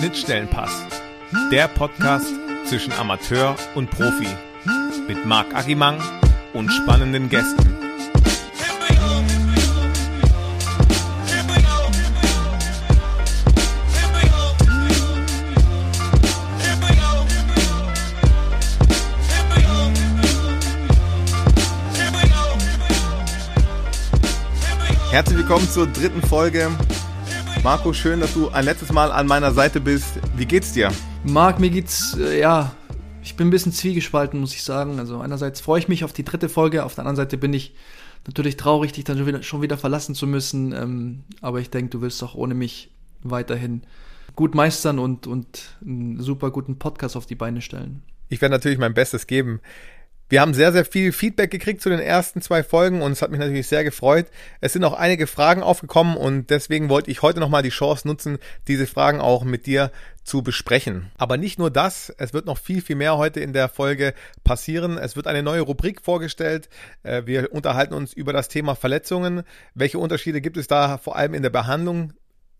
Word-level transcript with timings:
Schnittstellenpass. 0.00 0.70
Der 1.52 1.68
Podcast 1.68 2.32
zwischen 2.64 2.90
Amateur 2.94 3.54
und 3.74 3.90
Profi. 3.90 4.28
Mit 5.06 5.26
Marc 5.26 5.54
Agimang 5.54 6.00
und 6.54 6.70
spannenden 6.70 7.28
Gästen. 7.28 7.76
Herzlich 25.10 25.36
willkommen 25.36 25.68
zur 25.68 25.88
dritten 25.88 26.22
Folge. 26.22 26.70
Marco, 27.62 27.92
schön, 27.92 28.20
dass 28.20 28.32
du 28.32 28.48
ein 28.48 28.64
letztes 28.64 28.90
Mal 28.90 29.12
an 29.12 29.26
meiner 29.26 29.52
Seite 29.52 29.82
bist. 29.82 30.18
Wie 30.34 30.46
geht's 30.46 30.72
dir? 30.72 30.90
Marc, 31.24 31.60
mir 31.60 31.68
geht's, 31.68 32.16
äh, 32.16 32.40
ja, 32.40 32.74
ich 33.22 33.36
bin 33.36 33.48
ein 33.48 33.50
bisschen 33.50 33.72
zwiegespalten, 33.72 34.40
muss 34.40 34.54
ich 34.54 34.62
sagen. 34.62 34.98
Also 34.98 35.20
einerseits 35.20 35.60
freue 35.60 35.78
ich 35.78 35.86
mich 35.86 36.02
auf 36.02 36.14
die 36.14 36.24
dritte 36.24 36.48
Folge, 36.48 36.84
auf 36.84 36.94
der 36.94 37.02
anderen 37.02 37.16
Seite 37.16 37.36
bin 37.36 37.52
ich 37.52 37.74
natürlich 38.26 38.56
traurig, 38.56 38.92
dich 38.92 39.04
dann 39.04 39.18
schon 39.18 39.26
wieder, 39.26 39.42
schon 39.42 39.60
wieder 39.60 39.76
verlassen 39.76 40.14
zu 40.14 40.26
müssen. 40.26 40.72
Ähm, 40.72 41.24
aber 41.42 41.60
ich 41.60 41.68
denke, 41.68 41.90
du 41.90 42.00
wirst 42.00 42.22
auch 42.22 42.34
ohne 42.34 42.54
mich 42.54 42.90
weiterhin 43.22 43.82
gut 44.36 44.54
meistern 44.54 44.98
und, 44.98 45.26
und 45.26 45.76
einen 45.84 46.18
super 46.18 46.50
guten 46.50 46.78
Podcast 46.78 47.14
auf 47.14 47.26
die 47.26 47.34
Beine 47.34 47.60
stellen. 47.60 48.02
Ich 48.30 48.40
werde 48.40 48.54
natürlich 48.54 48.78
mein 48.78 48.94
Bestes 48.94 49.26
geben. 49.26 49.60
Wir 50.30 50.40
haben 50.40 50.54
sehr, 50.54 50.70
sehr 50.70 50.84
viel 50.84 51.10
Feedback 51.10 51.50
gekriegt 51.50 51.82
zu 51.82 51.88
den 51.88 51.98
ersten 51.98 52.40
zwei 52.40 52.62
Folgen 52.62 53.02
und 53.02 53.10
es 53.10 53.20
hat 53.20 53.32
mich 53.32 53.40
natürlich 53.40 53.66
sehr 53.66 53.82
gefreut. 53.82 54.26
Es 54.60 54.72
sind 54.72 54.84
auch 54.84 54.92
einige 54.92 55.26
Fragen 55.26 55.60
aufgekommen 55.60 56.16
und 56.16 56.50
deswegen 56.50 56.88
wollte 56.88 57.10
ich 57.10 57.20
heute 57.22 57.40
nochmal 57.40 57.64
die 57.64 57.70
Chance 57.70 58.06
nutzen, 58.06 58.38
diese 58.68 58.86
Fragen 58.86 59.20
auch 59.20 59.42
mit 59.42 59.66
dir 59.66 59.90
zu 60.22 60.44
besprechen. 60.44 61.10
Aber 61.18 61.36
nicht 61.36 61.58
nur 61.58 61.68
das, 61.68 62.14
es 62.16 62.32
wird 62.32 62.46
noch 62.46 62.58
viel, 62.58 62.80
viel 62.80 62.94
mehr 62.94 63.18
heute 63.18 63.40
in 63.40 63.52
der 63.52 63.68
Folge 63.68 64.14
passieren. 64.44 64.98
Es 64.98 65.16
wird 65.16 65.26
eine 65.26 65.42
neue 65.42 65.62
Rubrik 65.62 66.00
vorgestellt. 66.00 66.68
Äh, 67.02 67.22
wir 67.26 67.52
unterhalten 67.52 67.94
uns 67.94 68.12
über 68.12 68.32
das 68.32 68.46
Thema 68.46 68.76
Verletzungen. 68.76 69.42
Welche 69.74 69.98
Unterschiede 69.98 70.40
gibt 70.40 70.58
es 70.58 70.68
da 70.68 70.98
vor 70.98 71.16
allem 71.16 71.34
in 71.34 71.42
der 71.42 71.50
Behandlung 71.50 72.12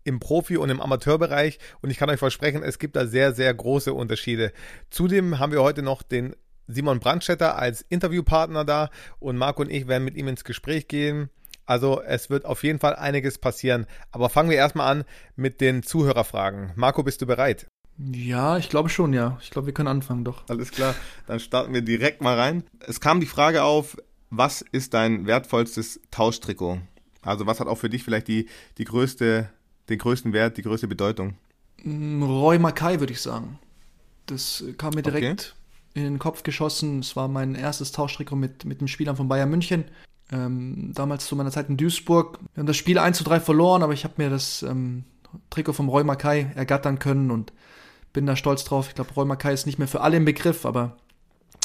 im 0.03 0.19
Profi- 0.19 0.57
und 0.57 0.69
im 0.69 0.81
Amateurbereich 0.81 1.57
und 1.81 1.89
ich 1.89 1.97
kann 1.97 2.09
euch 2.09 2.19
versprechen, 2.19 2.63
es 2.63 2.79
gibt 2.79 2.97
da 2.97 3.05
sehr, 3.05 3.31
sehr 3.31 3.53
große 3.53 3.93
Unterschiede. 3.93 4.51
Zudem 4.89 5.39
haben 5.39 5.53
wir 5.53 5.61
heute 5.61 5.83
noch 5.83 6.01
den 6.01 6.35
Simon 6.73 6.99
Brandstetter 6.99 7.57
als 7.57 7.81
Interviewpartner 7.89 8.65
da 8.65 8.89
und 9.19 9.37
Marco 9.37 9.61
und 9.61 9.71
ich 9.71 9.87
werden 9.87 10.03
mit 10.03 10.15
ihm 10.15 10.27
ins 10.27 10.43
Gespräch 10.43 10.87
gehen. 10.87 11.29
Also 11.65 12.01
es 12.01 12.29
wird 12.29 12.45
auf 12.45 12.63
jeden 12.63 12.79
Fall 12.79 12.95
einiges 12.95 13.37
passieren. 13.37 13.85
Aber 14.11 14.29
fangen 14.29 14.49
wir 14.49 14.57
erstmal 14.57 14.91
an 14.91 15.03
mit 15.35 15.61
den 15.61 15.83
Zuhörerfragen. 15.83 16.71
Marco, 16.75 17.03
bist 17.03 17.21
du 17.21 17.25
bereit? 17.25 17.67
Ja, 17.97 18.57
ich 18.57 18.69
glaube 18.69 18.89
schon, 18.89 19.13
ja. 19.13 19.37
Ich 19.41 19.51
glaube, 19.51 19.67
wir 19.67 19.73
können 19.73 19.87
anfangen, 19.87 20.25
doch. 20.25 20.43
Alles 20.49 20.71
klar, 20.71 20.95
dann 21.27 21.39
starten 21.39 21.73
wir 21.73 21.81
direkt 21.81 22.21
mal 22.21 22.37
rein. 22.37 22.63
Es 22.79 22.99
kam 22.99 23.19
die 23.19 23.25
Frage 23.25 23.63
auf, 23.63 23.97
was 24.29 24.61
ist 24.61 24.93
dein 24.93 25.27
wertvollstes 25.27 26.01
Tauschtrikot? 26.09 26.79
Also 27.21 27.45
was 27.45 27.59
hat 27.59 27.67
auch 27.67 27.77
für 27.77 27.89
dich 27.89 28.03
vielleicht 28.03 28.27
die, 28.27 28.47
die 28.77 28.85
größte, 28.85 29.49
den 29.89 29.97
größten 29.97 30.33
Wert, 30.33 30.57
die 30.57 30.63
größte 30.63 30.87
Bedeutung? 30.87 31.35
Mm, 31.83 32.23
Roy 32.23 32.57
Mackay, 32.57 32.99
würde 32.99 33.13
ich 33.13 33.21
sagen. 33.21 33.59
Das 34.25 34.63
kam 34.77 34.93
mir 34.93 35.03
direkt 35.03 35.55
in 35.93 36.03
den 36.03 36.19
Kopf 36.19 36.43
geschossen. 36.43 36.99
Es 36.99 37.15
war 37.15 37.27
mein 37.27 37.55
erstes 37.55 37.91
Tauschtrikot 37.91 38.35
mit, 38.35 38.65
mit 38.65 38.81
den 38.81 38.87
Spielern 38.87 39.15
von 39.15 39.27
Bayern 39.27 39.49
München. 39.49 39.85
Ähm, 40.31 40.91
damals 40.93 41.25
zu 41.25 41.35
meiner 41.35 41.51
Zeit 41.51 41.69
in 41.69 41.77
Duisburg. 41.77 42.39
Wir 42.53 42.61
haben 42.61 42.67
das 42.67 42.77
Spiel 42.77 42.97
1 42.97 43.17
zu 43.17 43.23
3 43.23 43.39
verloren, 43.39 43.83
aber 43.83 43.93
ich 43.93 44.03
habe 44.05 44.13
mir 44.17 44.29
das 44.29 44.63
ähm, 44.63 45.03
Trikot 45.49 45.73
vom 45.73 45.89
Roy 45.89 46.03
Mackay 46.03 46.47
ergattern 46.55 46.99
können 46.99 47.31
und 47.31 47.51
bin 48.13 48.25
da 48.25 48.35
stolz 48.35 48.63
drauf. 48.63 48.87
Ich 48.89 48.95
glaube, 48.95 49.13
Roy 49.13 49.25
Mackay 49.25 49.53
ist 49.53 49.65
nicht 49.65 49.79
mehr 49.79 49.87
für 49.87 50.01
alle 50.01 50.17
im 50.17 50.25
Begriff, 50.25 50.65
aber 50.65 50.97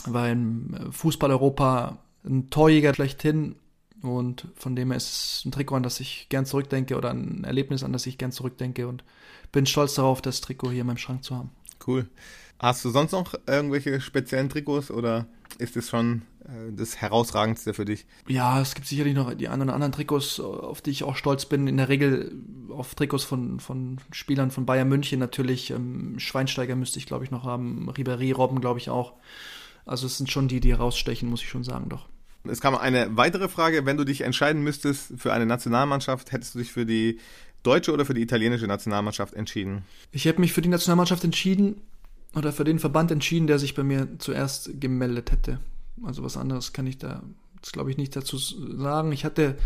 war 0.07 0.29
im 0.29 0.75
äh, 0.75 0.93
Fußball-Europa 0.93 1.99
ein 2.25 2.51
Torjäger 2.51 2.95
schlechthin 2.95 3.55
und 4.03 4.49
von 4.57 4.77
dem 4.77 4.91
her 4.91 4.97
ist 4.97 5.09
es 5.09 5.45
ein 5.45 5.53
Trikot, 5.53 5.77
an 5.77 5.83
das 5.83 6.01
ich 6.01 6.29
gern 6.29 6.47
zurückdenke 6.47 6.97
oder 6.97 7.11
ein 7.11 7.45
Erlebnis, 7.45 7.83
an 7.83 7.93
das 7.93 8.07
ich 8.07 8.19
gern 8.19 8.33
zurückdenke 8.33 8.89
und 8.89 9.05
bin 9.53 9.67
stolz 9.67 9.95
darauf, 9.95 10.21
das 10.21 10.41
Trikot 10.41 10.71
hier 10.71 10.83
in 10.83 10.87
meinem 10.87 10.99
Schrank 10.99 11.25
zu 11.25 11.37
haben. 11.37 11.51
Cool. 11.87 12.09
Hast 12.59 12.85
du 12.85 12.91
sonst 12.91 13.13
noch 13.13 13.35
irgendwelche 13.47 14.01
speziellen 14.01 14.49
Trikots 14.49 14.91
oder 14.91 15.27
ist 15.59 15.77
es 15.77 15.91
schon 15.91 16.23
äh, 16.45 16.73
das 16.73 16.97
herausragendste 16.97 17.75
für 17.75 17.85
dich? 17.85 18.07
Ja, 18.29 18.61
es 18.61 18.75
gibt 18.75 18.87
sicherlich 18.87 19.15
noch 19.15 19.33
die 19.35 19.49
anderen 19.49 19.71
anderen 19.71 19.93
Trikots, 19.93 20.41
auf 20.41 20.81
die 20.81 20.91
ich 20.91 21.05
auch 21.05 21.17
stolz 21.17 21.47
bin. 21.47 21.67
In 21.67 21.77
der 21.77 21.89
Regel 21.89 22.33
auf 22.71 22.95
Trikots 22.95 23.25
von, 23.25 23.61
von 23.61 23.99
Spielern 24.11 24.51
von 24.51 24.67
Bayern 24.67 24.89
München 24.89 25.19
natürlich. 25.19 25.71
Ähm, 25.71 26.19
Schweinsteiger 26.19 26.77
müsste 26.77 26.99
ich, 26.99 27.07
glaube 27.07 27.25
ich, 27.25 27.31
noch 27.31 27.45
haben. 27.45 27.91
Ribéry, 27.91 28.35
Robben, 28.35 28.61
glaube 28.61 28.79
ich, 28.79 28.91
auch. 28.91 29.15
Also 29.85 30.07
es 30.07 30.19
sind 30.19 30.31
schon 30.31 30.49
die, 30.49 30.61
die 30.61 30.73
herausstechen, 30.73 31.29
muss 31.29 31.43
ich 31.43 31.49
schon 31.49 31.65
sagen, 31.65 31.89
doch. 31.89 32.09
Es 32.45 32.61
kam 32.61 32.75
eine 32.75 33.17
weitere 33.17 33.49
Frage. 33.49 33.87
Wenn 33.87 33.97
du 33.97 34.05
dich 34.05 34.23
entscheiden 34.23 34.63
müsstest 34.63 35.13
für 35.17 35.33
eine 35.33 35.47
Nationalmannschaft, 35.47 36.33
hättest 36.33 36.55
du 36.55 36.59
dich 36.61 36.73
für 36.73 36.87
die 36.87 37.19
deutsche 37.63 37.93
oder 37.93 38.05
für 38.05 38.15
die 38.15 38.23
italienische 38.23 38.67
Nationalmannschaft 38.67 39.35
entschieden? 39.35 39.85
Ich 40.13 40.25
hätte 40.25 40.41
mich 40.41 40.53
für 40.53 40.63
die 40.63 40.69
Nationalmannschaft 40.69 41.25
entschieden, 41.25 41.81
oder 42.35 42.53
für 42.53 42.65
den 42.65 42.79
Verband 42.79 43.11
entschieden, 43.11 43.47
der 43.47 43.59
sich 43.59 43.75
bei 43.75 43.83
mir 43.83 44.19
zuerst 44.19 44.81
gemeldet 44.81 45.33
hätte. 45.33 45.61
Also 46.05 46.23
was 46.23 46.37
anderes 46.37 46.73
kann 46.73 46.87
ich 46.87 46.99
da, 46.99 47.23
glaube 47.73 47.91
ich, 47.91 47.97
nicht 47.97 48.15
dazu 48.15 48.37
sagen. 48.37 49.13
Ich 49.13 49.25
hatte, 49.25 49.57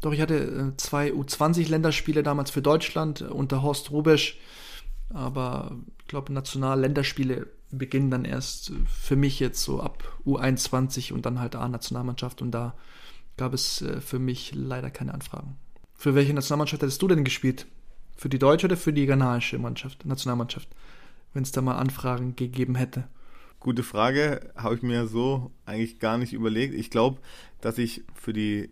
doch 0.00 0.12
ich 0.12 0.20
hatte 0.20 0.36
äh, 0.36 0.76
zwei 0.76 1.12
U20-Länderspiele 1.12 2.22
damals 2.22 2.50
für 2.50 2.62
Deutschland 2.62 3.22
unter 3.22 3.62
Horst 3.62 3.90
Rubesch, 3.90 4.38
aber 5.10 5.76
ich 6.00 6.08
glaube, 6.08 6.32
National-Länderspiele 6.32 7.46
beginnen 7.70 8.10
dann 8.10 8.24
erst 8.24 8.72
für 8.86 9.16
mich 9.16 9.40
jetzt 9.40 9.62
so 9.62 9.80
ab 9.80 10.04
U21 10.24 11.12
und 11.12 11.26
dann 11.26 11.40
halt 11.40 11.54
A-Nationalmannschaft 11.54 12.40
und 12.40 12.50
da 12.50 12.74
gab 13.36 13.54
es 13.54 13.82
äh, 13.82 14.00
für 14.00 14.18
mich 14.18 14.52
leider 14.54 14.90
keine 14.90 15.14
Anfragen. 15.14 15.56
Für 15.94 16.14
welche 16.14 16.34
Nationalmannschaft 16.34 16.82
hättest 16.82 17.02
du 17.02 17.08
denn 17.08 17.24
gespielt? 17.24 17.66
Für 18.16 18.28
die 18.28 18.38
deutsche 18.38 18.66
oder 18.66 18.76
für 18.76 18.92
die 18.92 19.06
ghanaische 19.06 19.58
Mannschaft, 19.58 20.04
Nationalmannschaft? 20.04 20.68
Wenn 21.32 21.42
es 21.42 21.52
da 21.52 21.60
mal 21.60 21.76
Anfragen 21.76 22.36
gegeben 22.36 22.74
hätte? 22.74 23.08
Gute 23.60 23.82
Frage, 23.82 24.52
habe 24.56 24.76
ich 24.76 24.82
mir 24.82 25.06
so 25.06 25.50
eigentlich 25.66 25.98
gar 25.98 26.18
nicht 26.18 26.32
überlegt. 26.32 26.74
Ich 26.74 26.90
glaube, 26.90 27.20
dass 27.60 27.78
ich 27.78 28.04
für 28.14 28.32
die 28.32 28.70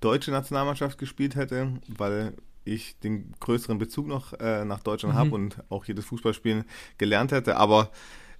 deutsche 0.00 0.30
Nationalmannschaft 0.30 0.98
gespielt 0.98 1.36
hätte, 1.36 1.74
weil 1.88 2.34
ich 2.64 2.98
den 3.00 3.32
größeren 3.40 3.78
Bezug 3.78 4.06
noch 4.06 4.32
äh, 4.34 4.64
nach 4.64 4.80
Deutschland 4.80 5.14
mhm. 5.14 5.18
habe 5.18 5.30
und 5.34 5.62
auch 5.68 5.84
hier 5.84 5.94
das 5.94 6.04
Fußballspielen 6.06 6.64
gelernt 6.98 7.32
hätte. 7.32 7.56
Aber 7.56 7.90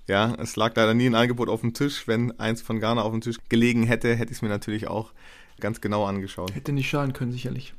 ja, 0.09 0.35
es 0.35 0.57
lag 0.57 0.75
leider 0.75 0.95
nie 0.95 1.07
ein 1.07 1.15
Angebot 1.15 1.49
auf 1.49 1.61
dem 1.61 1.75
Tisch. 1.75 2.09
Wenn 2.09 2.39
eins 2.39 2.63
von 2.63 2.81
Ghana 2.81 3.03
auf 3.03 3.13
dem 3.13 3.21
Tisch 3.21 3.39
gelegen 3.49 3.85
hätte, 3.85 4.15
hätte 4.15 4.33
ich 4.33 4.39
es 4.39 4.43
mir 4.43 4.49
natürlich 4.49 4.89
auch 4.89 5.13
ganz 5.61 5.81
genau 5.81 6.05
angeschaut. 6.05 6.55
Hätte 6.55 6.73
nicht 6.73 6.89
schaden 6.89 7.13
können, 7.13 7.33
sicherlich. 7.33 7.75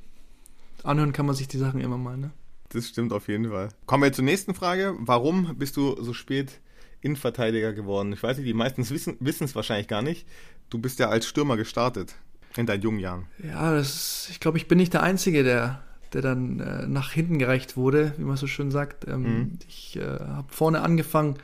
Anhören 0.83 1.13
kann 1.13 1.25
man 1.25 1.35
sich 1.35 1.47
die 1.47 1.57
Sachen 1.57 1.81
immer 1.81 1.97
mal, 1.97 2.17
ne? 2.17 2.31
Das 2.73 2.89
stimmt 2.89 3.13
auf 3.13 3.27
jeden 3.27 3.49
Fall. 3.49 3.69
Kommen 3.85 4.03
wir 4.03 4.13
zur 4.13 4.25
nächsten 4.25 4.53
Frage. 4.53 4.95
Warum 4.99 5.55
bist 5.57 5.77
du 5.77 5.95
so 6.01 6.13
spät 6.13 6.59
Innenverteidiger 7.01 7.73
geworden? 7.73 8.13
Ich 8.13 8.23
weiß 8.23 8.37
nicht, 8.37 8.47
die 8.47 8.53
meisten 8.53 8.87
wissen 8.89 9.43
es 9.43 9.55
wahrscheinlich 9.55 9.87
gar 9.87 10.01
nicht. 10.01 10.27
Du 10.69 10.79
bist 10.79 10.99
ja 10.99 11.09
als 11.09 11.27
Stürmer 11.27 11.55
gestartet 11.55 12.15
in 12.57 12.65
deinen 12.65 12.81
jungen 12.81 12.99
Jahren. 12.99 13.27
Ja, 13.43 13.73
das, 13.73 14.27
ich 14.31 14.39
glaube, 14.39 14.57
ich 14.57 14.67
bin 14.67 14.77
nicht 14.77 14.93
der 14.93 15.03
Einzige, 15.03 15.43
der, 15.43 15.83
der 16.13 16.21
dann 16.21 16.59
äh, 16.59 16.87
nach 16.87 17.11
hinten 17.11 17.37
gereicht 17.37 17.77
wurde, 17.77 18.13
wie 18.17 18.23
man 18.23 18.37
so 18.37 18.47
schön 18.47 18.71
sagt. 18.71 19.07
Ähm, 19.07 19.21
mhm. 19.21 19.59
Ich 19.67 19.97
äh, 19.97 20.01
habe 20.01 20.51
vorne 20.51 20.81
angefangen, 20.81 21.37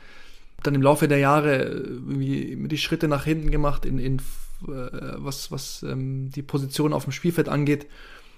dann 0.62 0.74
im 0.74 0.82
Laufe 0.82 1.08
der 1.08 1.18
Jahre 1.18 1.64
äh, 1.64 1.68
irgendwie 1.68 2.68
die 2.68 2.78
Schritte 2.78 3.08
nach 3.08 3.24
hinten 3.24 3.50
gemacht, 3.50 3.84
in, 3.84 3.98
in 3.98 4.18
äh, 4.66 5.16
was, 5.16 5.52
was 5.52 5.82
ähm, 5.84 6.30
die 6.30 6.42
Position 6.42 6.92
auf 6.92 7.04
dem 7.04 7.12
Spielfeld 7.12 7.48
angeht 7.48 7.86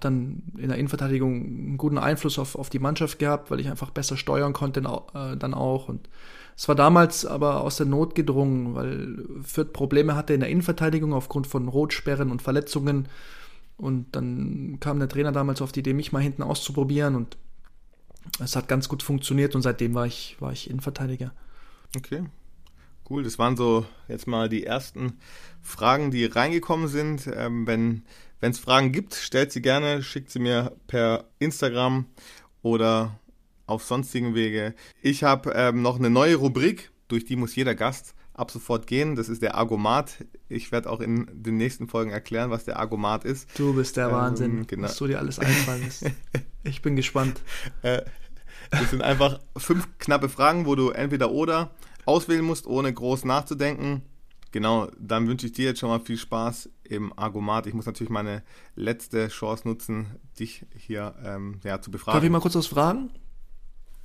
dann 0.04 0.42
in 0.56 0.68
der 0.68 0.78
Innenverteidigung 0.78 1.34
einen 1.34 1.78
guten 1.78 1.98
Einfluss 1.98 2.38
auf, 2.38 2.56
auf 2.56 2.70
die 2.70 2.78
Mannschaft 2.78 3.18
gehabt, 3.18 3.50
weil 3.50 3.60
ich 3.60 3.68
einfach 3.68 3.90
besser 3.90 4.16
steuern 4.16 4.52
konnte 4.52 4.80
äh, 4.80 5.36
dann 5.36 5.54
auch. 5.54 5.88
Und 5.88 6.08
es 6.56 6.68
war 6.68 6.74
damals 6.74 7.24
aber 7.24 7.62
aus 7.62 7.76
der 7.76 7.86
Not 7.86 8.14
gedrungen, 8.14 8.74
weil 8.74 9.24
Fürth 9.42 9.72
Probleme 9.72 10.14
hatte 10.14 10.34
in 10.34 10.40
der 10.40 10.48
Innenverteidigung 10.48 11.12
aufgrund 11.12 11.46
von 11.46 11.68
Rotsperren 11.68 12.30
und 12.30 12.42
Verletzungen. 12.42 13.08
Und 13.76 14.14
dann 14.14 14.78
kam 14.80 14.98
der 14.98 15.08
Trainer 15.08 15.32
damals 15.32 15.62
auf 15.62 15.72
die 15.72 15.80
Idee, 15.80 15.94
mich 15.94 16.12
mal 16.12 16.22
hinten 16.22 16.42
auszuprobieren 16.42 17.16
und 17.16 17.36
es 18.38 18.54
hat 18.54 18.68
ganz 18.68 18.88
gut 18.88 19.02
funktioniert 19.02 19.54
und 19.54 19.62
seitdem 19.62 19.94
war 19.94 20.06
ich, 20.06 20.36
war 20.38 20.52
ich 20.52 20.70
Innenverteidiger. 20.70 21.32
Okay, 21.96 22.24
cool. 23.10 23.22
Das 23.22 23.38
waren 23.38 23.56
so 23.56 23.84
jetzt 24.08 24.26
mal 24.26 24.48
die 24.48 24.64
ersten 24.64 25.14
Fragen, 25.60 26.10
die 26.10 26.24
reingekommen 26.24 26.88
sind. 26.88 27.28
Ähm, 27.34 27.66
wenn 27.66 28.04
wenn 28.42 28.50
es 28.50 28.58
Fragen 28.58 28.90
gibt, 28.90 29.14
stellt 29.14 29.52
sie 29.52 29.62
gerne, 29.62 30.02
schickt 30.02 30.28
sie 30.28 30.40
mir 30.40 30.72
per 30.88 31.26
Instagram 31.38 32.06
oder 32.60 33.20
auf 33.66 33.84
sonstigen 33.84 34.34
Wege. 34.34 34.74
Ich 35.00 35.22
habe 35.22 35.52
ähm, 35.54 35.80
noch 35.80 35.96
eine 35.96 36.10
neue 36.10 36.34
Rubrik, 36.34 36.90
durch 37.06 37.24
die 37.24 37.36
muss 37.36 37.54
jeder 37.54 37.76
Gast 37.76 38.14
ab 38.34 38.50
sofort 38.50 38.88
gehen. 38.88 39.14
Das 39.14 39.28
ist 39.28 39.42
der 39.42 39.54
Argomat. 39.54 40.24
Ich 40.48 40.72
werde 40.72 40.90
auch 40.90 41.00
in 41.00 41.28
den 41.32 41.56
nächsten 41.56 41.86
Folgen 41.86 42.10
erklären, 42.10 42.50
was 42.50 42.64
der 42.64 42.80
Argomat 42.80 43.24
ist. 43.24 43.48
Du 43.56 43.74
bist 43.74 43.96
der 43.96 44.06
ähm, 44.06 44.12
Wahnsinn, 44.12 44.66
genau. 44.66 44.84
was 44.84 44.96
du 44.96 45.06
dir 45.06 45.20
alles 45.20 45.38
einfallen 45.38 45.82
lässt. 45.84 46.04
Ich 46.64 46.80
bin 46.80 46.94
gespannt. 46.94 47.40
Äh, 47.82 48.02
Das 48.70 48.90
sind 48.90 49.02
einfach 49.02 49.40
fünf 49.56 49.86
knappe 49.98 50.28
Fragen, 50.28 50.66
wo 50.66 50.74
du 50.74 50.90
entweder 50.90 51.30
oder 51.30 51.70
auswählen 52.06 52.44
musst, 52.44 52.66
ohne 52.66 52.92
groß 52.92 53.24
nachzudenken. 53.24 54.02
Genau, 54.52 54.88
dann 54.98 55.26
wünsche 55.28 55.46
ich 55.46 55.52
dir 55.52 55.64
jetzt 55.64 55.80
schon 55.80 55.88
mal 55.88 56.00
viel 56.00 56.18
Spaß 56.18 56.68
im 56.84 57.18
Argomat. 57.18 57.66
Ich 57.66 57.74
muss 57.74 57.86
natürlich 57.86 58.10
meine 58.10 58.42
letzte 58.76 59.28
Chance 59.28 59.66
nutzen, 59.66 60.06
dich 60.38 60.66
hier 60.76 61.14
ähm, 61.24 61.58
ja, 61.64 61.80
zu 61.80 61.90
befragen. 61.90 62.16
Darf 62.16 62.24
ich 62.24 62.30
mal 62.30 62.40
kurz 62.40 62.54
was 62.54 62.66
fragen? 62.66 63.10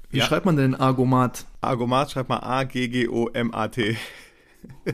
Wie 0.09 0.19
ja. 0.19 0.25
schreibt 0.25 0.45
man 0.45 0.55
denn 0.55 0.73
Argomat? 0.73 1.45
Argomat 1.59 2.11
schreibt 2.11 2.29
man 2.29 2.39
A-G-G-O-M-A-T. 2.39 3.97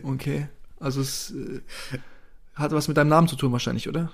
Okay, 0.04 0.50
also 0.80 1.02
es 1.02 1.32
äh, 1.32 1.62
hat 2.54 2.74
was 2.74 2.88
mit 2.88 2.98
deinem 2.98 3.08
Namen 3.08 3.28
zu 3.28 3.38
tun 3.38 3.52
wahrscheinlich, 3.54 3.88
oder? 3.88 4.12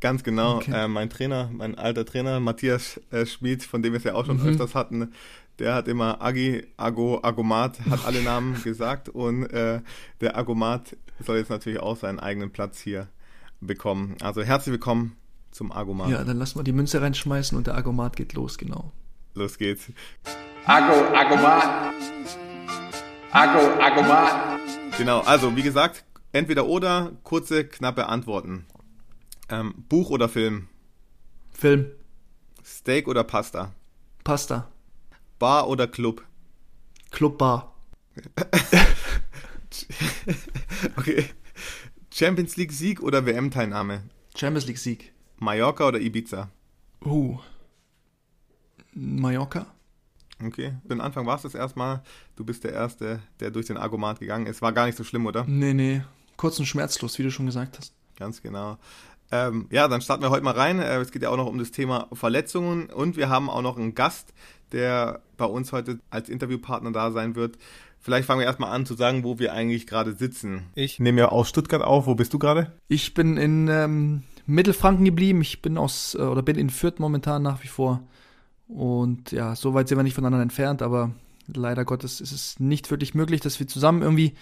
Ganz 0.00 0.24
genau. 0.24 0.56
Okay. 0.56 0.72
Äh, 0.72 0.88
mein 0.88 1.08
Trainer, 1.08 1.48
mein 1.52 1.78
alter 1.78 2.04
Trainer, 2.04 2.40
Matthias 2.40 3.00
äh, 3.12 3.24
Schmid, 3.24 3.62
von 3.62 3.82
dem 3.82 3.92
wir 3.92 3.98
es 3.98 4.04
ja 4.04 4.14
auch 4.14 4.26
schon 4.26 4.42
mhm. 4.42 4.48
öfters 4.48 4.74
hatten, 4.74 5.12
der 5.58 5.74
hat 5.74 5.88
immer 5.88 6.20
Agi, 6.22 6.66
Ago, 6.76 7.20
Agomat, 7.22 7.78
hat 7.90 8.04
alle 8.06 8.22
Namen 8.24 8.62
gesagt 8.62 9.08
und 9.08 9.44
äh, 9.44 9.80
der 10.20 10.36
Agomat 10.36 10.96
soll 11.20 11.38
jetzt 11.38 11.50
natürlich 11.50 11.80
auch 11.80 11.96
seinen 11.96 12.20
eigenen 12.20 12.50
Platz 12.50 12.80
hier 12.80 13.08
bekommen. 13.60 14.16
Also 14.22 14.42
herzlich 14.42 14.72
willkommen 14.72 15.16
zum 15.50 15.70
Agomat. 15.72 16.08
Ja, 16.10 16.24
dann 16.24 16.38
lassen 16.38 16.58
wir 16.58 16.64
die 16.64 16.72
Münze 16.72 17.00
reinschmeißen 17.00 17.56
und 17.56 17.66
der 17.66 17.76
Agomat 17.76 18.16
geht 18.16 18.32
los, 18.32 18.58
genau. 18.58 18.92
Los 19.34 19.58
geht's. 19.58 19.90
Ago, 20.66 21.14
Agomat. 21.14 21.94
Ago, 23.30 23.82
Agomat. 23.82 24.60
Genau, 24.98 25.20
also 25.20 25.56
wie 25.56 25.62
gesagt, 25.62 26.04
entweder 26.32 26.66
oder, 26.66 27.12
kurze, 27.22 27.66
knappe 27.66 28.06
Antworten. 28.08 28.66
Ähm, 29.48 29.74
Buch 29.88 30.10
oder 30.10 30.28
Film? 30.28 30.68
Film. 31.50 31.86
Steak 32.64 33.08
oder 33.08 33.24
Pasta? 33.24 33.72
Pasta. 34.24 34.71
Bar 35.42 35.68
oder 35.68 35.88
Club? 35.88 36.24
Club 37.10 37.36
Bar. 37.36 37.74
okay. 40.96 41.24
Champions 42.12 42.56
League 42.56 42.70
Sieg 42.70 43.02
oder 43.02 43.26
WM-Teilnahme? 43.26 44.04
Champions 44.36 44.68
League 44.68 44.78
Sieg. 44.78 45.12
Mallorca 45.38 45.88
oder 45.88 46.00
Ibiza? 46.00 46.48
Uh. 47.04 47.40
Mallorca. 48.92 49.66
Okay, 50.40 50.74
für 50.82 50.90
den 50.90 51.00
Anfang 51.00 51.26
war 51.26 51.34
es 51.34 51.42
das 51.42 51.56
erstmal. 51.56 52.04
Du 52.36 52.44
bist 52.44 52.62
der 52.62 52.74
Erste, 52.74 53.18
der 53.40 53.50
durch 53.50 53.66
den 53.66 53.78
Argomat 53.78 54.20
gegangen 54.20 54.46
ist. 54.46 54.62
War 54.62 54.72
gar 54.72 54.86
nicht 54.86 54.96
so 54.96 55.02
schlimm, 55.02 55.26
oder? 55.26 55.42
Nee, 55.48 55.74
nee. 55.74 56.02
Kurz 56.36 56.60
und 56.60 56.66
schmerzlos, 56.66 57.18
wie 57.18 57.24
du 57.24 57.32
schon 57.32 57.46
gesagt 57.46 57.78
hast. 57.78 57.92
Ganz 58.14 58.42
genau. 58.42 58.78
Ähm, 59.32 59.66
ja, 59.70 59.88
dann 59.88 60.02
starten 60.02 60.22
wir 60.22 60.30
heute 60.30 60.44
mal 60.44 60.54
rein. 60.54 60.78
Äh, 60.78 60.98
es 60.98 61.10
geht 61.10 61.22
ja 61.22 61.30
auch 61.30 61.36
noch 61.36 61.46
um 61.46 61.58
das 61.58 61.72
Thema 61.72 62.06
Verletzungen 62.12 62.90
und 62.90 63.16
wir 63.16 63.28
haben 63.28 63.50
auch 63.50 63.62
noch 63.62 63.78
einen 63.78 63.94
Gast, 63.94 64.34
der 64.72 65.20
bei 65.36 65.44
uns 65.44 65.72
heute 65.72 65.98
als 66.10 66.28
Interviewpartner 66.28 66.92
da 66.92 67.10
sein 67.10 67.34
wird. 67.34 67.58
Vielleicht 68.00 68.26
fangen 68.26 68.40
wir 68.40 68.46
erstmal 68.46 68.72
an 68.72 68.84
zu 68.84 68.94
sagen, 68.94 69.22
wo 69.22 69.38
wir 69.38 69.52
eigentlich 69.52 69.86
gerade 69.86 70.14
sitzen. 70.14 70.64
Ich 70.74 70.98
nehme 70.98 71.20
ja 71.20 71.28
aus 71.28 71.48
Stuttgart 71.48 71.82
auf. 71.82 72.06
Wo 72.06 72.16
bist 72.16 72.34
du 72.34 72.38
gerade? 72.38 72.72
Ich 72.88 73.14
bin 73.14 73.36
in 73.36 73.68
ähm, 73.68 74.22
Mittelfranken 74.46 75.04
geblieben. 75.04 75.40
Ich 75.40 75.62
bin 75.62 75.78
aus 75.78 76.16
äh, 76.16 76.22
oder 76.22 76.42
bin 76.42 76.56
in 76.56 76.70
Fürth 76.70 76.98
momentan 76.98 77.42
nach 77.42 77.62
wie 77.62 77.68
vor. 77.68 78.02
Und 78.66 79.30
ja, 79.30 79.54
so 79.54 79.74
weit 79.74 79.88
sind 79.88 79.98
wir 79.98 80.02
nicht 80.02 80.14
voneinander 80.14 80.42
entfernt, 80.42 80.82
aber 80.82 81.10
leider 81.46 81.84
Gottes 81.84 82.20
ist 82.20 82.32
es 82.32 82.58
nicht 82.58 82.90
wirklich 82.90 83.14
möglich, 83.14 83.40
dass 83.40 83.60
wir 83.60 83.68
zusammen 83.68 84.02
irgendwie 84.02 84.34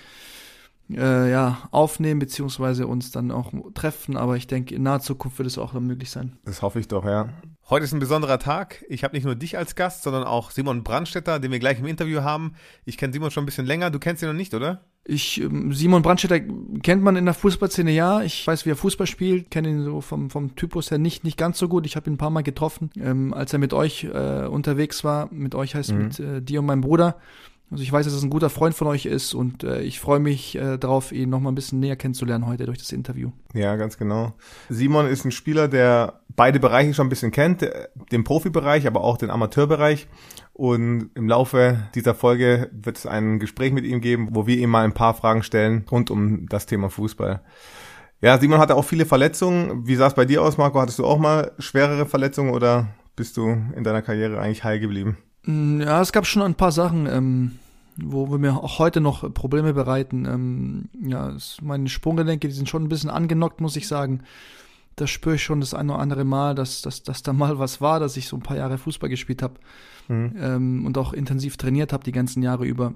äh, 0.95 1.31
ja, 1.31 1.69
aufnehmen, 1.71 2.21
beziehungsweise 2.21 2.87
uns 2.87 3.11
dann 3.11 3.31
auch 3.31 3.53
treffen. 3.75 4.17
Aber 4.17 4.37
ich 4.37 4.47
denke, 4.47 4.75
in 4.75 4.83
naher 4.83 5.01
Zukunft 5.01 5.39
wird 5.39 5.47
es 5.47 5.59
auch 5.59 5.73
dann 5.73 5.87
möglich 5.87 6.11
sein. 6.11 6.39
Das 6.45 6.63
hoffe 6.63 6.81
ich 6.81 6.89
doch, 6.89 7.05
ja. 7.05 7.29
Heute 7.71 7.85
ist 7.85 7.93
ein 7.93 8.01
besonderer 8.01 8.41
Tag. 8.41 8.85
Ich 8.89 9.05
habe 9.05 9.15
nicht 9.15 9.25
nur 9.25 9.37
dich 9.37 9.57
als 9.57 9.77
Gast, 9.77 10.03
sondern 10.03 10.25
auch 10.25 10.51
Simon 10.51 10.83
Brandstetter, 10.83 11.39
den 11.39 11.53
wir 11.53 11.61
gleich 11.61 11.79
im 11.79 11.87
Interview 11.87 12.23
haben. 12.23 12.55
Ich 12.85 12.97
kenne 12.97 13.13
Simon 13.13 13.31
schon 13.31 13.45
ein 13.45 13.47
bisschen 13.47 13.65
länger. 13.65 13.91
Du 13.91 14.01
kennst 14.01 14.23
ihn 14.23 14.29
noch 14.29 14.35
nicht, 14.35 14.55
oder? 14.55 14.85
Ich, 15.05 15.41
ähm, 15.41 15.73
Simon 15.73 16.03
Brandstetter 16.03 16.41
kennt 16.83 17.03
man 17.03 17.15
in 17.15 17.27
der 17.27 17.35
Fußballszene 17.35 17.93
ja. 17.93 18.23
Ich 18.23 18.45
weiß, 18.45 18.67
wie 18.67 18.71
er 18.71 18.77
Fußball 18.77 19.07
spielt, 19.07 19.53
kenne 19.53 19.69
ihn 19.69 19.85
so 19.85 20.01
vom, 20.01 20.31
vom 20.31 20.57
Typus 20.57 20.91
her 20.91 20.99
nicht, 20.99 21.23
nicht 21.23 21.39
ganz 21.39 21.59
so 21.59 21.69
gut. 21.69 21.87
Ich 21.87 21.95
habe 21.95 22.11
ihn 22.11 22.15
ein 22.15 22.19
paar 22.19 22.31
Mal 22.31 22.43
getroffen, 22.43 22.91
ähm, 23.01 23.33
als 23.33 23.53
er 23.53 23.61
mit 23.61 23.73
euch 23.73 24.05
äh, 24.05 24.47
unterwegs 24.47 25.05
war. 25.05 25.33
Mit 25.33 25.55
euch 25.55 25.77
heißt 25.77 25.93
mhm. 25.93 25.99
mit 25.99 26.19
äh, 26.19 26.43
dir 26.43 26.59
und 26.59 26.67
meinem 26.67 26.81
Bruder. 26.81 27.19
Also 27.71 27.85
ich 27.85 27.93
weiß, 27.93 28.05
dass 28.05 28.15
es 28.15 28.23
ein 28.23 28.31
guter 28.31 28.51
Freund 28.51 28.75
von 28.75 28.89
euch 28.89 29.07
ist 29.07 29.33
und 29.33 29.63
äh, 29.63 29.81
ich 29.83 30.01
freue 30.01 30.19
mich 30.19 30.57
äh, 30.57 30.77
darauf, 30.77 31.13
ihn 31.13 31.31
noch 31.31 31.39
mal 31.39 31.53
ein 31.53 31.55
bisschen 31.55 31.79
näher 31.79 31.95
kennenzulernen 31.95 32.47
heute 32.47 32.67
durch 32.67 32.79
das 32.79 32.91
Interview. 32.91 33.31
Ja, 33.55 33.77
ganz 33.77 33.97
genau. 33.97 34.35
Simon 34.69 35.07
ist 35.07 35.25
ein 35.25 35.31
Spieler, 35.31 35.69
der 35.69 36.21
beide 36.35 36.59
Bereiche 36.59 36.95
schon 36.95 37.07
ein 37.07 37.11
bisschen 37.11 37.31
kennt, 37.31 37.63
äh, 37.63 37.89
den 38.11 38.25
Profibereich, 38.25 38.89
aber 38.89 39.03
auch 39.03 39.19
den 39.19 39.31
Amateurbereich. 39.31 40.09
Und 40.53 41.11
im 41.15 41.29
Laufe 41.29 41.89
dieser 41.95 42.15
Folge 42.15 42.69
wird 42.73 42.99
es 42.99 43.07
ein 43.07 43.39
Gespräch 43.39 43.73
mit 43.73 43.85
ihm 43.85 44.01
geben, 44.01 44.31
wo 44.33 44.49
wir 44.49 44.59
ihm 44.59 44.71
mal 44.71 44.85
ein 44.85 44.93
paar 44.93 45.15
Fragen 45.15 45.45
stellen 45.45 45.87
rund 45.91 46.11
um 46.11 46.49
das 46.49 46.67
Thema 46.67 46.91
Fußball. 46.91 47.41
Ja, 48.21 48.39
Simon 48.39 48.59
hatte 48.59 48.75
auch 48.75 48.85
viele 48.85 49.07
Verletzungen. 49.07 49.87
Wie 49.87 49.95
sah 49.95 50.09
es 50.09 50.15
bei 50.15 50.25
dir 50.25 50.43
aus, 50.43 50.59
Marco? 50.59 50.81
Hattest 50.81 50.99
du 50.99 51.07
auch 51.07 51.19
mal 51.19 51.53
schwerere 51.59 52.05
Verletzungen 52.05 52.53
oder 52.53 52.89
bist 53.17 53.37
du 53.37 53.57
in 53.75 53.85
deiner 53.85 54.03
Karriere 54.03 54.41
eigentlich 54.41 54.65
heil 54.65 54.81
geblieben? 54.81 55.17
Mm, 55.45 55.81
ja, 55.81 56.01
es 56.01 56.13
gab 56.13 56.27
schon 56.27 56.43
ein 56.43 56.55
paar 56.55 56.73
Sachen, 56.73 57.07
ähm, 57.07 57.59
wo 57.97 58.31
wir 58.31 58.39
mir 58.39 58.57
auch 58.57 58.79
heute 58.79 59.01
noch 59.01 59.33
Probleme 59.33 59.75
bereiten. 59.75 60.25
Ähm, 60.27 60.89
ja, 61.03 61.37
meine 61.63 61.89
Sprunggelenke, 61.89 62.49
die 62.49 62.55
sind 62.55 62.69
schon 62.69 62.85
ein 62.85 62.89
bisschen 62.89 63.11
angenockt, 63.11 63.61
muss 63.61 63.77
ich 63.77 63.89
sagen. 63.89 64.23
Da 64.97 65.07
spüre 65.07 65.37
ich 65.37 65.43
schon 65.43 65.61
das 65.61 65.73
eine 65.73 65.93
oder 65.95 66.03
andere 66.03 66.25
Mal, 66.25 66.55
dass, 66.55 66.83
dass, 66.83 67.03
dass 67.03 67.23
da 67.23 67.33
mal 67.33 67.59
was 67.59 67.81
war, 67.81 68.01
dass 68.01 68.17
ich 68.17 68.29
so 68.29 68.37
ein 68.37 68.43
paar 68.43 68.57
Jahre 68.57 68.77
Fußball 68.77 69.09
gespielt 69.09 69.43
habe 69.43 69.55
mhm. 70.09 70.35
ähm, 70.39 70.87
und 70.87 70.99
auch 70.99 71.13
intensiv 71.13 71.57
trainiert 71.57 71.93
habe 71.93 72.05
die 72.05 72.13
ganzen 72.13 72.43
Jahre 72.43 72.67
über. 72.67 72.95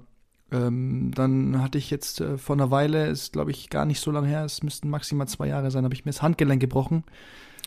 Ähm, 0.53 1.11
dann 1.15 1.63
hatte 1.63 1.79
ich 1.79 1.91
jetzt 1.91 2.21
äh, 2.21 2.37
vor 2.37 2.57
einer 2.57 2.71
Weile, 2.71 3.07
ist 3.07 3.33
glaube 3.33 3.51
ich 3.51 3.71
gar 3.71 3.87
nicht 3.87 4.01
so 4.01 4.11
lange 4.11 4.29
her, 4.29 4.45
es 4.45 4.63
müssten 4.63 4.91
maximal 4.91 5.27
zwei 5.27 5.49
Jahre 5.49 5.71
sein, 5.71 5.85
habe 5.85 5.95
ich 5.95 6.05
mir 6.05 6.11
das 6.11 6.21
Handgelenk 6.21 6.61
gebrochen. 6.61 7.05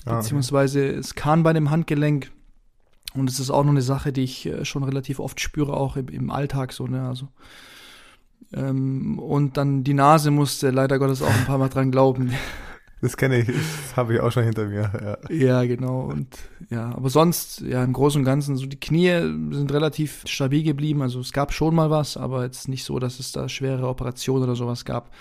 Ah, 0.05 0.17
beziehungsweise 0.17 0.87
es 0.87 1.15
kam 1.15 1.43
bei 1.43 1.53
dem 1.53 1.71
Handgelenk 1.71 2.31
und 3.19 3.29
es 3.29 3.39
ist 3.39 3.49
auch 3.49 3.63
noch 3.63 3.71
eine 3.71 3.81
Sache, 3.81 4.11
die 4.11 4.23
ich 4.23 4.45
äh, 4.45 4.65
schon 4.65 4.83
relativ 4.83 5.19
oft 5.19 5.39
spüre, 5.39 5.75
auch 5.75 5.97
im, 5.97 6.09
im 6.09 6.29
Alltag 6.29 6.73
so, 6.73 6.87
ne? 6.87 7.07
Also. 7.07 7.27
Ähm, 8.53 9.19
und 9.19 9.57
dann 9.57 9.83
die 9.83 9.93
Nase 9.93 10.31
musste 10.31 10.71
leider 10.71 10.99
Gottes 10.99 11.21
auch 11.21 11.33
ein 11.33 11.45
paar 11.45 11.57
Mal 11.57 11.69
dran 11.69 11.91
glauben. 11.91 12.31
Das 12.99 13.15
kenne 13.15 13.37
ich, 13.37 13.45
das 13.45 13.95
habe 13.95 14.15
ich 14.15 14.19
auch 14.19 14.31
schon 14.31 14.43
hinter 14.43 14.65
mir. 14.65 15.19
Ja. 15.29 15.35
ja, 15.35 15.65
genau. 15.65 16.01
Und 16.01 16.35
ja, 16.71 16.95
aber 16.95 17.11
sonst, 17.11 17.61
ja, 17.61 17.83
im 17.83 17.93
Großen 17.93 18.19
und 18.19 18.25
Ganzen, 18.25 18.57
so 18.57 18.65
die 18.65 18.79
Knie 18.79 19.11
sind 19.51 19.71
relativ 19.71 20.23
stabil 20.25 20.63
geblieben. 20.63 21.03
Also 21.03 21.19
es 21.19 21.31
gab 21.31 21.53
schon 21.53 21.75
mal 21.75 21.91
was, 21.91 22.17
aber 22.17 22.43
jetzt 22.43 22.67
nicht 22.67 22.83
so, 22.83 22.97
dass 22.97 23.19
es 23.19 23.31
da 23.31 23.49
schwere 23.49 23.87
Operationen 23.87 24.45
oder 24.45 24.55
sowas 24.55 24.83
gab. 24.83 25.11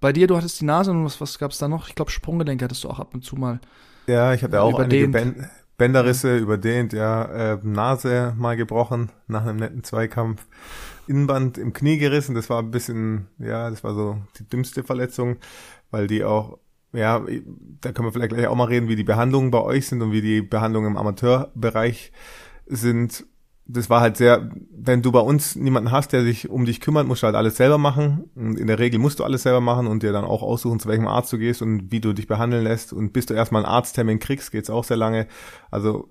Bei 0.00 0.12
dir, 0.12 0.28
du 0.28 0.36
hattest 0.36 0.60
die 0.60 0.64
Nase 0.64 0.92
und 0.92 1.04
was, 1.04 1.20
was 1.20 1.40
gab 1.40 1.50
es 1.50 1.58
da 1.58 1.66
noch? 1.66 1.88
Ich 1.88 1.96
glaube, 1.96 2.12
Sprunggelenk 2.12 2.62
hattest 2.62 2.84
du 2.84 2.88
auch 2.88 3.00
ab 3.00 3.14
und 3.14 3.24
zu 3.24 3.34
mal. 3.34 3.60
Ja, 4.06 4.32
ich 4.32 4.44
hatte 4.44 4.62
auch 4.62 4.78
einige 4.78 5.08
Bänd 5.08 5.36
Bänderrisse 5.82 6.38
überdehnt, 6.38 6.92
ja, 6.92 7.24
äh, 7.54 7.58
Nase 7.60 8.34
mal 8.38 8.56
gebrochen 8.56 9.10
nach 9.26 9.42
einem 9.42 9.56
netten 9.56 9.82
Zweikampf. 9.82 10.46
Innenband 11.08 11.58
im 11.58 11.72
Knie 11.72 11.98
gerissen, 11.98 12.36
das 12.36 12.48
war 12.48 12.60
ein 12.60 12.70
bisschen, 12.70 13.26
ja, 13.40 13.68
das 13.68 13.82
war 13.82 13.92
so 13.92 14.18
die 14.38 14.48
dümmste 14.48 14.84
Verletzung, 14.84 15.38
weil 15.90 16.06
die 16.06 16.22
auch, 16.22 16.60
ja, 16.92 17.20
da 17.80 17.90
können 17.90 18.06
wir 18.06 18.12
vielleicht 18.12 18.32
gleich 18.32 18.46
auch 18.46 18.54
mal 18.54 18.68
reden, 18.68 18.86
wie 18.86 18.94
die 18.94 19.02
Behandlungen 19.02 19.50
bei 19.50 19.60
euch 19.60 19.88
sind 19.88 20.02
und 20.02 20.12
wie 20.12 20.20
die 20.20 20.40
Behandlungen 20.40 20.92
im 20.92 20.96
Amateurbereich 20.96 22.12
sind 22.66 23.26
das 23.72 23.88
war 23.88 24.00
halt 24.00 24.16
sehr, 24.16 24.50
wenn 24.70 25.02
du 25.02 25.12
bei 25.12 25.20
uns 25.20 25.56
niemanden 25.56 25.90
hast, 25.90 26.12
der 26.12 26.22
sich 26.22 26.50
um 26.50 26.64
dich 26.64 26.80
kümmert, 26.80 27.06
musst 27.06 27.22
du 27.22 27.26
halt 27.26 27.36
alles 27.36 27.56
selber 27.56 27.78
machen. 27.78 28.30
Und 28.34 28.58
in 28.58 28.66
der 28.66 28.78
Regel 28.78 29.00
musst 29.00 29.18
du 29.18 29.24
alles 29.24 29.42
selber 29.42 29.60
machen 29.60 29.86
und 29.86 30.02
dir 30.02 30.12
dann 30.12 30.24
auch 30.24 30.42
aussuchen, 30.42 30.78
zu 30.78 30.88
welchem 30.88 31.06
Arzt 31.06 31.32
du 31.32 31.38
gehst 31.38 31.62
und 31.62 31.90
wie 31.90 32.00
du 32.00 32.12
dich 32.12 32.26
behandeln 32.26 32.64
lässt. 32.64 32.92
Und 32.92 33.12
bis 33.12 33.26
du 33.26 33.34
erstmal 33.34 33.64
einen 33.64 33.72
Arzttermin 33.72 34.18
kriegst, 34.18 34.52
geht's 34.52 34.70
auch 34.70 34.84
sehr 34.84 34.96
lange. 34.96 35.26
Also, 35.70 36.08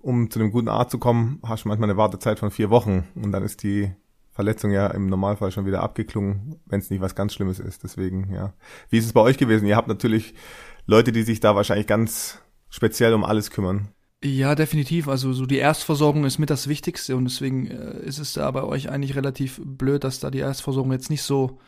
um 0.00 0.30
zu 0.30 0.38
einem 0.38 0.50
guten 0.50 0.68
Arzt 0.68 0.92
zu 0.92 0.98
kommen, 0.98 1.40
hast 1.44 1.64
du 1.64 1.68
manchmal 1.68 1.90
eine 1.90 1.98
Wartezeit 1.98 2.38
von 2.38 2.50
vier 2.50 2.70
Wochen. 2.70 3.04
Und 3.14 3.32
dann 3.32 3.42
ist 3.42 3.62
die 3.62 3.90
Verletzung 4.32 4.70
ja 4.70 4.86
im 4.88 5.08
Normalfall 5.08 5.52
schon 5.52 5.66
wieder 5.66 5.82
abgeklungen, 5.82 6.56
wenn 6.66 6.80
es 6.80 6.90
nicht 6.90 7.00
was 7.00 7.14
ganz 7.14 7.34
Schlimmes 7.34 7.60
ist. 7.60 7.84
Deswegen, 7.84 8.32
ja. 8.32 8.54
Wie 8.88 8.98
ist 8.98 9.06
es 9.06 9.12
bei 9.12 9.20
euch 9.20 9.36
gewesen? 9.36 9.66
Ihr 9.66 9.76
habt 9.76 9.88
natürlich 9.88 10.34
Leute, 10.86 11.12
die 11.12 11.22
sich 11.22 11.40
da 11.40 11.54
wahrscheinlich 11.54 11.86
ganz 11.86 12.40
speziell 12.70 13.14
um 13.14 13.24
alles 13.24 13.50
kümmern. 13.50 13.88
Ja, 14.24 14.54
definitiv. 14.54 15.06
Also 15.06 15.34
so 15.34 15.44
die 15.44 15.58
Erstversorgung 15.58 16.24
ist 16.24 16.38
mit 16.38 16.48
das 16.48 16.66
Wichtigste 16.66 17.14
und 17.14 17.24
deswegen 17.24 17.66
äh, 17.66 18.00
ist 18.04 18.18
es 18.18 18.32
da 18.32 18.50
bei 18.50 18.64
euch 18.64 18.88
eigentlich 18.88 19.16
relativ 19.16 19.60
blöd, 19.62 20.02
dass 20.02 20.18
da 20.18 20.30
die 20.30 20.38
Erstversorgung 20.38 20.92
jetzt 20.92 21.10
nicht 21.10 21.22
so 21.22 21.58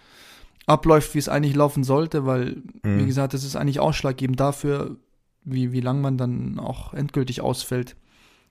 abläuft, 0.65 1.15
wie 1.15 1.19
es 1.19 1.29
eigentlich 1.29 1.55
laufen 1.55 1.85
sollte, 1.85 2.25
weil, 2.25 2.63
mhm. 2.83 3.01
wie 3.01 3.07
gesagt, 3.07 3.35
das 3.35 3.45
ist 3.45 3.57
eigentlich 3.57 3.79
ausschlaggebend 3.79 4.41
dafür, 4.41 4.97
wie, 5.45 5.73
wie 5.73 5.83
lang 5.83 6.01
man 6.01 6.17
dann 6.17 6.59
auch 6.59 6.95
endgültig 6.95 7.43
ausfällt. 7.43 7.95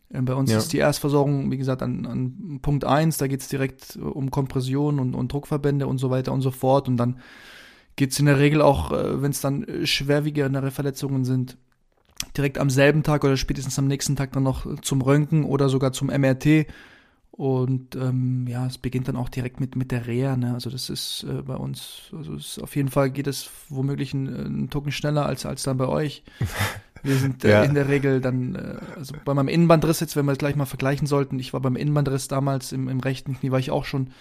Äh, 0.09 0.21
bei 0.21 0.35
uns 0.35 0.51
ja. 0.51 0.59
ist 0.59 0.71
die 0.71 0.77
Erstversorgung, 0.77 1.49
wie 1.49 1.57
gesagt, 1.57 1.81
an, 1.81 2.05
an 2.05 2.59
Punkt 2.61 2.85
eins. 2.85 3.17
da 3.17 3.25
geht 3.25 3.41
es 3.41 3.47
direkt 3.47 3.97
um 3.97 4.29
Kompression 4.29 4.99
und, 4.99 5.15
und 5.15 5.33
Druckverbände 5.33 5.87
und 5.87 5.97
so 5.97 6.11
weiter 6.11 6.31
und 6.31 6.41
so 6.41 6.51
fort. 6.51 6.87
Und 6.87 6.97
dann 6.97 7.19
geht 7.95 8.11
es 8.11 8.19
in 8.19 8.27
der 8.27 8.37
Regel 8.37 8.61
auch, 8.61 8.91
äh, 8.91 9.19
wenn 9.23 9.31
es 9.31 9.41
dann 9.41 9.65
schwerwiegendere 9.83 10.69
Verletzungen 10.69 11.25
sind, 11.25 11.57
direkt 12.37 12.57
am 12.57 12.69
selben 12.69 13.03
Tag 13.03 13.23
oder 13.23 13.37
spätestens 13.37 13.77
am 13.79 13.87
nächsten 13.87 14.15
Tag 14.15 14.31
dann 14.33 14.43
noch 14.43 14.81
zum 14.81 15.01
Röntgen 15.01 15.43
oder 15.43 15.69
sogar 15.69 15.91
zum 15.91 16.07
MRT. 16.07 16.67
Und 17.31 17.97
ähm, 17.97 18.47
ja, 18.47 18.65
es 18.65 18.77
beginnt 18.77 19.09
dann 19.09 19.17
auch 19.17 19.27
direkt 19.27 19.59
mit, 19.59 19.75
mit 19.75 19.91
der 19.91 20.07
Reha. 20.07 20.37
Ne? 20.37 20.53
Also 20.53 20.69
das 20.69 20.89
ist 20.89 21.25
äh, 21.29 21.41
bei 21.41 21.55
uns, 21.55 22.09
also 22.15 22.33
es, 22.35 22.59
auf 22.59 22.77
jeden 22.77 22.89
Fall 22.89 23.09
geht 23.09 23.27
es 23.27 23.49
womöglich 23.67 24.13
einen, 24.13 24.33
einen 24.33 24.69
Tucken 24.69 24.93
schneller 24.93 25.25
als, 25.25 25.45
als 25.45 25.63
dann 25.63 25.77
bei 25.77 25.87
euch. 25.87 26.23
Wir 27.03 27.17
sind 27.17 27.43
äh, 27.43 27.51
ja. 27.51 27.63
in 27.63 27.73
der 27.73 27.89
Regel 27.89 28.21
dann, 28.21 28.55
äh, 28.55 28.77
also 28.95 29.15
bei 29.25 29.33
meinem 29.33 29.49
Innenbandriss 29.49 29.99
jetzt, 29.99 30.15
wenn 30.15 30.25
wir 30.25 30.31
es 30.31 30.37
gleich 30.37 30.55
mal 30.55 30.65
vergleichen 30.65 31.07
sollten, 31.07 31.37
ich 31.37 31.53
war 31.53 31.59
beim 31.59 31.75
Innenbandriss 31.75 32.27
damals 32.27 32.71
im, 32.71 32.87
im 32.87 32.99
rechten 32.99 33.37
Knie, 33.37 33.51
war 33.51 33.59
ich 33.59 33.69
auch 33.69 33.85
schon 33.85 34.11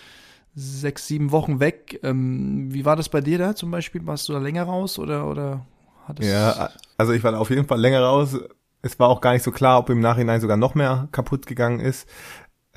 sechs, 0.54 1.06
sieben 1.06 1.30
Wochen 1.30 1.60
weg. 1.60 2.00
Ähm, 2.02 2.74
wie 2.74 2.84
war 2.84 2.96
das 2.96 3.08
bei 3.08 3.20
dir 3.20 3.38
da 3.38 3.54
zum 3.54 3.70
Beispiel? 3.70 4.04
Warst 4.06 4.28
du 4.28 4.32
da 4.32 4.38
länger 4.38 4.64
raus 4.64 4.98
oder, 4.98 5.28
oder 5.28 5.64
hattest 6.06 6.30
Ja, 6.30 6.70
also 6.96 7.12
ich 7.12 7.22
war 7.24 7.32
da 7.32 7.38
auf 7.38 7.50
jeden 7.50 7.66
Fall 7.66 7.80
länger 7.80 8.00
raus. 8.00 8.38
Es 8.82 8.98
war 8.98 9.08
auch 9.08 9.20
gar 9.20 9.32
nicht 9.32 9.42
so 9.42 9.50
klar, 9.50 9.78
ob 9.78 9.88
im 9.90 10.00
Nachhinein 10.00 10.40
sogar 10.40 10.56
noch 10.56 10.74
mehr 10.74 11.08
kaputt 11.10 11.46
gegangen 11.46 11.80
ist 11.80 12.06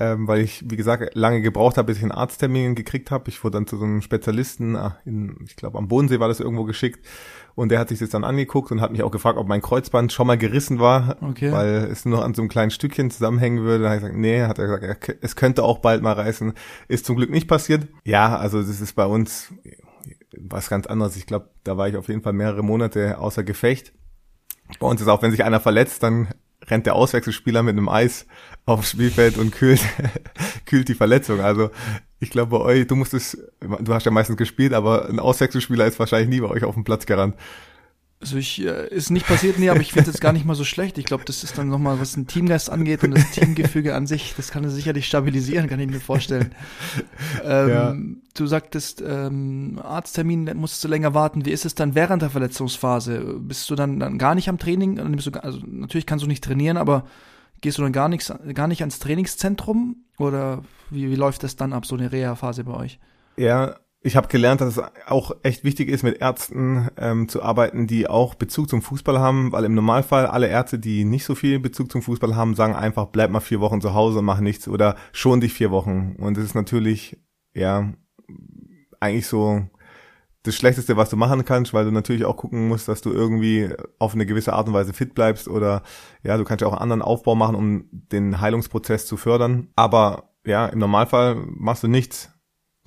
ähm, 0.00 0.28
weil 0.28 0.40
ich, 0.40 0.64
wie 0.68 0.76
gesagt, 0.76 1.14
lange 1.14 1.40
gebraucht 1.40 1.76
habe, 1.76 1.86
bis 1.86 1.96
ich 1.96 2.02
einen 2.04 2.12
Arzttermin 2.12 2.74
gekriegt 2.74 3.10
habe. 3.10 3.28
Ich 3.28 3.42
wurde 3.42 3.54
dann 3.54 3.66
zu 3.66 3.76
so 3.76 3.84
einem 3.84 4.00
Spezialisten, 4.00 4.76
ah, 4.76 4.96
in, 5.04 5.36
ich 5.44 5.56
glaube 5.56 5.76
am 5.78 5.88
Bodensee 5.88 6.20
war 6.20 6.28
das 6.28 6.38
irgendwo 6.38 6.64
geschickt 6.64 7.04
und 7.56 7.70
der 7.70 7.80
hat 7.80 7.88
sich 7.88 7.98
das 7.98 8.10
dann 8.10 8.22
angeguckt 8.22 8.70
und 8.70 8.80
hat 8.80 8.92
mich 8.92 9.02
auch 9.02 9.10
gefragt, 9.10 9.38
ob 9.38 9.48
mein 9.48 9.60
Kreuzband 9.60 10.12
schon 10.12 10.28
mal 10.28 10.38
gerissen 10.38 10.78
war, 10.78 11.16
okay. 11.20 11.50
weil 11.50 11.88
es 11.90 12.04
nur 12.04 12.24
an 12.24 12.34
so 12.34 12.42
einem 12.42 12.48
kleinen 12.48 12.70
Stückchen 12.70 13.10
zusammenhängen 13.10 13.64
würde. 13.64 13.84
Da 13.84 13.90
habe 13.90 13.96
ich 13.96 14.02
gesagt, 14.02 14.20
nee, 14.20 14.42
hat 14.42 14.58
er 14.58 14.78
gesagt, 14.78 15.16
es 15.20 15.34
könnte 15.34 15.64
auch 15.64 15.78
bald 15.78 16.02
mal 16.02 16.12
reißen. 16.12 16.52
Ist 16.86 17.04
zum 17.04 17.16
Glück 17.16 17.30
nicht 17.30 17.48
passiert. 17.48 17.88
Ja, 18.04 18.36
also 18.36 18.62
das 18.62 18.80
ist 18.80 18.94
bei 18.94 19.06
uns 19.06 19.52
was 20.42 20.68
ganz 20.68 20.86
anderes. 20.86 21.16
Ich 21.16 21.26
glaube, 21.26 21.50
da 21.64 21.76
war 21.76 21.88
ich 21.88 21.96
auf 21.96 22.08
jeden 22.08 22.22
Fall 22.22 22.32
mehrere 22.32 22.62
Monate 22.62 23.18
außer 23.18 23.44
Gefecht. 23.44 23.92
Bei 24.80 24.86
uns 24.86 25.00
ist 25.00 25.08
auch, 25.08 25.22
wenn 25.22 25.30
sich 25.30 25.44
einer 25.44 25.60
verletzt, 25.60 26.02
dann 26.02 26.28
rennt 26.66 26.86
der 26.86 26.94
Auswechselspieler 26.94 27.62
mit 27.62 27.72
einem 27.72 27.88
Eis 27.88 28.26
aufs 28.66 28.90
Spielfeld 28.90 29.38
und 29.38 29.52
kühlt, 29.52 29.80
kühlt 30.66 30.88
die 30.88 30.94
Verletzung. 30.94 31.40
Also 31.40 31.70
ich 32.20 32.30
glaube 32.30 32.58
bei 32.58 32.64
euch, 32.64 32.86
du 32.86 32.96
musstest, 32.96 33.38
du 33.60 33.94
hast 33.94 34.04
ja 34.04 34.10
meistens 34.10 34.36
gespielt, 34.36 34.74
aber 34.74 35.08
ein 35.08 35.20
Auswechselspieler 35.20 35.86
ist 35.86 35.98
wahrscheinlich 35.98 36.28
nie 36.28 36.40
bei 36.40 36.50
euch 36.50 36.64
auf 36.64 36.74
dem 36.74 36.84
Platz 36.84 37.06
gerannt. 37.06 37.36
Also 38.20 38.36
ich, 38.36 38.64
äh, 38.64 38.88
ist 38.88 39.10
nicht 39.10 39.28
passiert, 39.28 39.60
nee, 39.60 39.68
aber 39.68 39.80
ich 39.80 39.92
finde 39.92 40.10
es 40.10 40.18
gar 40.18 40.32
nicht 40.32 40.44
mal 40.44 40.56
so 40.56 40.64
schlecht. 40.64 40.98
Ich 40.98 41.04
glaube, 41.04 41.24
das 41.24 41.44
ist 41.44 41.56
dann 41.56 41.68
nochmal, 41.68 42.00
was 42.00 42.16
ein 42.16 42.26
Teamgeist 42.26 42.68
angeht 42.68 43.04
und 43.04 43.12
das 43.12 43.30
Teamgefüge 43.30 43.94
an 43.94 44.08
sich, 44.08 44.34
das 44.36 44.50
kann 44.50 44.64
er 44.64 44.70
sicherlich 44.70 45.06
stabilisieren, 45.06 45.68
kann 45.68 45.78
ich 45.78 45.88
mir 45.88 46.00
vorstellen. 46.00 46.52
ähm, 47.44 47.68
ja. 47.68 47.96
Du 48.34 48.46
sagtest, 48.46 49.04
ähm, 49.06 49.80
Arzttermin 49.80 50.50
musst 50.56 50.82
du 50.82 50.88
länger 50.88 51.14
warten. 51.14 51.44
Wie 51.44 51.52
ist 51.52 51.64
es 51.64 51.76
dann 51.76 51.94
während 51.94 52.22
der 52.22 52.30
Verletzungsphase? 52.30 53.36
Bist 53.38 53.70
du 53.70 53.76
dann, 53.76 54.00
dann 54.00 54.18
gar 54.18 54.34
nicht 54.34 54.48
am 54.48 54.58
Training? 54.58 54.96
Du, 54.96 55.30
also 55.40 55.60
natürlich 55.64 56.06
kannst 56.06 56.24
du 56.24 56.28
nicht 56.28 56.42
trainieren, 56.42 56.76
aber 56.76 57.04
gehst 57.60 57.78
du 57.78 57.82
dann 57.82 57.92
gar, 57.92 58.08
nichts, 58.08 58.32
gar 58.52 58.66
nicht 58.66 58.80
ans 58.80 58.98
Trainingszentrum? 58.98 59.96
Oder 60.18 60.64
wie, 60.90 61.08
wie 61.08 61.16
läuft 61.16 61.44
das 61.44 61.54
dann 61.54 61.72
ab, 61.72 61.86
so 61.86 61.94
eine 61.94 62.10
Reha-Phase 62.10 62.64
bei 62.64 62.74
euch? 62.74 62.98
Ja, 63.36 63.76
ich 64.00 64.16
habe 64.16 64.28
gelernt, 64.28 64.60
dass 64.60 64.76
es 64.76 64.82
auch 65.06 65.32
echt 65.42 65.64
wichtig 65.64 65.88
ist, 65.88 66.04
mit 66.04 66.20
Ärzten 66.20 66.88
ähm, 66.96 67.28
zu 67.28 67.42
arbeiten, 67.42 67.88
die 67.88 68.06
auch 68.06 68.36
Bezug 68.36 68.68
zum 68.68 68.80
Fußball 68.80 69.18
haben, 69.18 69.50
weil 69.50 69.64
im 69.64 69.74
Normalfall 69.74 70.26
alle 70.26 70.46
Ärzte, 70.46 70.78
die 70.78 71.04
nicht 71.04 71.24
so 71.24 71.34
viel 71.34 71.58
Bezug 71.58 71.90
zum 71.90 72.02
Fußball 72.02 72.36
haben, 72.36 72.54
sagen 72.54 72.76
einfach, 72.76 73.06
bleib 73.06 73.30
mal 73.30 73.40
vier 73.40 73.60
Wochen 73.60 73.80
zu 73.80 73.94
Hause 73.94 74.20
und 74.20 74.24
mach 74.24 74.40
nichts 74.40 74.68
oder 74.68 74.94
schon 75.12 75.40
dich 75.40 75.52
vier 75.52 75.72
Wochen. 75.72 76.14
Und 76.18 76.36
das 76.36 76.44
ist 76.44 76.54
natürlich, 76.54 77.18
ja, 77.54 77.92
eigentlich 79.00 79.26
so 79.26 79.66
das 80.44 80.54
Schlechteste, 80.54 80.96
was 80.96 81.10
du 81.10 81.16
machen 81.16 81.44
kannst, 81.44 81.74
weil 81.74 81.84
du 81.84 81.90
natürlich 81.90 82.24
auch 82.24 82.36
gucken 82.36 82.68
musst, 82.68 82.86
dass 82.86 83.02
du 83.02 83.12
irgendwie 83.12 83.68
auf 83.98 84.14
eine 84.14 84.26
gewisse 84.26 84.52
Art 84.52 84.68
und 84.68 84.74
Weise 84.74 84.92
fit 84.92 85.14
bleibst 85.14 85.48
oder 85.48 85.82
ja, 86.22 86.36
du 86.36 86.44
kannst 86.44 86.62
ja 86.62 86.68
auch 86.68 86.72
einen 86.72 86.82
anderen 86.82 87.02
Aufbau 87.02 87.34
machen, 87.34 87.56
um 87.56 87.84
den 87.90 88.40
Heilungsprozess 88.40 89.06
zu 89.06 89.16
fördern. 89.16 89.68
Aber 89.74 90.30
ja, 90.46 90.66
im 90.66 90.78
Normalfall 90.78 91.34
machst 91.34 91.82
du 91.82 91.88
nichts 91.88 92.30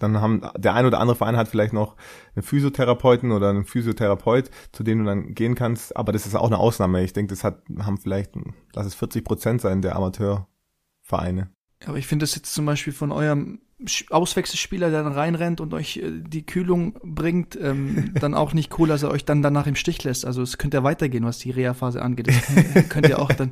dann 0.01 0.20
haben 0.20 0.41
der 0.58 0.74
ein 0.74 0.86
oder 0.86 1.00
andere 1.00 1.15
Verein 1.15 1.38
hat 1.38 1.48
vielleicht 1.48 1.74
noch 1.74 1.96
einen 2.36 2.43
Physiotherapeuten 2.43 3.31
oder 3.31 3.50
einen 3.50 3.65
Physiotherapeut, 3.65 4.50
zu 4.72 4.84
dem 4.84 5.00
du 5.00 5.05
dann 5.05 5.34
gehen 5.34 5.55
kannst. 5.55 5.96
Aber 5.96 6.12
das 6.12 6.25
ist 6.25 6.36
auch 6.36 6.48
eine 6.48 6.58
Ausnahme. 6.58 7.03
Ich 7.03 7.13
denke, 7.13 7.29
das 7.29 7.43
hat, 7.43 7.62
haben 7.79 7.98
vielleicht, 7.98 8.31
lass 8.74 8.88
es 8.88 8.96
40 8.96 9.24
Prozent 9.24 9.62
sein 9.62 9.81
der 9.81 9.96
Amateurvereine. 9.96 11.51
Aber 11.86 11.98
ich 11.98 12.08
finde 12.08 12.24
das 12.24 12.36
jetzt 12.36 12.53
zum 12.53 12.65
Beispiel 12.65 12.93
von 12.93 13.12
eurem 13.12 13.62
Auswechselspieler, 14.10 14.92
der 14.92 15.04
dann 15.04 15.14
reinrennt 15.14 15.60
und 15.60 15.74
euch 15.74 15.98
äh, 15.98 16.12
die 16.12 16.46
Kühlung 16.46 16.94
bringt, 17.04 17.58
ähm, 17.62 18.14
dann 18.20 18.34
auch 18.34 18.54
nicht 18.54 18.78
cool, 18.78 18.88
dass 18.88 19.04
er 19.04 19.12
euch 19.12 19.26
dann 19.26 19.42
danach 19.42 19.68
im 19.68 19.76
Stich 19.76 20.04
lässt. 20.04 20.26
Also 20.26 20.42
es 20.42 20.58
könnte 20.58 20.78
ja 20.78 20.84
weitergehen, 20.84 21.26
was 21.26 21.40
die 21.40 21.52
Reha-Phase 21.52 22.02
angeht. 22.02 22.28
Das 22.28 22.42
könnt, 22.46 22.90
könnt 22.90 23.10
ihr 23.10 23.20
auch 23.20 23.32
dann 23.32 23.52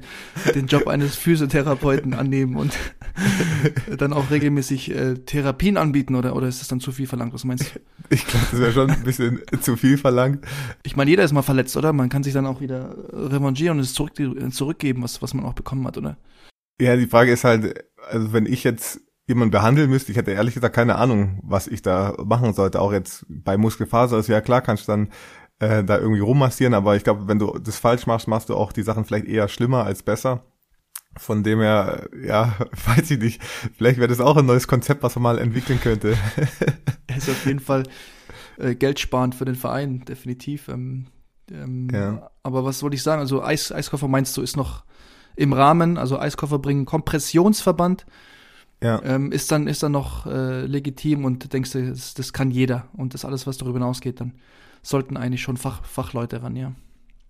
den 0.53 0.67
Job 0.67 0.87
eines 0.87 1.15
Physiotherapeuten 1.15 2.13
annehmen 2.13 2.55
und 2.55 2.73
dann 3.97 4.13
auch 4.13 4.29
regelmäßig 4.29 4.95
äh, 4.95 5.15
Therapien 5.15 5.77
anbieten 5.77 6.15
oder, 6.15 6.35
oder 6.35 6.47
ist 6.47 6.61
das 6.61 6.67
dann 6.67 6.79
zu 6.79 6.91
viel 6.91 7.07
verlangt? 7.07 7.33
Was 7.33 7.43
meinst 7.43 7.75
du? 7.75 7.79
Ich 8.09 8.25
glaube, 8.25 8.45
das 8.51 8.59
wäre 8.59 8.71
schon 8.71 8.91
ein 8.91 9.03
bisschen 9.03 9.41
zu 9.61 9.75
viel 9.75 9.97
verlangt. 9.97 10.45
Ich 10.83 10.95
meine, 10.95 11.09
jeder 11.09 11.23
ist 11.23 11.33
mal 11.33 11.41
verletzt, 11.41 11.75
oder? 11.77 11.93
Man 11.93 12.09
kann 12.09 12.23
sich 12.23 12.33
dann 12.33 12.45
auch 12.45 12.61
wieder 12.61 12.95
revanchieren 13.11 13.77
und 13.77 13.83
es 13.83 13.93
zurück, 13.93 14.13
zurückgeben, 14.51 15.03
was, 15.03 15.21
was 15.21 15.33
man 15.33 15.45
auch 15.45 15.53
bekommen 15.53 15.85
hat, 15.85 15.97
oder? 15.97 16.17
Ja, 16.81 16.95
die 16.95 17.07
Frage 17.07 17.31
ist 17.31 17.43
halt, 17.43 17.83
also 18.09 18.31
wenn 18.31 18.45
ich 18.45 18.63
jetzt 18.63 19.01
jemand 19.29 19.51
behandeln 19.51 19.91
müsste, 19.91 20.11
ich 20.11 20.17
hätte 20.17 20.31
ehrlich 20.31 20.55
gesagt 20.55 20.75
keine 20.75 20.95
Ahnung, 20.95 21.39
was 21.43 21.67
ich 21.67 21.83
da 21.83 22.15
machen 22.25 22.53
sollte. 22.53 22.81
Auch 22.81 22.91
jetzt 22.91 23.25
bei 23.29 23.57
Muskelfaser 23.57 24.17
ist 24.17 24.27
ja 24.27 24.41
klar, 24.41 24.61
kannst 24.61 24.87
du 24.87 24.91
dann 24.91 25.09
äh, 25.59 25.83
da 25.83 25.99
irgendwie 25.99 26.19
rummassieren, 26.19 26.73
aber 26.73 26.95
ich 26.95 27.03
glaube, 27.03 27.27
wenn 27.27 27.37
du 27.37 27.57
das 27.59 27.77
falsch 27.77 28.07
machst, 28.07 28.27
machst 28.27 28.49
du 28.49 28.55
auch 28.55 28.73
die 28.73 28.81
Sachen 28.81 29.05
vielleicht 29.05 29.27
eher 29.27 29.47
schlimmer 29.47 29.85
als 29.85 30.01
besser. 30.01 30.43
Von 31.15 31.43
dem 31.43 31.59
her, 31.59 32.09
ja, 32.23 32.55
weiß 32.87 33.11
ich 33.11 33.19
nicht. 33.19 33.41
Vielleicht 33.77 33.99
wäre 33.99 34.07
das 34.07 34.19
auch 34.19 34.35
ein 34.35 34.47
neues 34.47 34.67
Konzept, 34.67 35.03
was 35.03 35.15
man 35.15 35.23
mal 35.23 35.37
entwickeln 35.37 35.79
könnte. 35.79 36.17
ist 37.15 37.29
auf 37.29 37.45
jeden 37.45 37.59
Fall 37.59 37.83
äh, 38.57 38.73
geldsparend 38.73 39.35
für 39.35 39.45
den 39.45 39.55
Verein, 39.55 40.03
definitiv. 40.05 40.69
Ähm, 40.69 41.05
ähm, 41.51 41.87
ja. 41.93 42.31
Aber 42.41 42.65
was 42.65 42.81
wollte 42.81 42.95
ich 42.95 43.03
sagen? 43.03 43.21
Also 43.21 43.43
Eis, 43.43 43.71
Eiskoffer 43.71 44.07
meinst 44.07 44.35
du, 44.35 44.41
ist 44.41 44.57
noch 44.57 44.85
im 45.35 45.53
Rahmen, 45.53 45.99
also 45.99 46.19
Eiskoffer 46.19 46.57
bringen 46.57 46.85
Kompressionsverband 46.85 48.07
ja. 48.81 49.01
ähm, 49.03 49.31
ist 49.31 49.51
dann 49.51 49.67
ist 49.67 49.83
dann 49.83 49.91
noch 49.91 50.25
äh, 50.25 50.65
legitim 50.65 51.25
und 51.25 51.51
denkst 51.53 51.71
du, 51.71 51.89
das, 51.89 52.13
das, 52.13 52.33
kann 52.33 52.51
jeder 52.51 52.87
und 52.93 53.13
das 53.13 53.25
alles, 53.25 53.47
was 53.47 53.57
darüber 53.57 53.79
hinausgeht, 53.79 54.19
dann 54.21 54.33
sollten 54.81 55.17
eigentlich 55.17 55.41
schon 55.41 55.57
Fach, 55.57 55.83
Fachleute 55.83 56.41
ran, 56.41 56.55
ja. 56.55 56.73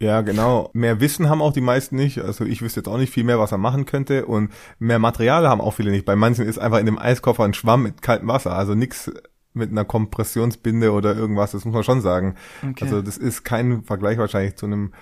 Ja, 0.02 0.22
genau. 0.22 0.70
Mehr 0.74 1.02
Wissen 1.02 1.28
haben 1.28 1.42
auch 1.42 1.52
die 1.52 1.62
meisten 1.62 1.98
nicht. 1.98 2.20
Also 2.20 2.46
ich 2.46 2.62
wüsste 2.62 2.80
jetzt 2.80 2.88
auch 2.88 2.98
nicht 2.98 3.12
viel 3.12 3.26
mehr, 3.26 3.38
was 3.38 3.52
er 3.52 3.58
machen 3.58 3.86
könnte. 3.86 4.26
Und 4.26 4.52
mehr 4.80 4.98
Material 4.98 5.48
haben 5.48 5.60
auch 5.60 5.74
viele 5.74 5.92
nicht. 5.92 6.06
Bei 6.06 6.16
manchen 6.16 6.46
ist 6.46 6.58
einfach 6.58 6.80
in 6.80 6.86
dem 6.86 6.98
Eiskoffer 6.98 7.44
ein 7.44 7.54
Schwamm 7.54 7.84
mit 7.84 8.02
kaltem 8.02 8.30
Wasser. 8.30 8.56
Also 8.56 8.76
nichts 8.76 9.12
mit 9.54 9.72
einer 9.72 9.84
Kompressionsbinde 9.84 10.94
oder 10.94 11.16
irgendwas. 11.16 11.52
Das 11.52 11.66
muss 11.66 11.74
man 11.74 11.84
schon 11.84 12.00
sagen. 12.00 12.36
Okay. 12.64 12.86
Also 12.86 13.02
das 13.02 13.18
ist 13.18 13.44
kein 13.44 13.84
Vergleich 13.84 14.18
wahrscheinlich 14.18 14.56
zu 14.56 14.68
einem 14.68 14.94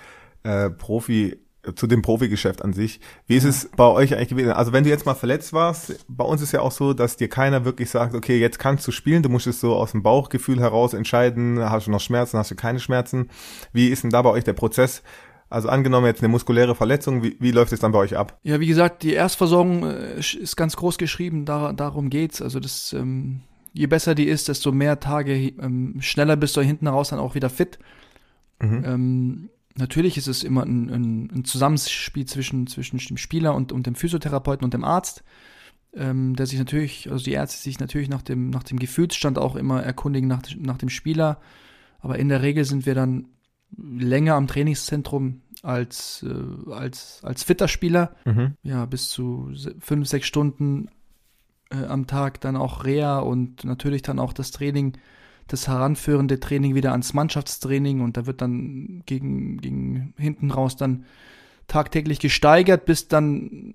äh, 0.42 0.68
Profi 0.68 1.38
zu 1.74 1.86
dem 1.86 2.02
Profigeschäft 2.02 2.62
an 2.62 2.72
sich. 2.72 3.00
Wie 3.26 3.36
ist 3.36 3.44
es 3.44 3.70
bei 3.76 3.84
euch 3.84 4.14
eigentlich 4.14 4.28
gewesen? 4.28 4.52
Also 4.52 4.72
wenn 4.72 4.84
du 4.84 4.90
jetzt 4.90 5.06
mal 5.06 5.14
verletzt 5.14 5.52
warst, 5.52 6.04
bei 6.08 6.24
uns 6.24 6.42
ist 6.42 6.52
ja 6.52 6.60
auch 6.60 6.72
so, 6.72 6.92
dass 6.92 7.16
dir 7.16 7.28
keiner 7.28 7.64
wirklich 7.64 7.90
sagt, 7.90 8.14
okay, 8.14 8.38
jetzt 8.38 8.58
kannst 8.58 8.86
du 8.86 8.92
spielen, 8.92 9.22
du 9.22 9.28
musst 9.28 9.46
es 9.46 9.60
so 9.60 9.74
aus 9.74 9.92
dem 9.92 10.02
Bauchgefühl 10.02 10.60
heraus 10.60 10.94
entscheiden, 10.94 11.58
hast 11.60 11.86
du 11.86 11.90
noch 11.90 12.00
Schmerzen, 12.00 12.38
hast 12.38 12.50
du 12.50 12.54
keine 12.54 12.80
Schmerzen. 12.80 13.28
Wie 13.72 13.88
ist 13.88 14.02
denn 14.02 14.10
da 14.10 14.22
bei 14.22 14.30
euch 14.30 14.44
der 14.44 14.52
Prozess? 14.52 15.02
Also 15.50 15.68
angenommen 15.68 16.06
jetzt 16.06 16.20
eine 16.20 16.28
muskuläre 16.28 16.74
Verletzung, 16.74 17.22
wie, 17.22 17.36
wie 17.40 17.52
läuft 17.52 17.72
es 17.72 17.80
dann 17.80 17.92
bei 17.92 17.98
euch 17.98 18.16
ab? 18.16 18.38
Ja, 18.42 18.60
wie 18.60 18.66
gesagt, 18.66 19.02
die 19.02 19.14
Erstversorgung 19.14 19.84
äh, 19.84 20.18
ist 20.18 20.56
ganz 20.56 20.76
groß 20.76 20.98
geschrieben, 20.98 21.46
da, 21.46 21.72
darum 21.72 22.10
geht's. 22.10 22.42
Also 22.42 22.60
das, 22.60 22.92
ähm, 22.92 23.40
je 23.72 23.86
besser 23.86 24.14
die 24.14 24.28
ist, 24.28 24.48
desto 24.48 24.72
mehr 24.72 25.00
Tage 25.00 25.34
ähm, 25.34 25.96
schneller 26.00 26.36
bist 26.36 26.56
du 26.56 26.60
hinten 26.60 26.86
raus 26.86 27.08
dann 27.10 27.18
auch 27.18 27.34
wieder 27.34 27.48
fit. 27.48 27.78
Mhm. 28.60 28.84
Ähm, 28.84 29.50
natürlich 29.78 30.16
ist 30.16 30.26
es 30.26 30.42
immer 30.42 30.64
ein, 30.64 30.90
ein, 30.90 31.30
ein, 31.34 31.44
Zusammenspiel 31.44 32.26
zwischen, 32.26 32.66
zwischen 32.66 32.98
dem 32.98 33.16
Spieler 33.16 33.54
und, 33.54 33.72
und 33.72 33.86
dem 33.86 33.94
Physiotherapeuten 33.94 34.64
und 34.64 34.74
dem 34.74 34.84
Arzt, 34.84 35.24
ähm, 35.94 36.36
der 36.36 36.46
sich 36.46 36.58
natürlich, 36.58 37.10
also 37.10 37.24
die 37.24 37.32
Ärzte 37.32 37.62
sich 37.62 37.80
natürlich 37.80 38.08
nach 38.08 38.22
dem, 38.22 38.50
nach 38.50 38.62
dem 38.62 38.78
Gefühlsstand 38.78 39.38
auch 39.38 39.56
immer 39.56 39.82
erkundigen 39.82 40.28
nach, 40.28 40.42
nach 40.58 40.78
dem 40.78 40.88
Spieler. 40.88 41.40
Aber 42.00 42.18
in 42.18 42.28
der 42.28 42.42
Regel 42.42 42.64
sind 42.64 42.86
wir 42.86 42.94
dann 42.94 43.28
länger 43.76 44.34
am 44.34 44.46
Trainingszentrum 44.46 45.42
als, 45.62 46.24
äh, 46.26 46.72
als, 46.72 47.20
als 47.22 47.42
fitter 47.42 47.68
Spieler. 47.68 48.14
Mhm. 48.24 48.54
Ja, 48.62 48.86
bis 48.86 49.08
zu 49.08 49.52
fünf, 49.80 50.08
sechs 50.08 50.26
Stunden 50.26 50.88
äh, 51.70 51.84
am 51.84 52.06
Tag 52.06 52.40
dann 52.40 52.56
auch 52.56 52.84
Reha 52.84 53.18
und 53.18 53.64
natürlich 53.64 54.02
dann 54.02 54.18
auch 54.18 54.32
das 54.32 54.50
Training 54.50 54.96
das 55.48 55.66
heranführende 55.66 56.40
Training 56.40 56.74
wieder 56.74 56.92
ans 56.92 57.14
Mannschaftstraining 57.14 58.00
und 58.00 58.16
da 58.16 58.26
wird 58.26 58.40
dann 58.40 59.02
gegen, 59.06 59.58
gegen 59.58 60.14
hinten 60.16 60.50
raus 60.50 60.76
dann 60.76 61.04
tagtäglich 61.66 62.20
gesteigert, 62.20 62.84
bis 62.84 63.08
dann 63.08 63.74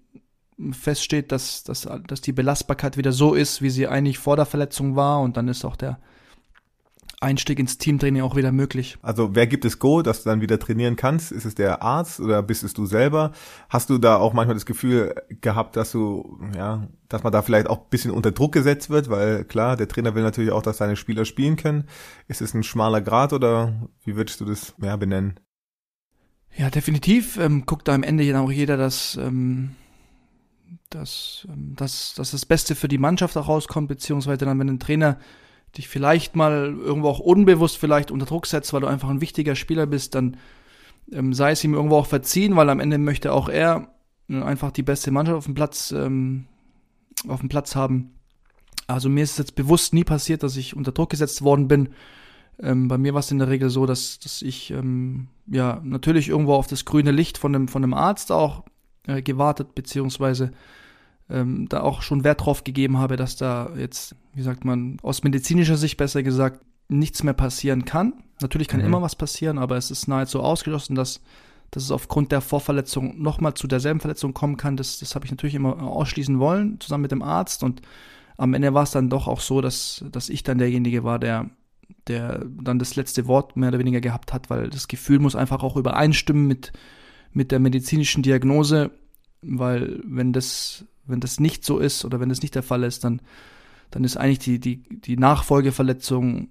feststeht, 0.71 1.31
dass, 1.31 1.63
dass, 1.63 1.89
dass 2.07 2.21
die 2.21 2.31
Belastbarkeit 2.31 2.95
wieder 2.95 3.11
so 3.11 3.33
ist, 3.33 3.61
wie 3.61 3.71
sie 3.71 3.87
eigentlich 3.87 4.19
vor 4.19 4.35
der 4.35 4.45
Verletzung 4.45 4.95
war 4.95 5.21
und 5.21 5.35
dann 5.35 5.47
ist 5.47 5.65
auch 5.65 5.75
der 5.75 5.99
Einstieg 7.23 7.57
ins 7.57 7.77
Teamtraining 7.77 8.21
auch 8.21 8.35
wieder 8.35 8.51
möglich. 8.51 8.97
Also 9.01 9.35
wer 9.35 9.47
gibt 9.47 9.65
es 9.65 9.79
Go, 9.79 10.01
dass 10.01 10.23
du 10.23 10.29
dann 10.29 10.41
wieder 10.41 10.59
trainieren 10.59 10.95
kannst? 10.95 11.31
Ist 11.31 11.45
es 11.45 11.55
der 11.55 11.81
Arzt 11.81 12.19
oder 12.19 12.43
bist 12.43 12.63
es 12.63 12.73
du 12.73 12.85
selber? 12.85 13.31
Hast 13.69 13.89
du 13.89 13.97
da 13.97 14.17
auch 14.17 14.33
manchmal 14.33 14.55
das 14.55 14.65
Gefühl 14.65 15.15
gehabt, 15.41 15.75
dass 15.75 15.91
du, 15.91 16.39
ja, 16.55 16.87
dass 17.09 17.23
man 17.23 17.31
da 17.31 17.41
vielleicht 17.41 17.67
auch 17.67 17.79
ein 17.79 17.89
bisschen 17.89 18.11
unter 18.11 18.31
Druck 18.31 18.51
gesetzt 18.51 18.89
wird? 18.89 19.09
Weil 19.09 19.45
klar, 19.45 19.77
der 19.77 19.87
Trainer 19.87 20.13
will 20.13 20.23
natürlich 20.23 20.51
auch, 20.51 20.61
dass 20.61 20.77
seine 20.77 20.95
Spieler 20.95 21.25
spielen 21.25 21.55
können. 21.55 21.85
Ist 22.27 22.41
es 22.41 22.53
ein 22.53 22.63
schmaler 22.63 23.01
Grad 23.01 23.33
oder 23.33 23.89
wie 24.03 24.15
würdest 24.15 24.41
du 24.41 24.45
das 24.45 24.77
mehr 24.77 24.97
benennen? 24.97 25.39
Ja, 26.55 26.69
definitiv 26.69 27.37
ähm, 27.37 27.65
guckt 27.65 27.87
da 27.87 27.95
am 27.95 28.03
Ende 28.03 28.39
auch 28.39 28.51
jeder, 28.51 28.77
dass, 28.77 29.17
ähm, 29.19 29.71
dass, 30.89 31.47
ähm, 31.49 31.73
dass, 31.75 32.13
dass 32.15 32.31
das 32.31 32.45
Beste 32.45 32.75
für 32.75 32.87
die 32.87 32.99
Mannschaft 32.99 33.35
auch 33.37 33.47
rauskommt, 33.47 33.87
beziehungsweise 33.87 34.45
dann, 34.45 34.59
wenn 34.59 34.69
ein 34.69 34.79
Trainer 34.79 35.17
dich 35.77 35.87
vielleicht 35.87 36.35
mal 36.35 36.75
irgendwo 36.79 37.09
auch 37.09 37.19
unbewusst 37.19 37.77
vielleicht 37.77 38.11
unter 38.11 38.25
Druck 38.25 38.45
setzt, 38.45 38.73
weil 38.73 38.81
du 38.81 38.87
einfach 38.87 39.09
ein 39.09 39.21
wichtiger 39.21 39.55
Spieler 39.55 39.85
bist, 39.85 40.15
dann 40.15 40.37
ähm, 41.11 41.33
sei 41.33 41.51
es 41.51 41.63
ihm 41.63 41.73
irgendwo 41.73 41.97
auch 41.97 42.05
verziehen, 42.05 42.55
weil 42.55 42.69
am 42.69 42.79
Ende 42.79 42.97
möchte 42.97 43.33
auch 43.33 43.49
er 43.49 43.89
äh, 44.29 44.41
einfach 44.41 44.71
die 44.71 44.83
beste 44.83 45.11
Mannschaft 45.11 45.37
auf 45.37 45.45
dem 45.45 45.55
Platz, 45.55 45.91
ähm, 45.91 46.45
auf 47.27 47.39
dem 47.39 47.49
Platz 47.49 47.75
haben. 47.75 48.11
Also 48.87 49.09
mir 49.09 49.23
ist 49.23 49.31
es 49.31 49.37
jetzt 49.37 49.55
bewusst 49.55 49.93
nie 49.93 50.03
passiert, 50.03 50.43
dass 50.43 50.57
ich 50.57 50.75
unter 50.75 50.91
Druck 50.91 51.09
gesetzt 51.09 51.41
worden 51.41 51.67
bin. 51.67 51.89
Ähm, 52.61 52.87
bei 52.87 52.97
mir 52.97 53.13
war 53.13 53.21
es 53.21 53.31
in 53.31 53.39
der 53.39 53.49
Regel 53.49 53.69
so, 53.69 53.85
dass, 53.85 54.19
dass 54.19 54.41
ich 54.41 54.71
ähm, 54.71 55.27
ja 55.47 55.81
natürlich 55.83 56.29
irgendwo 56.29 56.53
auf 56.53 56.67
das 56.67 56.85
grüne 56.85 57.11
Licht 57.11 57.37
von 57.37 57.53
dem, 57.53 57.67
von 57.67 57.81
dem 57.81 57.93
Arzt 57.93 58.31
auch 58.31 58.63
äh, 59.07 59.21
gewartet, 59.21 59.73
beziehungsweise 59.73 60.51
ähm, 61.33 61.67
da 61.67 61.81
auch 61.81 62.01
schon 62.01 62.23
Wert 62.23 62.45
drauf 62.45 62.63
gegeben 62.63 62.97
habe, 62.99 63.17
dass 63.17 63.35
da 63.35 63.71
jetzt, 63.75 64.15
wie 64.33 64.43
sagt 64.43 64.63
man, 64.63 64.97
aus 65.01 65.23
medizinischer 65.23 65.77
Sicht 65.77 65.97
besser 65.97 66.23
gesagt, 66.23 66.61
nichts 66.87 67.23
mehr 67.23 67.33
passieren 67.33 67.85
kann. 67.85 68.13
Natürlich 68.41 68.67
kann 68.67 68.81
mhm. 68.81 68.87
immer 68.87 69.01
was 69.01 69.15
passieren, 69.15 69.57
aber 69.57 69.77
es 69.77 69.89
ist 69.89 70.07
nahezu 70.07 70.41
ausgeschlossen, 70.41 70.95
dass, 70.95 71.21
dass 71.71 71.83
es 71.83 71.91
aufgrund 71.91 72.31
der 72.31 72.41
Vorverletzung 72.41 73.21
nochmal 73.21 73.55
zu 73.55 73.67
derselben 73.67 73.99
Verletzung 73.99 74.33
kommen 74.33 74.57
kann. 74.57 74.77
Das, 74.77 74.99
das 74.99 75.15
habe 75.15 75.25
ich 75.25 75.31
natürlich 75.31 75.55
immer 75.55 75.81
ausschließen 75.81 76.39
wollen, 76.39 76.79
zusammen 76.79 77.03
mit 77.03 77.11
dem 77.11 77.23
Arzt. 77.23 77.63
Und 77.63 77.81
am 78.37 78.53
Ende 78.53 78.73
war 78.73 78.83
es 78.83 78.91
dann 78.91 79.09
doch 79.09 79.27
auch 79.27 79.39
so, 79.39 79.61
dass, 79.61 80.05
dass 80.11 80.29
ich 80.29 80.43
dann 80.43 80.59
derjenige 80.59 81.03
war, 81.03 81.19
der, 81.19 81.49
der 82.07 82.45
dann 82.45 82.79
das 82.79 82.95
letzte 82.95 83.27
Wort 83.27 83.57
mehr 83.57 83.69
oder 83.69 83.79
weniger 83.79 84.01
gehabt 84.01 84.33
hat, 84.33 84.49
weil 84.49 84.69
das 84.69 84.87
Gefühl 84.87 85.19
muss 85.19 85.35
einfach 85.35 85.63
auch 85.63 85.77
übereinstimmen 85.77 86.45
mit, 86.45 86.73
mit 87.31 87.51
der 87.51 87.59
medizinischen 87.59 88.21
Diagnose, 88.23 88.91
weil 89.41 90.01
wenn 90.05 90.33
das 90.33 90.85
wenn 91.05 91.19
das 91.19 91.39
nicht 91.39 91.65
so 91.65 91.79
ist 91.79 92.05
oder 92.05 92.19
wenn 92.19 92.29
das 92.29 92.41
nicht 92.41 92.55
der 92.55 92.63
Fall 92.63 92.83
ist, 92.83 93.03
dann, 93.03 93.21
dann 93.91 94.03
ist 94.03 94.17
eigentlich 94.17 94.39
die, 94.39 94.59
die, 94.59 94.83
die 94.99 95.17
Nachfolgeverletzung 95.17 96.49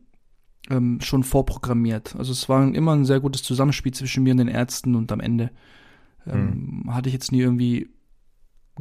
ähm, 0.71 1.01
schon 1.01 1.25
vorprogrammiert. 1.25 2.15
Also 2.17 2.33
es 2.33 2.49
war 2.49 2.63
immer 2.63 2.93
ein 2.93 3.05
sehr 3.05 3.21
gutes 3.21 3.43
Zusammenspiel 3.43 3.93
zwischen 3.93 4.23
mir 4.23 4.33
und 4.33 4.39
den 4.39 4.49
Ärzten 4.49 4.95
und 4.95 5.11
am 5.13 5.21
Ende 5.21 5.51
ähm, 6.27 6.83
mhm. 6.85 6.95
hatte 6.95 7.09
ich 7.09 7.15
jetzt 7.15 7.33
nie 7.33 7.41
irgendwie 7.41 7.91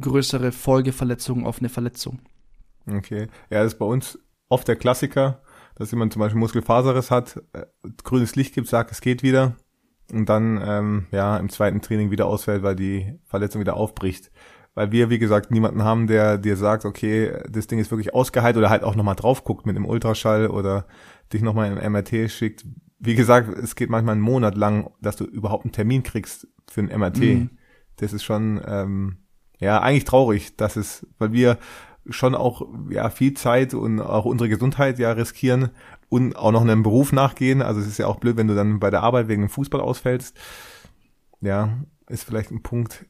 größere 0.00 0.52
Folgeverletzungen 0.52 1.44
auf 1.44 1.58
eine 1.58 1.68
Verletzung. 1.68 2.20
Okay. 2.86 3.28
Ja, 3.50 3.62
das 3.62 3.74
ist 3.74 3.78
bei 3.78 3.86
uns 3.86 4.18
oft 4.48 4.68
der 4.68 4.76
Klassiker, 4.76 5.42
dass 5.74 5.90
jemand 5.90 6.12
zum 6.12 6.20
Beispiel 6.20 6.38
Muskelfaserriss 6.38 7.10
hat, 7.10 7.42
äh, 7.52 7.66
grünes 8.04 8.36
Licht 8.36 8.54
gibt, 8.54 8.68
sagt, 8.68 8.90
es 8.90 9.00
geht 9.00 9.22
wieder 9.22 9.56
und 10.12 10.28
dann 10.28 10.60
ähm, 10.64 11.06
ja 11.10 11.36
im 11.36 11.48
zweiten 11.48 11.80
Training 11.80 12.10
wieder 12.10 12.26
ausfällt, 12.26 12.62
weil 12.62 12.76
die 12.76 13.18
Verletzung 13.24 13.60
wieder 13.60 13.76
aufbricht 13.76 14.30
weil 14.74 14.90
wir, 14.90 15.10
wie 15.10 15.18
gesagt, 15.18 15.50
niemanden 15.50 15.82
haben, 15.82 16.06
der 16.06 16.38
dir 16.38 16.56
sagt, 16.56 16.84
okay, 16.84 17.32
das 17.48 17.66
Ding 17.66 17.78
ist 17.78 17.90
wirklich 17.90 18.14
ausgeheilt 18.14 18.56
oder 18.56 18.70
halt 18.70 18.84
auch 18.84 18.94
nochmal 18.94 19.16
drauf 19.16 19.44
guckt 19.44 19.66
mit 19.66 19.76
einem 19.76 19.84
Ultraschall 19.86 20.48
oder 20.48 20.86
dich 21.32 21.42
nochmal 21.42 21.70
im 21.70 21.92
MRT 21.92 22.30
schickt. 22.30 22.64
Wie 22.98 23.14
gesagt, 23.14 23.48
es 23.58 23.74
geht 23.74 23.90
manchmal 23.90 24.14
einen 24.14 24.22
Monat 24.22 24.56
lang, 24.56 24.90
dass 25.00 25.16
du 25.16 25.24
überhaupt 25.24 25.64
einen 25.64 25.72
Termin 25.72 26.02
kriegst 26.02 26.46
für 26.70 26.80
ein 26.80 26.98
MRT. 26.98 27.20
Mhm. 27.20 27.50
Das 27.96 28.12
ist 28.12 28.24
schon, 28.24 28.60
ähm, 28.66 29.16
ja, 29.58 29.80
eigentlich 29.80 30.04
traurig, 30.04 30.56
dass 30.56 30.76
es, 30.76 31.06
weil 31.18 31.32
wir 31.32 31.58
schon 32.08 32.34
auch 32.34 32.66
ja 32.90 33.10
viel 33.10 33.34
Zeit 33.34 33.74
und 33.74 34.00
auch 34.00 34.24
unsere 34.24 34.48
Gesundheit 34.48 34.98
ja 34.98 35.12
riskieren 35.12 35.70
und 36.08 36.36
auch 36.36 36.50
noch 36.50 36.62
einem 36.62 36.82
Beruf 36.82 37.12
nachgehen. 37.12 37.62
Also 37.62 37.80
es 37.80 37.86
ist 37.86 37.98
ja 37.98 38.06
auch 38.06 38.18
blöd, 38.18 38.36
wenn 38.36 38.48
du 38.48 38.54
dann 38.54 38.80
bei 38.80 38.90
der 38.90 39.02
Arbeit 39.02 39.28
wegen 39.28 39.42
dem 39.42 39.50
Fußball 39.50 39.80
ausfällst. 39.80 40.36
Ja, 41.40 41.78
ist 42.08 42.24
vielleicht 42.24 42.50
ein 42.50 42.62
Punkt, 42.62 43.06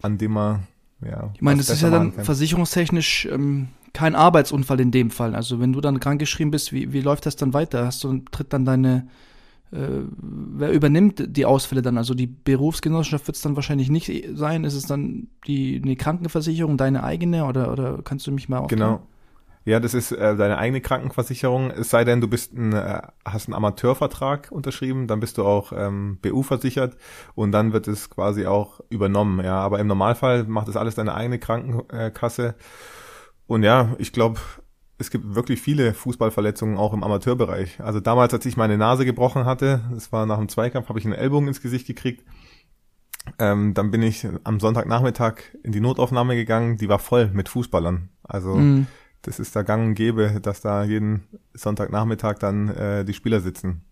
an 0.00 0.18
dem 0.18 0.32
man 0.32 0.66
ja, 1.08 1.30
ich 1.34 1.42
meine, 1.42 1.58
das 1.58 1.70
ist 1.70 1.82
ja 1.82 1.90
dann 1.90 2.12
versicherungstechnisch 2.12 3.28
ähm, 3.30 3.68
kein 3.92 4.14
Arbeitsunfall 4.14 4.80
in 4.80 4.90
dem 4.90 5.10
Fall. 5.10 5.34
Also 5.34 5.60
wenn 5.60 5.72
du 5.72 5.80
dann 5.80 6.00
krankgeschrieben 6.00 6.50
bist, 6.50 6.72
wie, 6.72 6.92
wie 6.92 7.00
läuft 7.00 7.26
das 7.26 7.36
dann 7.36 7.52
weiter? 7.52 7.86
Hast 7.86 8.02
du, 8.04 8.18
tritt 8.30 8.52
dann 8.52 8.64
deine, 8.64 9.08
äh, 9.70 9.86
wer 10.20 10.72
übernimmt 10.72 11.36
die 11.36 11.44
Ausfälle 11.44 11.82
dann? 11.82 11.98
Also 11.98 12.14
die 12.14 12.26
Berufsgenossenschaft 12.26 13.26
wird 13.26 13.36
es 13.36 13.42
dann 13.42 13.56
wahrscheinlich 13.56 13.90
nicht 13.90 14.10
sein. 14.34 14.64
Ist 14.64 14.74
es 14.74 14.86
dann 14.86 15.28
die 15.46 15.80
eine 15.82 15.96
Krankenversicherung, 15.96 16.76
deine 16.76 17.02
eigene 17.02 17.44
oder, 17.44 17.72
oder 17.72 18.00
kannst 18.02 18.26
du 18.26 18.32
mich 18.32 18.48
mal 18.48 18.58
aufklären? 18.58 18.98
Genau. 18.98 19.06
Ja, 19.64 19.78
das 19.78 19.94
ist 19.94 20.10
äh, 20.10 20.36
deine 20.36 20.58
eigene 20.58 20.80
Krankenversicherung. 20.80 21.70
Es 21.70 21.90
sei 21.90 22.04
denn, 22.04 22.20
du 22.20 22.28
bist 22.28 22.52
ein, 22.52 22.72
äh, 22.72 23.02
hast 23.24 23.46
einen 23.46 23.54
Amateurvertrag 23.54 24.48
unterschrieben, 24.50 25.06
dann 25.06 25.20
bist 25.20 25.38
du 25.38 25.44
auch 25.44 25.72
ähm, 25.74 26.18
BU 26.20 26.42
versichert 26.42 26.96
und 27.34 27.52
dann 27.52 27.72
wird 27.72 27.86
es 27.86 28.10
quasi 28.10 28.46
auch 28.46 28.80
übernommen. 28.90 29.44
Ja, 29.44 29.60
aber 29.60 29.78
im 29.78 29.86
Normalfall 29.86 30.44
macht 30.44 30.68
das 30.68 30.76
alles 30.76 30.96
deine 30.96 31.14
eigene 31.14 31.38
Krankenkasse. 31.38 32.56
Und 33.46 33.62
ja, 33.62 33.94
ich 33.98 34.12
glaube, 34.12 34.40
es 34.98 35.10
gibt 35.10 35.34
wirklich 35.34 35.60
viele 35.60 35.94
Fußballverletzungen 35.94 36.76
auch 36.76 36.92
im 36.92 37.04
Amateurbereich. 37.04 37.80
Also 37.80 38.00
damals, 38.00 38.34
als 38.34 38.46
ich 38.46 38.56
meine 38.56 38.78
Nase 38.78 39.04
gebrochen 39.04 39.44
hatte, 39.44 39.82
das 39.92 40.10
war 40.10 40.26
nach 40.26 40.38
dem 40.38 40.48
Zweikampf, 40.48 40.88
habe 40.88 40.98
ich 40.98 41.04
einen 41.04 41.14
Ellbogen 41.14 41.48
ins 41.48 41.62
Gesicht 41.62 41.86
gekriegt. 41.86 42.24
Ähm, 43.38 43.74
dann 43.74 43.92
bin 43.92 44.02
ich 44.02 44.26
am 44.42 44.58
Sonntagnachmittag 44.58 45.34
in 45.62 45.70
die 45.70 45.80
Notaufnahme 45.80 46.34
gegangen, 46.34 46.76
die 46.76 46.88
war 46.88 46.98
voll 46.98 47.30
mit 47.32 47.48
Fußballern. 47.48 48.08
Also 48.24 48.56
mhm 48.56 48.88
das 49.22 49.38
ist 49.38 49.54
da 49.54 49.62
gang 49.62 49.86
und 49.88 49.94
gäbe, 49.94 50.40
dass 50.40 50.60
da 50.60 50.84
jeden 50.84 51.24
Sonntagnachmittag 51.54 52.38
dann 52.38 52.68
äh, 52.68 53.04
die 53.04 53.14
Spieler 53.14 53.40
sitzen. 53.40 53.82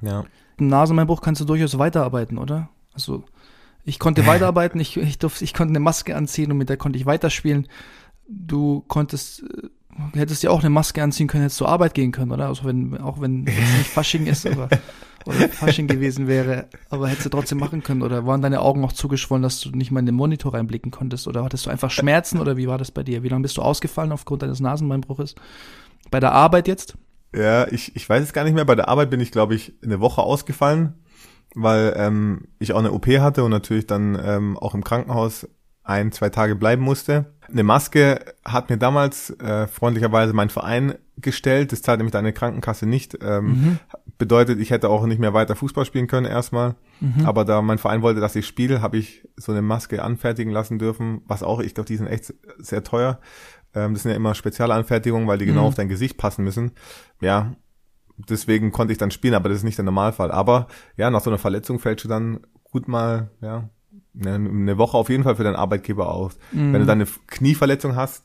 Ja. 0.00 0.24
Im 0.58 0.66
Nasenbeinbruch 0.66 1.20
kannst 1.20 1.40
du 1.40 1.44
durchaus 1.44 1.78
weiterarbeiten, 1.78 2.38
oder? 2.38 2.68
Also 2.92 3.24
ich 3.84 3.98
konnte 3.98 4.26
weiterarbeiten, 4.26 4.80
ich, 4.80 4.96
ich, 4.96 5.18
durfte, 5.18 5.44
ich 5.44 5.54
konnte 5.54 5.70
eine 5.70 5.80
Maske 5.80 6.16
anziehen 6.16 6.50
und 6.50 6.58
mit 6.58 6.68
der 6.68 6.76
konnte 6.76 6.98
ich 6.98 7.06
weiterspielen. 7.06 7.68
Du 8.28 8.84
konntest, 8.88 9.42
äh, 9.42 9.68
hättest 10.14 10.42
ja 10.42 10.50
auch 10.50 10.60
eine 10.60 10.70
Maske 10.70 11.02
anziehen 11.02 11.26
können, 11.26 11.42
hättest 11.42 11.58
zur 11.58 11.68
Arbeit 11.68 11.94
gehen 11.94 12.12
können, 12.12 12.32
oder? 12.32 12.48
Also 12.48 12.64
wenn, 12.64 12.98
auch 12.98 13.20
wenn 13.20 13.46
es 13.46 13.54
nicht 13.54 13.90
Fasching 13.90 14.26
ist, 14.26 14.46
aber 14.46 14.68
oder 15.24 15.48
Fasching 15.48 15.86
gewesen 15.86 16.26
wäre, 16.26 16.66
aber 16.90 17.08
hättest 17.08 17.26
du 17.26 17.30
trotzdem 17.30 17.58
machen 17.58 17.82
können? 17.82 18.02
Oder 18.02 18.26
waren 18.26 18.42
deine 18.42 18.60
Augen 18.60 18.80
noch 18.80 18.92
zugeschwollen, 18.92 19.42
dass 19.42 19.60
du 19.60 19.70
nicht 19.70 19.90
mal 19.90 20.00
in 20.00 20.06
den 20.06 20.14
Monitor 20.14 20.54
reinblicken 20.54 20.90
konntest? 20.90 21.28
Oder 21.28 21.44
hattest 21.44 21.66
du 21.66 21.70
einfach 21.70 21.90
Schmerzen 21.90 22.40
oder 22.40 22.56
wie 22.56 22.66
war 22.66 22.78
das 22.78 22.90
bei 22.90 23.02
dir? 23.02 23.22
Wie 23.22 23.28
lange 23.28 23.42
bist 23.42 23.56
du 23.56 23.62
ausgefallen 23.62 24.12
aufgrund 24.12 24.42
deines 24.42 24.60
Nasenbeinbruches? 24.60 25.34
Bei 26.10 26.20
der 26.20 26.32
Arbeit 26.32 26.68
jetzt? 26.68 26.96
Ja, 27.34 27.66
ich, 27.68 27.96
ich 27.96 28.08
weiß 28.08 28.22
es 28.22 28.32
gar 28.32 28.44
nicht 28.44 28.54
mehr. 28.54 28.64
Bei 28.64 28.74
der 28.74 28.88
Arbeit 28.88 29.10
bin 29.10 29.20
ich, 29.20 29.30
glaube 29.30 29.54
ich, 29.54 29.74
eine 29.82 30.00
Woche 30.00 30.22
ausgefallen, 30.22 30.94
weil 31.54 31.94
ähm, 31.96 32.48
ich 32.58 32.72
auch 32.72 32.78
eine 32.78 32.92
OP 32.92 33.06
hatte 33.06 33.44
und 33.44 33.50
natürlich 33.50 33.86
dann 33.86 34.20
ähm, 34.22 34.58
auch 34.58 34.74
im 34.74 34.84
Krankenhaus 34.84 35.48
ein, 35.84 36.12
zwei 36.12 36.28
Tage 36.28 36.54
bleiben 36.56 36.82
musste. 36.82 37.32
Eine 37.50 37.64
Maske 37.64 38.20
hat 38.44 38.70
mir 38.70 38.78
damals 38.78 39.30
äh, 39.40 39.66
freundlicherweise 39.66 40.32
mein 40.32 40.48
Verein 40.48 40.94
gestellt. 41.16 41.72
Das 41.72 41.82
zahlt 41.82 41.98
nämlich 41.98 42.12
deine 42.12 42.32
Krankenkasse 42.32 42.86
nicht. 42.86 43.18
Ähm, 43.20 43.46
mhm. 43.46 43.78
Bedeutet, 44.16 44.60
ich 44.60 44.70
hätte 44.70 44.88
auch 44.88 45.04
nicht 45.06 45.18
mehr 45.18 45.34
weiter 45.34 45.56
Fußball 45.56 45.84
spielen 45.84 46.06
können 46.06 46.26
erstmal. 46.26 46.76
Mhm. 47.00 47.26
Aber 47.26 47.44
da 47.44 47.60
mein 47.62 47.78
Verein 47.78 48.02
wollte, 48.02 48.20
dass 48.20 48.36
ich 48.36 48.46
spiele, 48.46 48.80
habe 48.80 48.96
ich 48.96 49.28
so 49.36 49.52
eine 49.52 49.62
Maske 49.62 50.02
anfertigen 50.02 50.52
lassen 50.52 50.78
dürfen. 50.78 51.22
Was 51.26 51.42
auch, 51.42 51.60
ich 51.60 51.74
glaube, 51.74 51.88
die 51.88 51.96
sind 51.96 52.06
echt 52.06 52.32
sehr 52.58 52.84
teuer. 52.84 53.18
Ähm, 53.74 53.94
das 53.94 54.04
sind 54.04 54.10
ja 54.10 54.16
immer 54.16 54.34
Spezialanfertigungen, 54.34 55.26
weil 55.26 55.38
die 55.38 55.46
genau 55.46 55.62
mhm. 55.62 55.68
auf 55.68 55.74
dein 55.74 55.88
Gesicht 55.88 56.16
passen 56.16 56.44
müssen. 56.44 56.72
Ja, 57.20 57.56
deswegen 58.16 58.70
konnte 58.70 58.92
ich 58.92 58.98
dann 58.98 59.10
spielen, 59.10 59.34
aber 59.34 59.48
das 59.48 59.58
ist 59.58 59.64
nicht 59.64 59.78
der 59.78 59.84
Normalfall. 59.84 60.30
Aber 60.30 60.68
ja, 60.96 61.10
nach 61.10 61.20
so 61.20 61.30
einer 61.30 61.38
Verletzung 61.38 61.78
fällst 61.80 62.04
du 62.04 62.08
dann 62.08 62.40
gut 62.64 62.86
mal, 62.88 63.30
ja, 63.40 63.68
eine 64.18 64.78
Woche 64.78 64.96
auf 64.96 65.08
jeden 65.08 65.24
Fall 65.24 65.36
für 65.36 65.44
deinen 65.44 65.56
Arbeitgeber 65.56 66.12
aus. 66.12 66.36
Mhm. 66.52 66.72
Wenn 66.72 66.80
du 66.80 66.86
dann 66.86 67.00
eine 67.00 67.08
Knieverletzung 67.26 67.96
hast, 67.96 68.24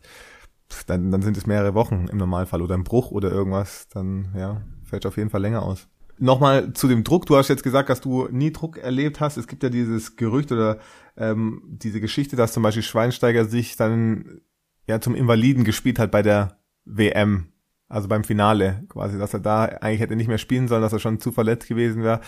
dann, 0.86 1.12
dann 1.12 1.22
sind 1.22 1.38
es 1.38 1.48
mehrere 1.48 1.74
Wochen 1.74 2.08
im 2.12 2.18
Normalfall 2.18 2.62
oder 2.62 2.76
ein 2.76 2.84
Bruch 2.84 3.12
oder 3.12 3.32
irgendwas, 3.32 3.88
dann 3.90 4.30
ja, 4.36 4.62
fällt 4.84 5.06
auf 5.06 5.18
jeden 5.18 5.30
Fall 5.30 5.42
länger 5.42 5.64
aus. 5.64 5.88
Nochmal 6.20 6.74
zu 6.74 6.88
dem 6.88 7.04
Druck. 7.04 7.28
Du 7.28 7.38
hast 7.38 7.48
jetzt 7.48 7.64
gesagt, 7.64 7.90
dass 7.90 8.02
du 8.02 8.28
nie 8.32 8.52
Druck 8.52 8.78
erlebt 8.78 9.20
hast. 9.20 9.38
Es 9.38 9.48
gibt 9.48 9.62
ja 9.62 9.70
dieses 9.70 10.16
Gerücht 10.16 10.52
oder 10.52 10.80
ähm, 11.16 11.62
diese 11.68 12.02
Geschichte, 12.02 12.36
dass 12.36 12.54
zum 12.54 12.64
Beispiel 12.64 12.84
Schweinsteiger 12.84 13.46
sich 13.46 13.76
dann 13.76 14.42
ja 14.88 15.00
zum 15.00 15.14
Invaliden 15.14 15.64
gespielt 15.64 16.00
hat 16.00 16.10
bei 16.10 16.24
der 16.24 16.58
WM. 16.86 17.50
Also 17.90 18.08
beim 18.08 18.24
Finale 18.24 18.84
quasi, 18.90 19.18
dass 19.18 19.34
er 19.34 19.40
da 19.40 19.66
eigentlich 19.66 20.02
hätte 20.02 20.16
nicht 20.16 20.28
mehr 20.28 20.40
spielen 20.40 20.68
sollen, 20.68 20.82
dass 20.82 20.92
er 20.92 21.00
schon 21.00 21.20
zu 21.20 21.32
verletzt 21.32 21.68
gewesen 21.68 22.04
wäre. 22.04 22.20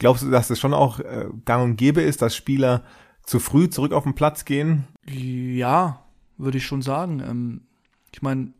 Glaubst 0.00 0.22
du, 0.22 0.30
dass 0.30 0.48
es 0.48 0.58
schon 0.58 0.72
auch 0.72 0.98
äh, 0.98 1.26
gang 1.44 1.62
und 1.62 1.76
gäbe 1.76 2.00
ist, 2.00 2.22
dass 2.22 2.34
Spieler 2.34 2.84
zu 3.22 3.38
früh 3.38 3.68
zurück 3.68 3.92
auf 3.92 4.04
den 4.04 4.14
Platz 4.14 4.46
gehen? 4.46 4.88
Ja, 5.06 6.06
würde 6.38 6.56
ich 6.56 6.64
schon 6.64 6.80
sagen. 6.80 7.20
Ähm, 7.20 7.60
ich 8.10 8.22
meine, 8.22 8.54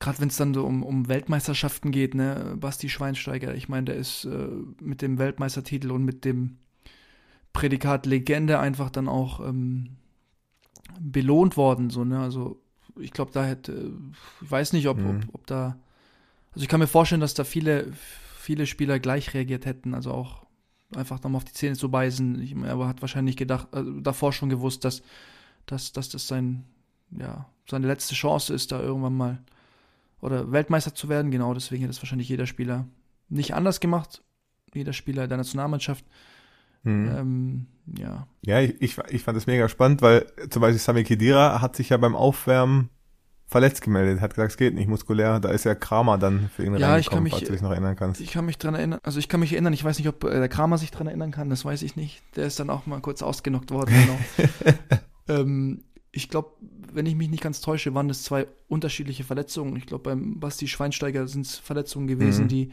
gerade 0.00 0.18
wenn 0.18 0.28
es 0.28 0.36
dann 0.36 0.54
so 0.54 0.66
um, 0.66 0.82
um 0.82 1.06
Weltmeisterschaften 1.06 1.92
geht, 1.92 2.16
ne, 2.16 2.56
Basti 2.58 2.88
Schweinsteiger, 2.88 3.54
ich 3.54 3.68
meine, 3.68 3.84
der 3.84 3.94
ist 3.94 4.24
äh, 4.24 4.48
mit 4.80 5.02
dem 5.02 5.18
Weltmeistertitel 5.18 5.92
und 5.92 6.04
mit 6.04 6.24
dem 6.24 6.56
Prädikat 7.52 8.06
Legende 8.06 8.58
einfach 8.58 8.90
dann 8.90 9.06
auch 9.06 9.38
ähm, 9.38 9.90
belohnt 10.98 11.56
worden, 11.56 11.90
so, 11.90 12.04
ne? 12.04 12.18
Also 12.18 12.60
ich 12.98 13.12
glaube, 13.12 13.30
da 13.30 13.44
hätte, 13.44 13.92
ich 14.42 14.50
weiß 14.50 14.72
nicht, 14.72 14.88
ob, 14.88 14.98
mhm. 14.98 15.20
ob, 15.28 15.34
ob 15.34 15.46
da, 15.46 15.78
also 16.54 16.64
ich 16.64 16.68
kann 16.68 16.80
mir 16.80 16.88
vorstellen, 16.88 17.20
dass 17.20 17.34
da 17.34 17.44
viele, 17.44 17.92
viele 18.46 18.66
Spieler 18.66 19.00
gleich 19.00 19.34
reagiert 19.34 19.66
hätten, 19.66 19.92
also 19.92 20.12
auch 20.12 20.46
einfach 20.94 21.20
nochmal 21.20 21.38
auf 21.38 21.44
die 21.44 21.52
Zähne 21.52 21.74
zu 21.74 21.90
beißen. 21.90 22.40
Ich, 22.40 22.54
er 22.54 22.86
hat 22.86 23.00
wahrscheinlich 23.00 23.36
gedacht, 23.36 23.66
also 23.72 23.98
davor 23.98 24.32
schon 24.32 24.50
gewusst, 24.50 24.84
dass, 24.84 25.02
dass, 25.66 25.92
dass 25.92 26.10
das 26.10 26.28
sein, 26.28 26.62
ja, 27.10 27.50
seine 27.68 27.88
letzte 27.88 28.14
Chance 28.14 28.54
ist, 28.54 28.70
da 28.70 28.80
irgendwann 28.80 29.16
mal 29.16 29.42
oder 30.20 30.52
Weltmeister 30.52 30.94
zu 30.94 31.08
werden. 31.08 31.32
Genau, 31.32 31.54
deswegen 31.54 31.82
hätte 31.82 31.90
es 31.90 32.00
wahrscheinlich 32.00 32.28
jeder 32.28 32.46
Spieler 32.46 32.86
nicht 33.28 33.52
anders 33.52 33.80
gemacht. 33.80 34.22
Jeder 34.72 34.92
Spieler 34.92 35.26
der 35.26 35.38
Nationalmannschaft. 35.38 36.04
Mhm. 36.84 37.16
Ähm, 37.16 37.66
ja. 37.98 38.28
Ja, 38.42 38.60
ich, 38.60 38.80
ich, 38.80 38.98
ich 39.08 39.22
fand 39.24 39.36
das 39.36 39.48
mega 39.48 39.68
spannend, 39.68 40.02
weil 40.02 40.24
zum 40.50 40.62
Beispiel 40.62 40.78
Sami 40.78 41.02
Khedira 41.02 41.60
hat 41.60 41.74
sich 41.74 41.88
ja 41.88 41.96
beim 41.96 42.14
Aufwärmen 42.14 42.90
verletzt 43.46 43.82
gemeldet, 43.82 44.20
hat 44.20 44.34
gesagt, 44.34 44.52
es 44.52 44.56
geht 44.56 44.74
nicht 44.74 44.88
muskulär, 44.88 45.38
da 45.38 45.50
ist 45.50 45.64
ja 45.64 45.74
Kramer 45.74 46.18
dann 46.18 46.50
für 46.54 46.64
ihn 46.64 46.76
ja, 46.76 46.98
ich 46.98 47.08
kann 47.08 47.22
mich, 47.22 47.32
falls 47.32 47.44
du 47.44 47.52
dich 47.52 47.62
noch 47.62 47.70
erinnern 47.70 47.94
kannst. 47.94 48.20
Ich 48.20 48.32
kann 48.32 48.44
mich 48.44 48.58
dran 48.58 48.74
erinnern, 48.74 48.98
also 49.04 49.20
ich 49.20 49.28
kann 49.28 49.40
mich 49.40 49.52
erinnern, 49.52 49.72
ich 49.72 49.84
weiß 49.84 49.98
nicht, 49.98 50.08
ob 50.08 50.24
äh, 50.24 50.30
der 50.30 50.48
Kramer 50.48 50.78
sich 50.78 50.90
dran 50.90 51.06
erinnern 51.06 51.30
kann, 51.30 51.48
das 51.48 51.64
weiß 51.64 51.82
ich 51.82 51.94
nicht. 51.94 52.22
Der 52.34 52.46
ist 52.46 52.58
dann 52.58 52.70
auch 52.70 52.86
mal 52.86 53.00
kurz 53.00 53.22
ausgenockt 53.22 53.70
worden, 53.70 53.94
genau. 54.36 54.78
ähm, 55.28 55.84
ich 56.10 56.28
glaube, 56.28 56.50
wenn 56.92 57.06
ich 57.06 57.14
mich 57.14 57.28
nicht 57.28 57.42
ganz 57.42 57.60
täusche, 57.60 57.94
waren 57.94 58.08
das 58.08 58.22
zwei 58.22 58.48
unterschiedliche 58.68 59.22
Verletzungen. 59.22 59.76
Ich 59.76 59.86
glaube, 59.86 60.04
beim 60.04 60.40
Basti 60.40 60.66
Schweinsteiger 60.66 61.28
sind 61.28 61.46
es 61.46 61.58
Verletzungen 61.58 62.06
gewesen, 62.06 62.44
mhm. 62.44 62.48
die, 62.48 62.72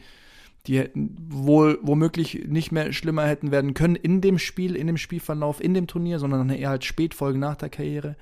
die 0.66 0.78
hätten 0.78 1.14
wohl 1.28 1.78
womöglich 1.82 2.46
nicht 2.48 2.72
mehr 2.72 2.92
schlimmer 2.92 3.26
hätten 3.26 3.50
werden 3.50 3.74
können 3.74 3.96
in 3.96 4.22
dem 4.22 4.38
Spiel, 4.38 4.74
in 4.74 4.86
dem 4.86 4.96
Spielverlauf, 4.96 5.62
in 5.62 5.74
dem 5.74 5.86
Turnier, 5.86 6.18
sondern 6.18 6.48
eher 6.50 6.70
halt 6.70 6.84
Spätfolgen 6.84 7.38
nach 7.38 7.56
der 7.56 7.68
Karriere. 7.68 8.16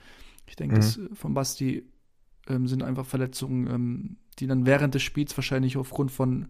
Ich 0.47 0.57
denke, 0.57 0.75
mhm. 0.75 0.81
das 0.81 1.01
von 1.15 1.35
Basti 1.35 1.85
ähm, 2.49 2.67
sind 2.67 2.83
einfach 2.83 3.07
Verletzungen, 3.07 3.67
ähm, 3.69 4.17
die 4.39 4.47
dann 4.47 4.67
während 4.67 4.95
des 4.95 5.03
Spiels 5.03 5.37
wahrscheinlich 5.37 5.77
aufgrund 5.77 6.11
von 6.11 6.49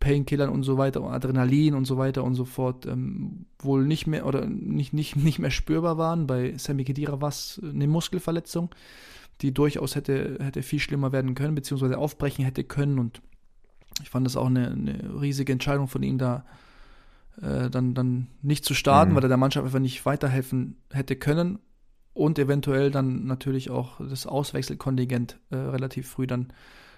Painkillern 0.00 0.50
und 0.50 0.64
so 0.64 0.76
weiter, 0.76 1.02
Adrenalin 1.02 1.74
und 1.74 1.84
so 1.86 1.96
weiter 1.96 2.24
und 2.24 2.34
so 2.34 2.44
fort, 2.44 2.86
ähm, 2.86 3.46
wohl 3.58 3.86
nicht 3.86 4.06
mehr 4.06 4.26
oder 4.26 4.46
nicht, 4.46 4.92
nicht, 4.92 5.16
nicht 5.24 5.38
mehr 5.38 5.50
spürbar 5.50 5.98
waren. 5.98 6.26
Bei 6.26 6.56
Sammy 6.58 6.84
Kedira 6.84 7.20
war 7.20 7.28
es 7.28 7.60
eine 7.62 7.86
Muskelverletzung, 7.86 8.70
die 9.40 9.52
durchaus 9.52 9.94
hätte, 9.94 10.38
hätte 10.40 10.62
viel 10.62 10.78
schlimmer 10.78 11.12
werden 11.12 11.34
können, 11.34 11.54
beziehungsweise 11.54 11.98
aufbrechen 11.98 12.44
hätte 12.44 12.64
können. 12.64 12.98
Und 12.98 13.22
ich 14.02 14.10
fand 14.10 14.26
das 14.26 14.36
auch 14.36 14.46
eine, 14.46 14.70
eine 14.70 15.20
riesige 15.20 15.52
Entscheidung 15.52 15.88
von 15.88 16.02
ihm, 16.02 16.18
da 16.18 16.44
äh, 17.40 17.70
dann, 17.70 17.94
dann 17.94 18.28
nicht 18.42 18.64
zu 18.64 18.74
starten, 18.74 19.12
mhm. 19.12 19.16
weil 19.16 19.24
er 19.24 19.28
der 19.28 19.38
Mannschaft 19.38 19.64
einfach 19.64 19.78
nicht 19.78 20.04
weiterhelfen 20.04 20.76
hätte 20.90 21.16
können 21.16 21.58
und 22.14 22.38
eventuell 22.38 22.90
dann 22.90 23.26
natürlich 23.26 23.70
auch 23.70 24.00
das 24.08 24.26
Auswechselkontingent 24.26 25.38
äh, 25.50 25.56
relativ 25.56 26.08
früh 26.08 26.26
dann 26.26 26.52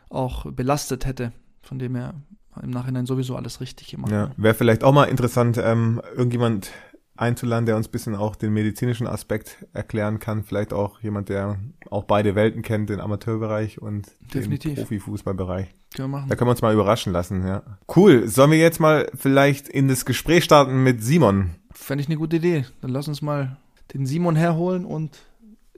auch 0.09 0.51
belastet 0.53 1.07
hätte, 1.07 1.33
von 1.63 1.79
dem 1.79 1.97
er 1.97 2.15
im 2.63 2.71
Nachhinein 2.71 3.07
sowieso 3.07 3.37
alles 3.37 3.61
richtig 3.61 3.89
gemacht 3.89 4.11
ja, 4.11 4.31
Wäre 4.37 4.55
vielleicht 4.55 4.85
auch 4.85 4.93
mal 4.93 5.05
interessant, 5.05 5.59
ähm, 5.59 6.01
irgendjemand 6.15 6.71
einzuladen, 7.17 7.67
der 7.67 7.77
uns 7.77 7.89
bisschen 7.89 8.15
auch 8.15 8.37
den 8.37 8.53
medizinischen 8.53 9.07
Aspekt 9.07 9.65
erklären 9.73 10.19
kann. 10.19 10.45
Vielleicht 10.45 10.73
auch 10.73 11.01
jemand, 11.01 11.29
der 11.29 11.59
auch 11.91 12.05
beide 12.05 12.35
Welten 12.35 12.63
kennt, 12.63 12.91
den 12.91 13.01
Amateurbereich 13.01 13.81
und 13.81 14.07
Definitiv. 14.35 14.75
den 14.75 14.83
Profifußballbereich. 14.83 15.75
Können 15.95 16.11
wir 16.11 16.19
machen. 16.19 16.29
Da 16.29 16.37
können 16.37 16.49
wir 16.49 16.53
uns 16.53 16.63
mal 16.63 16.75
überraschen 16.75 17.13
lassen, 17.13 17.47
ja. 17.47 17.63
Cool. 17.95 18.29
Sollen 18.29 18.51
wir 18.51 18.59
jetzt 18.59 18.81
mal 18.81 19.11
vielleicht 19.15 19.69
in 19.69 19.89
das 19.89 20.05
Gespräch 20.05 20.45
starten 20.45 20.83
mit 20.83 21.03
Simon? 21.03 21.51
Fände 21.73 22.03
ich 22.03 22.09
eine 22.09 22.17
gute 22.17 22.37
Idee. 22.37 22.65
Dann 22.81 22.91
lass 22.91 23.09
uns 23.09 23.23
mal 23.23 23.57
den 23.97 24.07
Simon 24.07 24.37
herholen 24.37 24.85
und 24.85 25.19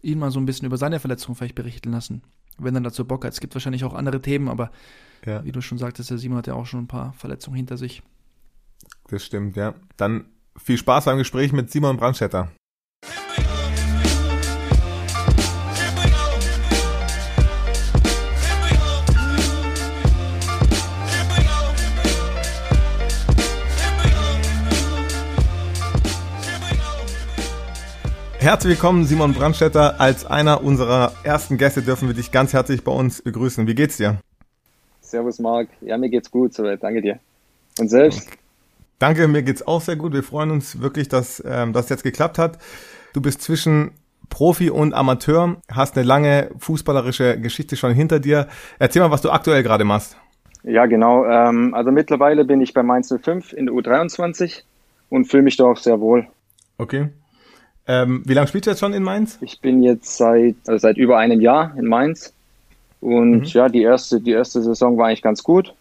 ihn 0.03 0.19
mal 0.19 0.31
so 0.31 0.41
ein 0.41 0.47
bisschen 0.47 0.67
über 0.67 0.77
seine 0.77 1.01
Verletzung 1.01 1.35
vielleicht 1.35 1.55
berichten 1.55 1.93
lassen. 1.93 2.23
Wenn 2.59 2.75
er 2.75 2.81
dazu 2.81 3.05
Bock 3.05 3.25
hat. 3.25 3.33
Es 3.33 3.41
gibt 3.41 3.55
wahrscheinlich 3.55 3.85
auch 3.85 3.95
andere 3.95 4.21
Themen, 4.21 4.49
aber 4.49 4.71
ja. 5.25 5.45
wie 5.45 5.53
du 5.53 5.61
schon 5.61 5.79
sagtest, 5.79 6.11
der 6.11 6.19
Simon 6.19 6.39
hat 6.39 6.47
ja 6.47 6.55
auch 6.55 6.67
schon 6.67 6.81
ein 6.81 6.89
paar 6.89 7.13
Verletzungen 7.13 7.57
hinter 7.57 7.77
sich. 7.77 8.03
Das 9.09 9.25
stimmt, 9.25 9.57
ja. 9.57 9.75
Dann 9.97 10.27
viel 10.57 10.79
Spaß 10.79 11.05
beim 11.05 11.19
Gespräch 11.19 11.53
mit 11.53 11.71
Simon 11.71 11.97
Brandstätter. 11.97 12.51
Herzlich 28.49 28.81
willkommen, 28.81 29.05
Simon 29.05 29.35
Brandstätter. 29.35 30.01
Als 30.01 30.25
einer 30.25 30.65
unserer 30.65 31.13
ersten 31.23 31.59
Gäste 31.59 31.83
dürfen 31.83 32.09
wir 32.09 32.15
dich 32.15 32.33
ganz 32.33 32.55
herzlich 32.55 32.83
bei 32.83 32.91
uns 32.91 33.21
begrüßen. 33.21 33.67
Wie 33.67 33.75
geht's 33.75 33.99
dir? 33.99 34.21
Servus, 35.03 35.39
Marc. 35.39 35.69
Ja, 35.83 35.99
mir 35.99 36.09
geht's 36.09 36.31
gut 36.31 36.55
soweit. 36.55 36.83
Danke 36.83 37.03
dir. 37.03 37.19
Und 37.79 37.91
selbst? 37.91 38.27
Danke, 38.99 39.29
mir 39.29 39.43
geht's 39.43 39.67
auch 39.67 39.83
sehr 39.83 39.97
gut. 39.97 40.15
Wir 40.15 40.23
freuen 40.23 40.51
uns 40.51 40.81
wirklich, 40.81 41.11
dass 41.11 41.45
ähm, 41.47 41.75
das 41.75 41.91
jetzt 41.91 42.05
geklappt 42.05 42.39
hat. 42.39 42.57
Du 43.13 43.21
bist 43.21 43.43
zwischen 43.43 43.91
Profi 44.31 44.71
und 44.71 44.95
Amateur, 44.95 45.59
hast 45.71 45.99
eine 45.99 46.07
lange 46.07 46.49
fußballerische 46.59 47.39
Geschichte 47.39 47.77
schon 47.77 47.93
hinter 47.93 48.19
dir. 48.19 48.49
Erzähl 48.79 49.03
mal, 49.03 49.11
was 49.11 49.21
du 49.21 49.29
aktuell 49.29 49.63
gerade 49.63 49.85
machst. 49.85 50.17
Ja, 50.63 50.87
genau. 50.87 51.27
Ähm, 51.27 51.75
also 51.75 51.91
mittlerweile 51.91 52.47
bin 52.47 52.63
ich 52.63 52.73
bei 52.73 52.83
Mainz 52.83 53.15
05 53.15 53.53
in 53.53 53.67
der 53.67 53.75
U23 53.75 54.63
und 55.11 55.27
fühle 55.27 55.43
mich 55.43 55.59
da 55.59 55.65
auch 55.65 55.77
sehr 55.77 56.01
wohl. 56.01 56.27
Okay. 56.79 57.11
Ähm, 57.89 58.23
wie 58.27 58.35
lange 58.35 58.47
spielst 58.47 58.67
du 58.67 58.71
jetzt 58.71 58.81
schon 58.81 58.93
in 58.93 59.03
Mainz? 59.03 59.39
Ich 59.41 59.61
bin 59.61 59.83
jetzt 59.83 60.19
seit, 60.19 60.57
also 60.67 60.79
seit 60.79 60.99
über 60.99 61.17
einem 61.19 61.41
Jahr 61.41 61.75
in 61.77 61.87
Mainz. 61.87 62.35
Und 63.01 63.41
mhm. 63.41 63.45
ja, 63.45 63.69
die 63.69 63.83
erste, 63.83 64.21
die 64.21 64.33
erste 64.33 64.63
Saison 64.63 64.99
war 64.99 65.07
eigentlich 65.07 65.23
ganz 65.23 65.43
gut. 65.43 65.75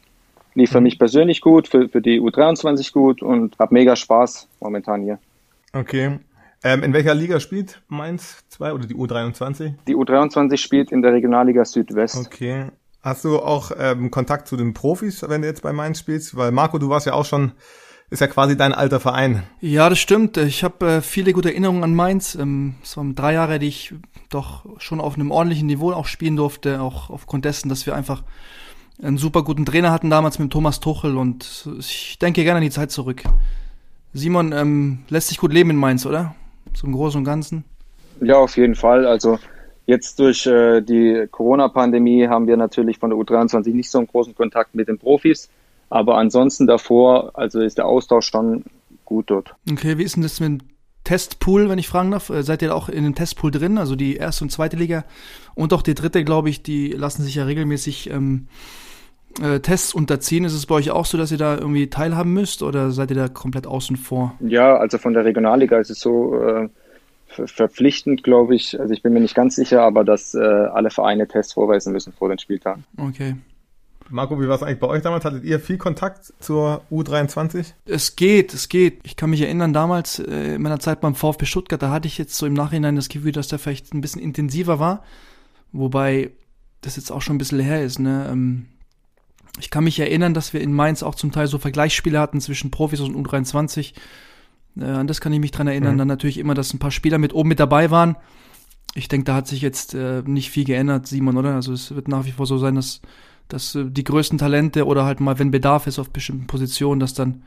Lief 0.56 0.72
für 0.72 0.80
mhm. 0.80 0.84
mich 0.84 1.00
persönlich 1.00 1.41
gut, 1.41 1.67
für, 1.67 1.89
für 1.89 2.02
die 2.02 2.22
U23 2.22 2.93
gut 2.93 3.22
und 3.22 3.60
habe 3.60 3.74
mega 3.74 3.96
Spaß 3.96 4.48
momentan 4.62 5.04
hier. 5.04 5.20
Okay. 5.74 6.20
Ähm, 6.63 6.84
in 6.84 6.93
welcher 6.93 7.13
Liga 7.13 7.39
spielt 7.39 7.82
Mainz 7.89 8.43
2 8.50 8.74
oder 8.74 8.88
die 8.88 8.96
U23? 8.96 9.74
Die 9.88 9.96
U23 9.96 10.58
spielt 10.58 10.91
in 10.91 11.02
der 11.02 11.13
Regionalliga 11.13 11.65
Südwest. 11.65 12.17
Okay. 12.26 12.67
Hast 13.02 13.26
du 13.26 13.39
auch 13.39 13.72
ähm, 13.78 14.12
Kontakt 14.12 14.48
zu 14.48 14.58
den 14.58 14.74
Profis, 14.74 15.24
wenn 15.28 15.41
du 15.41 15.48
jetzt 15.48 15.62
bei 15.62 15.74
Mainz 15.74 16.00
spielst? 16.00 16.36
Weil 16.36 16.52
Marco, 16.52 16.80
du 16.80 16.89
warst 16.89 17.06
ja 17.06 17.13
auch 17.13 17.26
schon 17.26 17.52
ist 18.10 18.22
ja 18.22 18.28
quasi 18.28 18.56
dein 18.56 18.74
alter 18.74 19.00
Verein. 19.00 19.43
Ja, 19.60 19.89
das 19.89 20.00
stimmt. 20.00 20.38
Ich 20.38 20.63
habe 20.63 20.88
äh, 20.88 21.02
viele 21.02 21.34
gute 21.34 21.50
Erinnerungen 21.50 21.84
an 21.84 21.93
Mainz. 21.96 22.36
Ähm, 22.36 22.76
es 22.82 22.96
waren 22.96 23.15
drei 23.15 23.34
Jahre, 23.34 23.60
die 23.60 23.67
ich 23.67 23.93
doch 24.30 24.65
schon 24.80 25.02
auf 25.02 25.15
einem 25.15 25.32
ordentlichen 25.32 25.67
Niveau 25.67 25.91
auch 25.91 26.06
spielen 26.06 26.36
durfte, 26.36 26.82
auch 26.82 27.10
aufgrund 27.10 27.46
dessen, 27.46 27.70
dass 27.70 27.86
wir 27.86 27.96
einfach 27.96 28.24
einen 29.02 29.17
super 29.17 29.43
guten 29.43 29.65
Trainer 29.65 29.91
hatten 29.91 30.10
damals 30.10 30.39
mit 30.39 30.52
Thomas 30.52 30.80
Tuchel 30.80 31.17
und 31.17 31.67
ich 31.78 32.17
denke 32.20 32.43
gerne 32.43 32.58
an 32.58 32.63
die 32.63 32.72
Zeit 32.72 32.91
zurück. 32.91 33.24
Simon 34.13 34.52
ähm, 34.54 35.00
lässt 35.10 35.28
sich 35.28 35.38
gut 35.38 35.54
leben 35.54 35.70
in 35.70 35.76
Mainz, 35.76 36.06
oder? 36.06 36.34
Im 36.84 36.93
Großen 36.93 37.20
und 37.20 37.26
Ganzen. 37.26 37.63
Ja, 38.22 38.38
auf 38.38 38.56
jeden 38.58 38.76
Fall. 38.76 39.06
Also 39.06 39.39
jetzt 39.86 40.20
durch 40.20 40.46
äh, 40.46 40.82
die 40.82 41.28
Corona-Pandemie 41.30 42.28
haben 42.28 42.48
wir 42.48 42.58
natürlich 42.58 43.00
von 43.00 43.10
der 43.10 43.20
U23 43.20 43.74
nicht 43.74 43.89
so 43.89 43.98
einen 44.00 44.08
großen 44.08 44.36
Kontakt 44.36 44.76
mit 44.76 44.88
den 44.88 44.98
Profis. 44.98 45.50
Aber 45.89 46.17
ansonsten 46.17 46.67
davor, 46.67 47.32
also 47.34 47.60
ist 47.62 47.78
der 47.78 47.86
Austausch 47.86 48.28
schon 48.28 48.65
gut 49.06 49.30
dort. 49.30 49.56
Okay, 49.71 49.97
wie 49.97 50.04
ist 50.04 50.15
denn 50.15 50.23
das 50.23 50.39
mit 50.39 50.50
dem 50.50 50.60
Testpool, 51.04 51.69
wenn 51.69 51.80
ich 51.80 51.88
fragen 51.88 52.12
darf? 52.12 52.30
Äh, 52.30 52.43
seid 52.43 52.62
ihr 52.62 52.76
auch 52.76 52.89
in 52.89 53.04
dem 53.04 53.15
Testpool 53.15 53.52
drin? 53.52 53.78
Also 53.78 53.95
die 53.95 54.17
erste 54.17 54.43
und 54.43 54.50
zweite 54.50 54.76
Liga 54.76 55.06
und 55.56 55.73
auch 55.73 55.82
die 55.82 55.95
dritte, 55.95 56.23
glaube 56.23 56.50
ich, 56.50 56.63
die 56.63 56.89
lassen 56.89 57.23
sich 57.23 57.36
ja 57.36 57.45
regelmäßig 57.45 58.10
ähm, 58.10 58.47
äh, 59.41 59.60
Tests 59.62 59.93
unterziehen. 59.93 60.43
Ist 60.43 60.54
es 60.54 60.65
bei 60.65 60.76
euch 60.76 60.91
auch 60.91 61.06
so, 61.06 61.17
dass 61.17 61.32
ihr 61.32 61.38
da 61.38 61.56
irgendwie 61.56 61.89
teilhaben 61.89 62.34
müsst 62.34 62.62
oder 62.62 62.91
seid 62.91 63.12
ihr 63.12 63.15
da 63.15 63.30
komplett 63.30 63.67
außen 63.67 63.95
vor? 63.95 64.36
Ja, 64.41 64.76
also 64.76 64.97
von 64.97 65.13
der 65.13 65.23
Regionalliga 65.23 65.80
ist 65.80 65.89
es 65.89 66.02
so 66.02 66.36
äh, 66.41 66.69
verpflichtend, 67.28 68.23
glaube 68.23 68.56
ich. 68.56 68.78
Also 68.80 68.93
ich 68.93 69.02
bin 69.02 69.13
mir 69.13 69.21
nicht 69.21 69.36
ganz 69.36 69.56
sicher, 69.56 69.84
aber 69.84 70.04
dass 70.04 70.34
äh, 70.34 70.39
alle 70.39 70.89
Vereine 70.89 71.28
Tests 71.28 71.54
vorweisen 71.54 71.93
müssen 71.93 72.12
vor 72.12 72.28
den 72.30 72.39
Spieltagen. 72.39 72.84
Okay. 72.97 73.36
Marco, 74.10 74.39
wie 74.41 74.48
war 74.48 74.56
es 74.56 74.63
eigentlich 74.63 74.80
bei 74.80 74.88
euch 74.88 75.02
damals? 75.02 75.26
Hattet 75.26 75.43
ihr 75.43 75.60
viel 75.60 75.78
Kontakt 75.78 76.34
zur 76.39 76.82
U23? 76.91 77.74
Es 77.86 78.15
geht, 78.15 78.54
es 78.54 78.70
geht. 78.70 79.00
Ich 79.04 79.15
kann 79.15 79.30
mich 79.30 79.41
erinnern, 79.41 79.74
damals 79.74 80.20
äh, 80.20 80.56
in 80.56 80.62
meiner 80.62 80.80
Zeit 80.80 81.02
beim 81.02 81.15
VfB 81.15 81.46
Stuttgart, 81.46 81.82
da 81.82 81.91
hatte 81.91 82.08
ich 82.08 82.17
jetzt 82.17 82.36
so 82.36 82.46
im 82.46 82.54
Nachhinein 82.54 82.96
das 82.96 83.10
Gefühl, 83.10 83.32
dass 83.32 83.48
der 83.48 83.60
vielleicht 83.60 83.93
ein 83.93 84.02
bisschen 84.02 84.22
intensiver 84.22 84.80
war. 84.80 85.04
Wobei 85.72 86.32
das 86.82 86.96
jetzt 86.96 87.12
auch 87.12 87.22
schon 87.22 87.36
ein 87.36 87.39
bisschen 87.39 87.60
her 87.60 87.84
ist. 87.84 88.00
Ne? 88.00 88.28
Ähm, 88.32 88.67
ich 89.60 89.70
kann 89.70 89.84
mich 89.84 90.00
erinnern, 90.00 90.34
dass 90.34 90.54
wir 90.54 90.62
in 90.62 90.74
Mainz 90.74 91.04
auch 91.04 91.15
zum 91.15 91.32
Teil 91.32 91.48
so 91.48 91.58
Vergleichsspiele 91.58 92.20
hatten 92.20 92.39
zwischen 92.39 92.72
Profis 92.72 93.02
und 93.02 93.15
U23. 93.15 93.93
Äh, 94.80 94.86
an 94.86 95.08
das 95.08 95.22
kann 95.22 95.34
ich 95.34 95.39
mich 95.39 95.52
dran 95.52 95.67
erinnern. 95.67 95.96
Mhm. 95.96 96.00
Dann 96.00 96.08
natürlich 96.08 96.38
immer, 96.38 96.54
dass 96.54 96.74
ein 96.74 96.80
paar 96.80 96.91
Spieler 96.91 97.17
mit 97.17 97.34
oben 97.34 97.50
mit 97.50 97.60
dabei 97.60 97.91
waren 97.91 98.15
ich 98.98 99.08
denke, 99.08 99.26
da 99.26 99.36
hat 99.36 99.48
sich 99.48 99.62
jetzt 99.62 99.93
äh, 99.93 100.24
nicht 100.26 100.50
viel 100.50 100.63
geändert, 100.63 101.08
Simon, 101.08 101.38
oder? 101.38 101.54
Also 101.54 101.72
es 101.72 101.93
wird 101.93 102.08
nach 102.08 102.26
wie 102.26 102.32
vor 102.32 102.48
so 102.48 102.58
sein, 102.58 102.76
dass, 102.76 103.02
dass 103.47 103.75
äh, 103.75 103.86
die 103.86 104.03
größten 104.03 104.38
Talente 104.38 104.86
oder 104.86 105.05
halt 105.05 105.19
mal, 105.19 105.39
wenn 105.39 105.51
Bedarf 105.51 105.88
ist 105.88 105.99
auf 105.99 106.10
bestimmten 106.10 106.47
Positionen, 106.47 106.99
dass 106.99 107.13
dann 107.13 107.43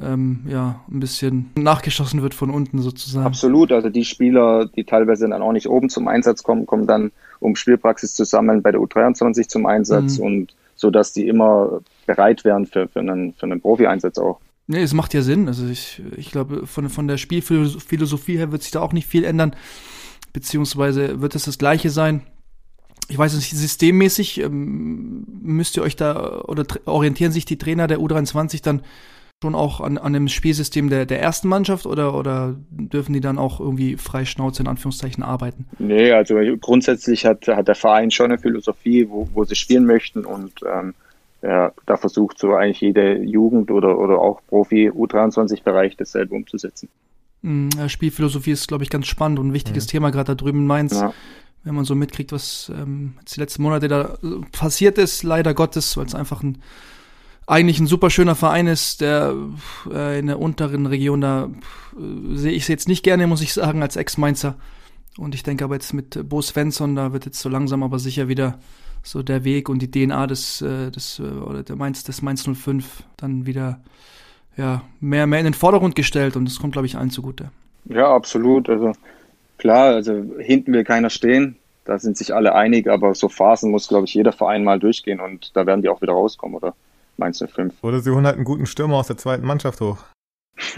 ähm, 0.00 0.44
ja 0.48 0.80
ein 0.90 1.00
bisschen 1.00 1.50
nachgeschossen 1.56 2.22
wird 2.22 2.34
von 2.34 2.50
unten 2.50 2.80
sozusagen. 2.80 3.26
Absolut, 3.26 3.72
also 3.72 3.88
die 3.88 4.04
Spieler, 4.04 4.66
die 4.66 4.84
teilweise 4.84 5.28
dann 5.28 5.42
auch 5.42 5.52
nicht 5.52 5.68
oben 5.68 5.88
zum 5.88 6.08
Einsatz 6.08 6.42
kommen, 6.42 6.66
kommen 6.66 6.86
dann, 6.86 7.12
um 7.40 7.56
Spielpraxis 7.56 8.14
zu 8.14 8.24
sammeln, 8.24 8.62
bei 8.62 8.72
der 8.72 8.80
U23 8.80 9.48
zum 9.48 9.66
Einsatz 9.66 10.18
mhm. 10.18 10.24
und 10.24 10.54
so 10.78 10.90
dass 10.90 11.14
die 11.14 11.26
immer 11.26 11.80
bereit 12.04 12.44
wären 12.44 12.66
für, 12.66 12.86
für 12.86 13.00
einen, 13.00 13.32
für 13.32 13.46
einen 13.46 13.62
Profi-Einsatz 13.62 14.18
auch. 14.18 14.40
Nee, 14.66 14.82
es 14.82 14.92
macht 14.92 15.14
ja 15.14 15.22
Sinn. 15.22 15.48
Also 15.48 15.66
ich, 15.66 16.02
ich 16.16 16.30
glaube, 16.30 16.66
von, 16.66 16.90
von 16.90 17.08
der 17.08 17.16
Spielphilosophie 17.16 18.36
her 18.36 18.52
wird 18.52 18.62
sich 18.62 18.72
da 18.72 18.80
auch 18.80 18.92
nicht 18.92 19.06
viel 19.06 19.24
ändern 19.24 19.56
beziehungsweise 20.36 21.22
wird 21.22 21.34
es 21.34 21.44
das 21.46 21.56
gleiche 21.56 21.88
sein? 21.88 22.20
Ich 23.08 23.18
weiß 23.18 23.34
nicht, 23.34 23.50
systemmäßig 23.50 24.40
ähm, 24.40 25.24
müsst 25.42 25.76
ihr 25.76 25.82
euch 25.82 25.96
da 25.96 26.40
oder 26.40 26.64
orientieren 26.86 27.32
sich 27.32 27.44
die 27.44 27.58
Trainer 27.58 27.86
der 27.86 27.98
U23 27.98 28.62
dann 28.62 28.82
schon 29.42 29.54
auch 29.54 29.80
an, 29.80 29.98
an 29.98 30.14
dem 30.14 30.28
Spielsystem 30.28 30.88
der, 30.88 31.04
der 31.04 31.20
ersten 31.20 31.48
Mannschaft 31.48 31.86
oder, 31.86 32.14
oder 32.14 32.56
dürfen 32.70 33.12
die 33.12 33.20
dann 33.20 33.38
auch 33.38 33.60
irgendwie 33.60 33.96
frei 33.96 34.24
Schnauze 34.24 34.62
in 34.62 34.68
Anführungszeichen 34.68 35.22
arbeiten? 35.22 35.66
Nee, 35.78 36.10
also 36.12 36.36
grundsätzlich 36.60 37.26
hat, 37.26 37.46
hat 37.46 37.68
der 37.68 37.74
Verein 37.74 38.10
schon 38.10 38.32
eine 38.32 38.38
Philosophie, 38.38 39.06
wo, 39.08 39.28
wo 39.34 39.44
sie 39.44 39.54
spielen 39.54 39.84
möchten 39.84 40.24
und 40.24 40.52
ähm, 40.66 40.94
ja, 41.42 41.72
da 41.84 41.96
versucht 41.96 42.38
so 42.38 42.54
eigentlich 42.54 42.80
jede 42.80 43.18
Jugend 43.18 43.70
oder, 43.70 43.98
oder 43.98 44.18
auch 44.18 44.40
Profi-U23-Bereich 44.48 45.96
dasselbe 45.96 46.34
umzusetzen. 46.34 46.88
Mm, 47.42 47.68
Spielphilosophie 47.88 48.52
ist, 48.52 48.66
glaube 48.66 48.84
ich, 48.84 48.90
ganz 48.90 49.06
spannend 49.06 49.38
und 49.38 49.48
ein 49.48 49.52
wichtiges 49.52 49.86
mhm. 49.86 49.90
Thema, 49.90 50.10
gerade 50.10 50.28
da 50.28 50.34
drüben 50.34 50.60
in 50.60 50.66
Mainz. 50.66 50.98
Ja. 50.98 51.12
Wenn 51.66 51.74
man 51.74 51.84
so 51.84 51.96
mitkriegt, 51.96 52.30
was 52.30 52.70
ähm, 52.72 53.14
die 53.26 53.40
letzten 53.40 53.62
Monate 53.62 53.88
da 53.88 54.16
passiert 54.52 54.98
ist, 54.98 55.24
leider 55.24 55.52
Gottes, 55.52 55.96
weil 55.96 56.06
es 56.06 56.14
einfach 56.14 56.44
ein 56.44 56.58
eigentlich 57.48 57.80
ein 57.80 57.88
super 57.88 58.08
schöner 58.08 58.36
Verein 58.36 58.68
ist, 58.68 59.00
der 59.00 59.34
äh, 59.92 60.20
in 60.20 60.28
der 60.28 60.38
unteren 60.38 60.86
Region 60.86 61.20
da 61.20 61.50
äh, 61.96 62.36
sehe 62.36 62.52
ich 62.52 62.62
es 62.62 62.68
jetzt 62.68 62.86
nicht 62.86 63.02
gerne, 63.02 63.26
muss 63.26 63.42
ich 63.42 63.52
sagen, 63.52 63.82
als 63.82 63.96
Ex-Mainzer. 63.96 64.54
Und 65.18 65.34
ich 65.34 65.42
denke 65.42 65.64
aber 65.64 65.74
jetzt 65.74 65.92
mit 65.92 66.28
Bo 66.28 66.40
Svensson, 66.40 66.94
da 66.94 67.12
wird 67.12 67.24
jetzt 67.24 67.40
so 67.40 67.48
langsam 67.48 67.82
aber 67.82 67.98
sicher 67.98 68.28
wieder 68.28 68.60
so 69.02 69.24
der 69.24 69.42
Weg 69.42 69.68
und 69.68 69.80
die 69.80 69.90
DNA 69.90 70.28
des, 70.28 70.62
äh, 70.62 70.92
des 70.92 71.18
äh, 71.18 71.22
oder 71.22 71.64
der 71.64 71.74
Mainz, 71.74 72.04
des 72.04 72.22
Mainz 72.22 72.48
05 72.48 73.02
dann 73.16 73.44
wieder 73.44 73.80
ja, 74.56 74.82
mehr, 75.00 75.26
mehr 75.26 75.40
in 75.40 75.46
den 75.46 75.54
Vordergrund 75.54 75.96
gestellt 75.96 76.36
und 76.36 76.44
das 76.44 76.60
kommt, 76.60 76.74
glaube 76.74 76.86
ich, 76.86 76.96
allen 76.96 77.10
zugute. 77.10 77.50
Ja, 77.86 78.14
absolut. 78.14 78.68
Also 78.68 78.92
klar, 79.58 79.94
also 79.94 80.24
hinten 80.38 80.72
will 80.72 80.84
keiner 80.84 81.10
stehen. 81.10 81.56
Da 81.84 81.98
sind 81.98 82.16
sich 82.16 82.34
alle 82.34 82.54
einig, 82.54 82.88
aber 82.88 83.14
so 83.14 83.28
Phasen 83.28 83.70
muss, 83.70 83.88
glaube 83.88 84.06
ich, 84.06 84.14
jeder 84.14 84.32
Verein 84.32 84.64
mal 84.64 84.80
durchgehen 84.80 85.20
und 85.20 85.56
da 85.56 85.66
werden 85.66 85.82
die 85.82 85.88
auch 85.88 86.02
wieder 86.02 86.14
rauskommen, 86.14 86.56
oder? 86.56 86.74
Meinst 87.16 87.40
du 87.40 87.46
fünf? 87.46 87.74
Oder 87.82 88.00
sie 88.00 88.10
holen 88.10 88.26
halt 88.26 88.36
einen 88.36 88.44
guten 88.44 88.66
Stürmer 88.66 88.96
aus 88.96 89.06
der 89.06 89.16
zweiten 89.16 89.46
Mannschaft 89.46 89.80
hoch. 89.80 89.98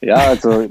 ja, 0.00 0.14
also 0.14 0.62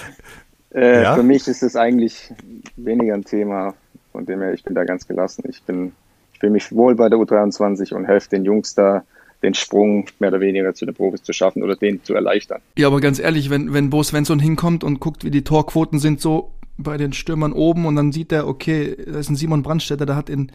äh, 0.74 1.02
ja? 1.02 1.14
für 1.14 1.22
mich 1.22 1.46
ist 1.46 1.62
es 1.62 1.76
eigentlich 1.76 2.32
weniger 2.76 3.14
ein 3.14 3.24
Thema. 3.24 3.74
Von 4.12 4.26
dem 4.26 4.40
her, 4.40 4.52
ich 4.52 4.64
bin 4.64 4.74
da 4.74 4.84
ganz 4.84 5.06
gelassen. 5.06 5.44
Ich 5.48 5.62
bin, 5.62 5.92
ich 6.32 6.40
fühle 6.40 6.52
mich 6.52 6.72
wohl 6.72 6.96
bei 6.96 7.08
der 7.08 7.18
U23 7.18 7.94
und 7.94 8.06
helfe 8.06 8.30
den 8.30 8.44
Jungs 8.44 8.74
da 8.74 9.04
den 9.42 9.54
Sprung 9.54 10.06
mehr 10.18 10.30
oder 10.30 10.40
weniger 10.40 10.74
zu 10.74 10.84
den 10.84 10.94
Profis 10.94 11.22
zu 11.22 11.32
schaffen 11.32 11.62
oder 11.62 11.76
den 11.76 12.02
zu 12.02 12.14
erleichtern. 12.14 12.60
Ja, 12.76 12.88
aber 12.88 13.00
ganz 13.00 13.18
ehrlich, 13.18 13.50
wenn, 13.50 13.72
wenn 13.72 13.90
Bo 13.90 14.02
Svensson 14.02 14.40
hinkommt 14.40 14.82
und 14.82 15.00
guckt, 15.00 15.24
wie 15.24 15.30
die 15.30 15.44
Torquoten 15.44 15.98
sind, 15.98 16.20
so 16.20 16.50
bei 16.76 16.96
den 16.96 17.12
Stürmern 17.12 17.52
oben 17.52 17.86
und 17.86 17.96
dann 17.96 18.12
sieht 18.12 18.32
er, 18.32 18.46
okay, 18.46 18.96
da 19.06 19.18
ist 19.18 19.30
ein 19.30 19.36
Simon 19.36 19.62
Brandstätter, 19.62 20.06
der 20.06 20.16
hat 20.16 20.30
in 20.30 20.52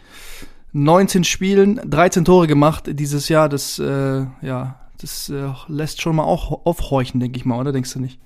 19 0.74 1.24
Spielen 1.24 1.80
13 1.86 2.26
Tore 2.26 2.48
gemacht 2.48 2.86
dieses 2.88 3.30
Jahr, 3.30 3.48
das, 3.48 3.80
äh, 3.80 4.26
ja, 4.42 4.80
das 5.00 5.30
äh, 5.30 5.50
lässt 5.68 6.02
schon 6.02 6.16
mal 6.16 6.24
auch 6.24 6.66
aufhorchen, 6.66 7.20
denke 7.20 7.38
ich 7.38 7.46
mal, 7.46 7.60
oder 7.60 7.72
denkst 7.72 7.94
du 7.94 8.00
nicht? 8.00 8.20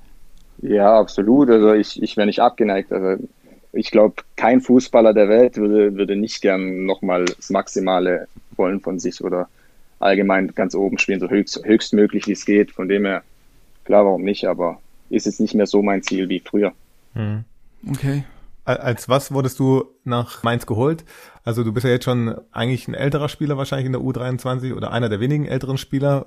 Ja, 0.62 0.98
absolut. 1.00 1.50
Also 1.50 1.74
ich, 1.74 2.02
ich 2.02 2.17
wäre 2.17 2.28
nicht 2.28 2.41
abgeneigt. 2.41 2.91
Also 2.91 3.24
ich 3.74 3.91
glaube, 3.91 4.15
kein 4.36 4.62
Fußballer 4.62 5.13
der 5.13 5.30
Welt 5.30 5.58
würde, 5.58 5.96
würde 5.96 6.15
nicht 6.15 6.41
gern 6.41 6.86
nochmal 6.86 7.26
das 7.26 7.50
Maximale 7.50 8.28
wollen 8.56 8.80
von 8.80 9.00
sich 9.00 9.24
oder 9.24 9.50
allgemein 9.99 10.53
ganz 10.53 10.75
oben 10.75 10.97
spielen, 10.97 11.19
so 11.19 11.29
höchst, 11.29 11.63
höchstmöglich 11.63 12.27
wie 12.27 12.33
es 12.33 12.45
geht. 12.45 12.71
Von 12.71 12.88
dem 12.88 13.05
her, 13.05 13.23
klar, 13.86 14.05
warum 14.05 14.23
nicht, 14.23 14.45
aber 14.45 14.79
ist 15.10 15.25
jetzt 15.25 15.39
nicht 15.39 15.55
mehr 15.55 15.67
so 15.67 15.81
mein 15.81 16.03
Ziel 16.03 16.29
wie 16.29 16.39
früher. 16.39 16.73
Hm. 17.13 17.43
Okay. 17.89 18.23
Als 18.65 19.07
was 19.07 19.31
wurdest 19.31 19.60
du 19.60 19.86
nach 20.03 20.43
Mainz 20.43 20.65
geholt? 20.65 21.05
Also 21.45 21.63
du 21.63 21.71
bist 21.71 21.86
ja 21.86 21.91
jetzt 21.91 22.03
schon 22.03 22.36
eigentlich 22.51 22.89
ein 22.89 22.93
älterer 22.93 23.29
Spieler 23.29 23.57
wahrscheinlich 23.57 23.86
in 23.86 23.93
der 23.93 24.01
U23 24.01 24.75
oder 24.75 24.91
einer 24.91 25.07
der 25.07 25.21
wenigen 25.21 25.45
älteren 25.45 25.77
Spieler. 25.77 26.25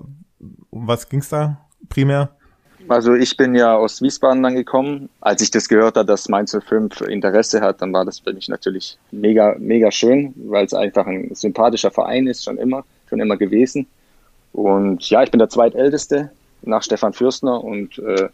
Um 0.70 0.88
was 0.88 1.11
ging's 1.11 1.28
da 1.28 1.68
primär? 1.90 2.30
Also 2.88 3.14
ich 3.14 3.37
bin 3.37 3.54
ja 3.54 3.76
aus 3.76 4.00
Wiesbaden 4.00 4.42
dann 4.42 4.54
gekommen. 4.54 5.11
Als 5.20 5.42
ich 5.42 5.50
das 5.50 5.68
gehört 5.68 5.98
habe, 5.98 6.06
dass 6.06 6.30
Mainz 6.30 6.56
05 6.59 7.02
Interesse 7.02 7.61
hat, 7.61 7.83
dann 7.83 7.92
war 7.92 8.06
das 8.06 8.20
für 8.20 8.33
mich 8.33 8.48
natürlich 8.48 8.98
mega, 9.11 9.54
mega 9.59 9.90
schön, 9.90 10.33
weil 10.46 10.64
es 10.64 10.72
einfach 10.72 11.06
ein 11.06 11.35
sympathischer 11.35 11.90
Verein 11.90 12.26
ist, 12.26 12.44
schon 12.44 12.56
immer 12.56 12.85
schon 13.11 13.20
immer 13.20 13.37
gewesen. 13.37 13.87
Und 14.53 15.09
ja, 15.11 15.23
ich 15.23 15.31
bin 15.31 15.38
der 15.38 15.51
zweitälteste 15.51 16.31
nach 16.62 16.83
Stefan 16.83 17.12
Fürstner 17.12 17.62
und 17.62 17.99
äh, 17.99 18.29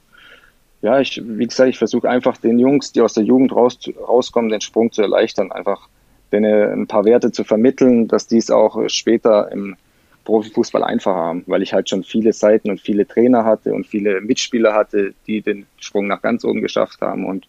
ja, 0.83 1.01
ich, 1.01 1.21
wie 1.25 1.47
gesagt, 1.47 1.71
ich 1.71 1.79
versuche 1.79 2.09
einfach 2.09 2.37
den 2.37 2.59
Jungs, 2.59 2.93
die 2.93 3.01
aus 3.01 3.15
der 3.15 3.25
Jugend 3.25 3.53
raus, 3.53 3.79
rauskommen, 3.99 4.51
den 4.51 4.61
Sprung 4.61 4.93
zu 4.93 5.03
erleichtern, 5.03 5.51
einfach 5.51 5.89
denen 6.33 6.83
ein 6.83 6.87
paar 6.87 7.05
Werte 7.05 7.33
zu 7.33 7.45
vermitteln, 7.45 8.09
dass 8.09 8.27
die 8.27 8.39
es 8.39 8.51
auch 8.51 8.89
später 8.89 9.51
im 9.53 9.77
Profifußball 10.25 10.83
einfacher 10.83 11.17
haben, 11.17 11.45
weil 11.47 11.62
ich 11.62 11.73
halt 11.73 11.89
schon 11.89 12.03
viele 12.03 12.33
Seiten 12.33 12.71
und 12.71 12.81
viele 12.81 13.07
Trainer 13.07 13.45
hatte 13.45 13.73
und 13.73 13.87
viele 13.87 14.21
Mitspieler 14.21 14.75
hatte, 14.75 15.15
die 15.27 15.41
den 15.41 15.67
Sprung 15.79 16.09
nach 16.09 16.21
ganz 16.21 16.45
oben 16.45 16.61
geschafft 16.62 17.01
haben 17.01 17.25
und 17.25 17.47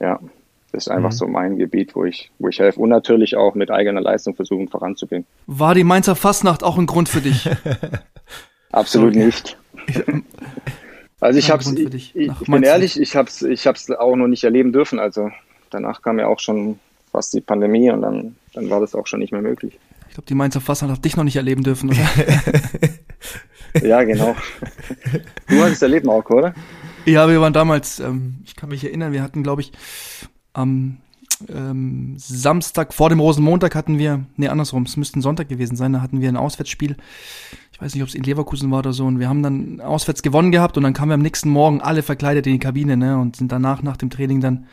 ja, 0.00 0.20
das 0.72 0.86
ist 0.86 0.88
einfach 0.88 1.10
mhm. 1.10 1.16
so 1.16 1.26
mein 1.26 1.56
Gebiet, 1.56 1.94
wo 1.94 2.04
ich, 2.04 2.30
wo 2.38 2.48
ich 2.48 2.58
helfe 2.58 2.80
und 2.80 2.88
natürlich 2.88 3.36
auch 3.36 3.54
mit 3.54 3.70
eigener 3.70 4.00
Leistung 4.00 4.34
versuchen 4.34 4.68
voranzugehen. 4.68 5.26
War 5.46 5.74
die 5.74 5.84
Mainzer 5.84 6.14
Fastnacht 6.14 6.62
auch 6.62 6.78
ein 6.78 6.86
Grund 6.86 7.08
für 7.08 7.20
dich? 7.20 7.48
Absolut 8.72 9.16
okay. 9.16 9.26
nicht. 9.26 9.58
also 11.20 11.38
ich 11.38 11.50
hab's, 11.50 11.72
ich, 11.72 12.14
ich 12.14 12.32
bin 12.46 12.62
ehrlich, 12.62 13.00
ich 13.00 13.16
hab's, 13.16 13.42
ich 13.42 13.66
hab's 13.66 13.90
auch 13.90 14.14
noch 14.14 14.28
nicht 14.28 14.44
erleben 14.44 14.72
dürfen. 14.72 15.00
Also 15.00 15.30
danach 15.70 16.02
kam 16.02 16.18
ja 16.20 16.28
auch 16.28 16.38
schon 16.38 16.78
fast 17.10 17.34
die 17.34 17.40
Pandemie 17.40 17.90
und 17.90 18.02
dann, 18.02 18.36
dann 18.54 18.70
war 18.70 18.80
das 18.80 18.94
auch 18.94 19.06
schon 19.06 19.18
nicht 19.18 19.32
mehr 19.32 19.42
möglich. 19.42 19.78
Ich 20.08 20.14
glaube, 20.14 20.26
die 20.26 20.34
Mainzer 20.34 20.60
Fastnacht 20.60 20.96
hat 20.96 21.04
dich 21.04 21.16
noch 21.16 21.24
nicht 21.24 21.36
erleben 21.36 21.64
dürfen, 21.64 21.90
oder? 21.90 22.08
ja, 23.82 24.02
genau. 24.04 24.36
Du 25.48 25.62
hattest 25.62 25.82
erleben 25.82 26.08
auch, 26.08 26.28
oder? 26.30 26.54
Ja, 27.06 27.28
wir 27.28 27.40
waren 27.40 27.52
damals, 27.52 27.98
ähm, 28.00 28.38
ich 28.44 28.54
kann 28.56 28.68
mich 28.68 28.84
erinnern, 28.84 29.12
wir 29.12 29.22
hatten, 29.22 29.42
glaube 29.42 29.62
ich, 29.62 29.72
am 30.52 30.98
ähm, 31.48 32.14
Samstag 32.18 32.92
vor 32.92 33.08
dem 33.08 33.20
Rosenmontag 33.20 33.74
hatten 33.74 33.98
wir, 33.98 34.26
nee, 34.36 34.48
andersrum, 34.48 34.82
es 34.82 34.96
müsste 34.96 35.18
ein 35.18 35.22
Sonntag 35.22 35.48
gewesen 35.48 35.76
sein, 35.76 35.92
da 35.92 36.00
hatten 36.00 36.20
wir 36.20 36.28
ein 36.28 36.36
Auswärtsspiel. 36.36 36.96
Ich 37.72 37.80
weiß 37.80 37.94
nicht, 37.94 38.02
ob 38.02 38.08
es 38.08 38.14
in 38.14 38.24
Leverkusen 38.24 38.70
war 38.70 38.80
oder 38.80 38.92
so. 38.92 39.06
Und 39.06 39.20
wir 39.20 39.28
haben 39.28 39.42
dann 39.42 39.80
auswärts 39.80 40.22
gewonnen 40.22 40.50
gehabt 40.50 40.76
und 40.76 40.82
dann 40.82 40.92
kamen 40.92 41.10
wir 41.10 41.14
am 41.14 41.22
nächsten 41.22 41.48
Morgen 41.48 41.80
alle 41.80 42.02
verkleidet 42.02 42.46
in 42.46 42.52
die 42.52 42.58
Kabine, 42.58 42.96
ne? 42.96 43.18
Und 43.18 43.36
sind 43.36 43.50
danach 43.50 43.82
nach 43.82 43.96
dem 43.96 44.10
Training 44.10 44.42
dann 44.42 44.66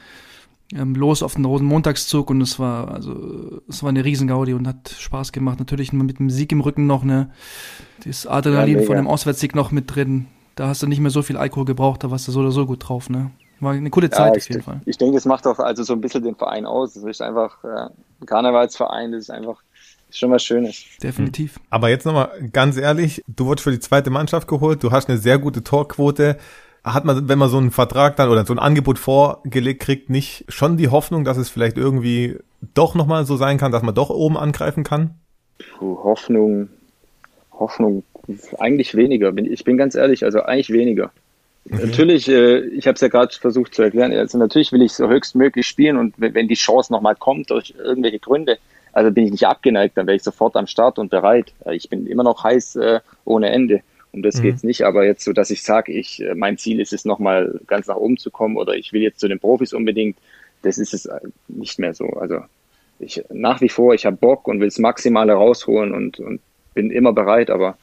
ähm, 0.75 0.93
los 0.93 1.23
auf 1.23 1.35
den 1.35 1.45
Rosenmontagszug 1.45 2.29
und 2.29 2.41
es 2.41 2.59
war, 2.59 2.91
also, 2.91 3.61
es 3.69 3.81
war 3.81 3.89
eine 3.89 4.03
Riesengaudi 4.03 4.53
und 4.53 4.67
hat 4.67 4.93
Spaß 4.99 5.31
gemacht. 5.31 5.59
Natürlich 5.59 5.93
mit 5.93 6.19
dem 6.19 6.29
Sieg 6.29 6.51
im 6.51 6.59
Rücken 6.59 6.85
noch, 6.85 7.05
ne? 7.05 7.31
Das 8.03 8.27
Adrenalin 8.27 8.79
ja, 8.79 8.85
von 8.85 8.97
dem 8.97 9.07
Auswärtssieg 9.07 9.55
noch 9.55 9.71
mit 9.71 9.95
drin. 9.95 10.25
Da 10.55 10.67
hast 10.67 10.83
du 10.83 10.87
nicht 10.87 10.99
mehr 10.99 11.11
so 11.11 11.21
viel 11.21 11.37
Alkohol 11.37 11.65
gebraucht, 11.65 12.03
da 12.03 12.11
warst 12.11 12.27
du 12.27 12.33
so 12.33 12.41
oder 12.41 12.51
so 12.51 12.65
gut 12.65 12.89
drauf, 12.89 13.09
ne? 13.09 13.31
War 13.59 13.73
eine 13.73 13.89
coole 13.89 14.09
Zeit 14.09 14.35
ja, 14.35 14.39
auf 14.39 14.49
jeden 14.49 14.61
Fall. 14.61 14.81
Ich 14.85 14.97
denke, 14.97 15.15
das 15.15 15.25
macht 15.25 15.47
auch 15.47 15.59
also 15.59 15.83
so 15.83 15.93
ein 15.93 16.01
bisschen 16.01 16.23
den 16.23 16.35
Verein 16.35 16.65
aus. 16.65 16.95
Es 16.95 17.03
ist 17.03 17.21
einfach 17.21 17.63
äh, 17.63 17.89
ein 18.21 18.25
Karnevalsverein, 18.25 19.11
das 19.11 19.23
ist 19.23 19.29
einfach 19.31 19.61
schon 20.11 20.31
was 20.31 20.43
Schönes. 20.43 20.83
Definitiv. 21.01 21.55
Hm. 21.55 21.61
Aber 21.69 21.89
jetzt 21.89 22.05
nochmal 22.05 22.29
ganz 22.53 22.77
ehrlich, 22.77 23.23
du 23.27 23.45
wurdest 23.45 23.63
für 23.63 23.71
die 23.71 23.79
zweite 23.79 24.09
Mannschaft 24.09 24.47
geholt, 24.47 24.83
du 24.83 24.91
hast 24.91 25.09
eine 25.09 25.17
sehr 25.17 25.39
gute 25.39 25.63
Torquote. 25.63 26.37
Hat 26.83 27.03
man, 27.03 27.27
wenn 27.27 27.39
man 27.39 27.49
so 27.49 27.57
einen 27.57 27.71
Vertrag 27.71 28.15
dann 28.15 28.29
oder 28.29 28.45
so 28.45 28.53
ein 28.53 28.59
Angebot 28.59 28.97
vorgelegt 28.97 29.81
kriegt, 29.81 30.09
nicht 30.09 30.45
schon 30.47 30.77
die 30.77 30.87
Hoffnung, 30.87 31.25
dass 31.25 31.37
es 31.37 31.49
vielleicht 31.49 31.77
irgendwie 31.77 32.37
doch 32.73 32.95
nochmal 32.95 33.25
so 33.25 33.35
sein 33.35 33.57
kann, 33.57 33.71
dass 33.71 33.83
man 33.83 33.93
doch 33.93 34.09
oben 34.09 34.37
angreifen 34.37 34.83
kann? 34.83 35.15
Puh, 35.77 35.97
Hoffnung, 36.03 36.69
Hoffnung, 37.51 38.03
eigentlich 38.59 38.95
weniger. 38.95 39.35
Ich 39.35 39.63
bin 39.63 39.77
ganz 39.77 39.95
ehrlich, 39.95 40.23
also 40.23 40.43
eigentlich 40.43 40.69
weniger. 40.69 41.11
Mhm. 41.69 41.79
Natürlich, 41.79 42.29
äh, 42.29 42.59
ich 42.59 42.87
habe 42.87 42.95
es 42.95 43.01
ja 43.01 43.09
gerade 43.09 43.33
versucht 43.35 43.75
zu 43.75 43.81
erklären, 43.81 44.13
also 44.13 44.37
natürlich 44.37 44.71
will 44.71 44.81
ich 44.81 44.93
so 44.93 45.09
höchstmöglich 45.09 45.67
spielen 45.67 45.97
und 45.97 46.13
wenn 46.17 46.47
die 46.47 46.55
Chance 46.55 46.91
nochmal 46.91 47.15
kommt 47.15 47.49
durch 47.49 47.73
irgendwelche 47.77 48.19
Gründe, 48.19 48.57
also 48.93 49.11
bin 49.11 49.25
ich 49.25 49.31
nicht 49.31 49.47
abgeneigt, 49.47 49.97
dann 49.97 50.07
wäre 50.07 50.15
ich 50.15 50.23
sofort 50.23 50.55
am 50.55 50.65
Start 50.65 50.97
und 50.97 51.09
bereit. 51.09 51.53
Ich 51.71 51.89
bin 51.89 52.07
immer 52.07 52.23
noch 52.23 52.43
heiß 52.43 52.77
äh, 52.77 52.99
ohne 53.25 53.49
Ende. 53.49 53.81
Um 54.13 54.23
das 54.23 54.37
mhm. 54.37 54.43
geht's 54.43 54.63
nicht, 54.63 54.83
aber 54.83 55.05
jetzt 55.05 55.25
so, 55.25 55.33
dass 55.33 55.51
ich 55.51 55.61
sage, 55.61 55.91
ich, 55.91 56.23
äh, 56.23 56.33
mein 56.33 56.57
Ziel 56.57 56.79
ist 56.79 56.93
es 56.93 57.03
nochmal 57.03 57.59
ganz 57.67 57.87
nach 57.87 57.97
oben 57.97 58.17
zu 58.17 58.31
kommen 58.31 58.55
oder 58.55 58.75
ich 58.75 58.93
will 58.93 59.01
jetzt 59.01 59.19
zu 59.19 59.27
den 59.27 59.39
Profis 59.39 59.73
unbedingt, 59.73 60.17
das 60.61 60.77
ist 60.77 60.93
es 60.93 61.07
nicht 61.47 61.77
mehr 61.79 61.93
so. 61.93 62.05
Also 62.11 62.39
ich 62.99 63.23
nach 63.29 63.61
wie 63.61 63.69
vor, 63.69 63.93
ich 63.93 64.05
habe 64.05 64.15
Bock 64.15 64.47
und 64.47 64.59
will 64.59 64.67
das 64.67 64.79
Maximale 64.79 65.33
rausholen 65.33 65.93
und, 65.93 66.19
und 66.19 66.39
bin 66.73 66.89
immer 66.89 67.13
bereit, 67.13 67.49
aber 67.49 67.77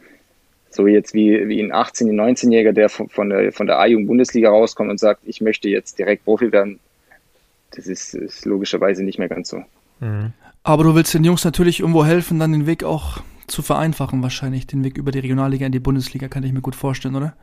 so 0.75 0.87
jetzt 0.87 1.15
wie, 1.15 1.49
wie 1.49 1.61
ein 1.61 1.73
18-, 1.73 2.11
19-Jähriger, 2.11 2.73
der 2.73 2.89
von 2.89 3.31
der, 3.31 3.53
von 3.53 3.67
der 3.67 3.79
A-Jugend-Bundesliga 3.79 4.51
rauskommt 4.51 4.91
und 4.91 4.99
sagt, 4.99 5.21
ich 5.25 5.41
möchte 5.41 5.69
jetzt 5.69 5.99
direkt 5.99 6.25
Profi 6.25 6.53
werden, 6.53 6.81
das 7.71 7.87
ist, 7.87 8.15
ist 8.15 8.45
logischerweise 8.45 9.03
nicht 9.03 9.19
mehr 9.19 9.29
ganz 9.29 9.49
so. 9.49 9.63
Mhm. 10.01 10.33
Aber 10.63 10.85
du 10.85 10.95
willst 10.95 11.13
den 11.15 11.25
Jungs 11.25 11.45
natürlich 11.45 11.81
irgendwo 11.81 12.05
helfen, 12.05 12.39
dann 12.39 12.53
den 12.53 12.67
Weg 12.67 12.85
auch 12.85 13.21
zu 13.47 13.63
vereinfachen, 13.63 14.23
wahrscheinlich, 14.23 14.67
den 14.67 14.83
Weg 14.85 14.97
über 14.97 15.11
die 15.11 15.19
Regionalliga 15.19 15.67
in 15.67 15.73
die 15.73 15.81
Bundesliga, 15.81 16.29
kann 16.29 16.43
ich 16.45 16.53
mir 16.53 16.63
gut 16.63 16.75
vorstellen, 16.75 17.15
oder? 17.15 17.35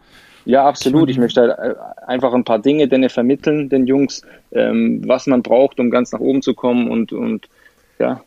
Ja, 0.45 0.65
absolut. 0.65 1.09
Ich 1.09 1.19
möchte 1.19 1.41
halt 1.41 1.59
äh, 1.59 1.75
einfach 2.07 2.33
ein 2.33 2.43
paar 2.43 2.59
Dinge 2.59 2.87
denen 2.87 3.09
vermitteln, 3.09 3.69
den 3.69 3.85
Jungs, 3.85 4.23
ähm, 4.51 5.07
was 5.07 5.27
man 5.27 5.43
braucht, 5.43 5.79
um 5.79 5.91
ganz 5.91 6.11
nach 6.11 6.19
oben 6.19 6.41
zu 6.41 6.55
kommen 6.55 6.89
und, 6.89 7.13
und 7.13 7.47
ja, 7.99 8.23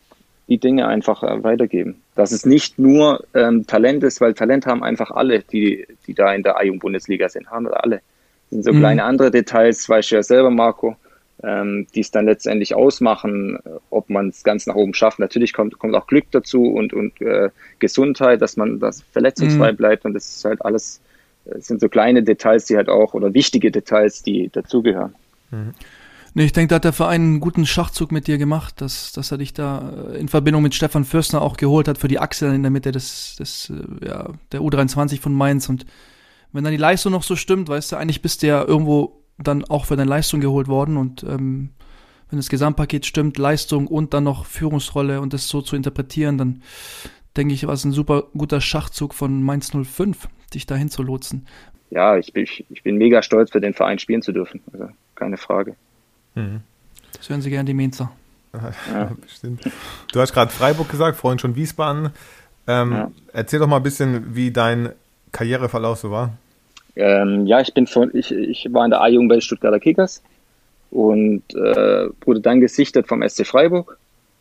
die 0.48 0.58
Dinge 0.58 0.86
einfach 0.86 1.22
äh, 1.24 1.42
weitergeben. 1.42 2.03
Dass 2.14 2.32
es 2.32 2.46
nicht 2.46 2.78
nur 2.78 3.24
ähm, 3.34 3.66
Talent 3.66 4.04
ist, 4.04 4.20
weil 4.20 4.34
Talent 4.34 4.66
haben 4.66 4.84
einfach 4.84 5.10
alle, 5.10 5.40
die, 5.40 5.86
die 6.06 6.14
da 6.14 6.32
in 6.32 6.42
der 6.42 6.56
A-Jugend-Bundesliga 6.56 7.28
sind, 7.28 7.50
haben 7.50 7.66
alle. 7.68 7.96
Das 7.96 8.50
sind 8.50 8.64
so 8.64 8.72
mhm. 8.72 8.78
kleine 8.78 9.04
andere 9.04 9.30
Details, 9.30 9.88
weißt 9.88 10.12
du 10.12 10.14
ja 10.16 10.22
selber, 10.22 10.50
Marco, 10.50 10.96
ähm, 11.42 11.88
die 11.94 12.00
es 12.00 12.12
dann 12.12 12.26
letztendlich 12.26 12.74
ausmachen, 12.74 13.58
äh, 13.64 13.70
ob 13.90 14.10
man 14.10 14.28
es 14.28 14.44
ganz 14.44 14.66
nach 14.66 14.76
oben 14.76 14.94
schafft. 14.94 15.18
Natürlich 15.18 15.52
kommt, 15.52 15.78
kommt 15.78 15.94
auch 15.94 16.06
Glück 16.06 16.26
dazu 16.30 16.66
und, 16.66 16.92
und 16.92 17.20
äh, 17.20 17.50
Gesundheit, 17.80 18.40
dass 18.40 18.56
man 18.56 18.78
das 18.78 19.02
verletzungsfrei 19.10 19.72
mhm. 19.72 19.76
bleibt 19.76 20.04
und 20.04 20.14
das 20.14 20.36
ist 20.36 20.44
halt 20.44 20.64
alles 20.64 21.00
es 21.44 21.66
sind 21.66 21.80
so 21.80 21.88
kleine 21.88 22.22
Details, 22.22 22.64
die 22.66 22.76
halt 22.76 22.88
auch, 22.88 23.14
oder 23.14 23.34
wichtige 23.34 23.70
Details, 23.70 24.22
die 24.22 24.48
dazugehören. 24.50 25.14
Mhm. 25.50 25.74
Nee, 26.36 26.46
ich 26.46 26.52
denke, 26.52 26.70
da 26.70 26.76
hat 26.76 26.84
der 26.84 26.92
Verein 26.92 27.20
einen 27.22 27.40
guten 27.40 27.64
Schachzug 27.64 28.10
mit 28.10 28.26
dir 28.26 28.38
gemacht, 28.38 28.80
dass, 28.80 29.12
dass 29.12 29.30
er 29.30 29.38
dich 29.38 29.52
da 29.52 30.08
äh, 30.10 30.18
in 30.18 30.28
Verbindung 30.28 30.64
mit 30.64 30.74
Stefan 30.74 31.04
Fürstner 31.04 31.40
auch 31.40 31.56
geholt 31.56 31.86
hat 31.86 31.96
für 31.96 32.08
die 32.08 32.18
Achse 32.18 32.52
in 32.52 32.62
der 32.62 32.72
Mitte 32.72 32.90
des, 32.90 33.36
des 33.36 33.70
äh, 33.70 34.06
ja, 34.06 34.32
der 34.50 34.60
U23 34.60 35.20
von 35.20 35.32
Mainz. 35.32 35.68
Und 35.68 35.86
wenn 36.52 36.64
dann 36.64 36.72
die 36.72 36.78
Leistung 36.78 37.12
noch 37.12 37.22
so 37.22 37.36
stimmt, 37.36 37.68
weißt 37.68 37.92
du, 37.92 37.96
eigentlich 37.96 38.20
bist 38.20 38.42
du 38.42 38.48
ja 38.48 38.64
irgendwo 38.64 39.22
dann 39.38 39.64
auch 39.64 39.84
für 39.84 39.96
deine 39.96 40.10
Leistung 40.10 40.40
geholt 40.40 40.66
worden. 40.66 40.96
Und 40.96 41.22
ähm, 41.22 41.70
wenn 42.30 42.38
das 42.40 42.48
Gesamtpaket 42.48 43.06
stimmt, 43.06 43.38
Leistung 43.38 43.86
und 43.86 44.12
dann 44.12 44.24
noch 44.24 44.44
Führungsrolle 44.44 45.20
und 45.20 45.32
das 45.32 45.48
so 45.48 45.62
zu 45.62 45.76
interpretieren, 45.76 46.36
dann 46.36 46.62
denke 47.36 47.54
ich, 47.54 47.64
war 47.64 47.74
es 47.74 47.84
ein 47.84 47.92
super 47.92 48.24
guter 48.36 48.60
Schachzug 48.60 49.14
von 49.14 49.40
Mainz 49.40 49.70
05, 49.70 50.28
dich 50.52 50.66
dahin 50.66 50.88
zu 50.88 51.04
lotsen. 51.04 51.46
Ja, 51.90 52.16
ich 52.16 52.32
bin, 52.32 52.44
ich, 52.70 52.82
bin 52.82 52.96
mega 52.96 53.22
stolz, 53.22 53.52
für 53.52 53.60
den 53.60 53.72
Verein 53.74 54.00
spielen 54.00 54.22
zu 54.22 54.32
dürfen. 54.32 54.62
Also 54.72 54.88
keine 55.14 55.36
Frage. 55.36 55.76
Mhm. 56.34 56.60
Das 57.16 57.28
hören 57.28 57.42
Sie 57.42 57.50
gerne 57.50 57.64
die 57.64 57.74
Mainzer. 57.74 58.10
Ja. 58.52 59.12
Bestimmt. 59.20 59.62
Du 60.12 60.20
hast 60.20 60.32
gerade 60.32 60.50
Freiburg 60.50 60.88
gesagt, 60.88 61.16
vorhin 61.16 61.38
schon 61.38 61.56
Wiesbaden. 61.56 62.10
Ähm, 62.66 62.92
ja. 62.92 63.10
Erzähl 63.32 63.58
doch 63.58 63.66
mal 63.66 63.76
ein 63.76 63.82
bisschen, 63.82 64.34
wie 64.34 64.50
dein 64.50 64.90
Karriereverlauf 65.32 65.98
so 65.98 66.10
war. 66.10 66.32
Ähm, 66.96 67.46
ja, 67.46 67.60
ich 67.60 67.74
bin 67.74 67.86
von, 67.86 68.10
ich, 68.14 68.30
ich 68.30 68.68
war 68.72 68.84
in 68.84 68.90
der 68.90 69.00
A-Jugend 69.00 69.28
bei 69.28 69.40
Stuttgarter 69.40 69.80
Kickers 69.80 70.22
und 70.90 71.42
äh, 71.54 72.08
wurde 72.24 72.40
dann 72.40 72.60
gesichtet 72.60 73.08
vom 73.08 73.28
SC 73.28 73.46
Freiburg. 73.46 73.98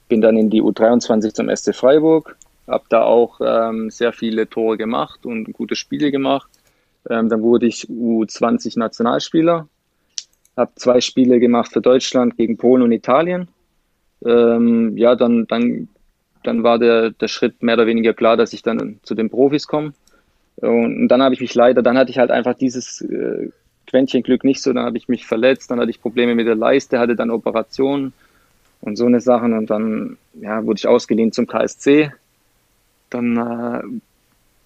Bin 0.07 0.21
dann 0.21 0.37
in 0.37 0.49
die 0.49 0.61
U23 0.61 1.33
zum 1.33 1.53
SC 1.53 1.73
Freiburg, 1.75 2.35
habe 2.67 2.83
da 2.89 3.01
auch 3.03 3.41
ähm, 3.43 3.89
sehr 3.89 4.13
viele 4.13 4.47
Tore 4.47 4.77
gemacht 4.77 5.25
und 5.25 5.51
gute 5.53 5.75
Spiele 5.75 6.11
gemacht. 6.11 6.47
Ähm, 7.09 7.29
dann 7.29 7.41
wurde 7.41 7.65
ich 7.65 7.87
U20 7.89 8.77
Nationalspieler, 8.77 9.67
habe 10.55 10.71
zwei 10.75 11.01
Spiele 11.01 11.39
gemacht 11.39 11.71
für 11.71 11.81
Deutschland 11.81 12.37
gegen 12.37 12.57
Polen 12.57 12.83
und 12.83 12.91
Italien. 12.91 13.47
Ähm, 14.25 14.97
ja, 14.97 15.15
dann, 15.15 15.47
dann, 15.47 15.87
dann 16.43 16.63
war 16.63 16.79
der, 16.79 17.11
der 17.11 17.27
Schritt 17.27 17.61
mehr 17.63 17.75
oder 17.75 17.87
weniger 17.87 18.13
klar, 18.13 18.37
dass 18.37 18.53
ich 18.53 18.61
dann 18.61 18.99
zu 19.03 19.15
den 19.15 19.29
Profis 19.29 19.67
komme. 19.67 19.93
Und, 20.57 21.01
und 21.01 21.07
dann 21.07 21.21
habe 21.21 21.33
ich 21.33 21.41
mich 21.41 21.55
leider, 21.55 21.81
dann 21.81 21.97
hatte 21.97 22.11
ich 22.11 22.19
halt 22.19 22.31
einfach 22.31 22.53
dieses 22.53 23.01
äh, 23.01 23.49
Quäntchen 23.87 24.23
Glück 24.23 24.43
nicht 24.43 24.61
so, 24.61 24.71
dann 24.71 24.85
habe 24.85 24.97
ich 24.97 25.07
mich 25.07 25.25
verletzt, 25.25 25.71
dann 25.71 25.79
hatte 25.79 25.89
ich 25.89 26.01
Probleme 26.01 26.35
mit 26.35 26.47
der 26.47 26.55
Leiste, 26.55 26.99
hatte 26.99 27.15
dann 27.15 27.31
Operationen 27.31 28.13
und 28.81 28.95
so 28.95 29.05
eine 29.05 29.19
Sachen 29.19 29.53
und 29.53 29.69
dann 29.69 30.17
ja, 30.39 30.65
wurde 30.65 30.77
ich 30.77 30.87
ausgeliehen 30.87 31.31
zum 31.31 31.47
KSC, 31.47 32.11
dann 33.09 33.37
äh, 33.37 34.01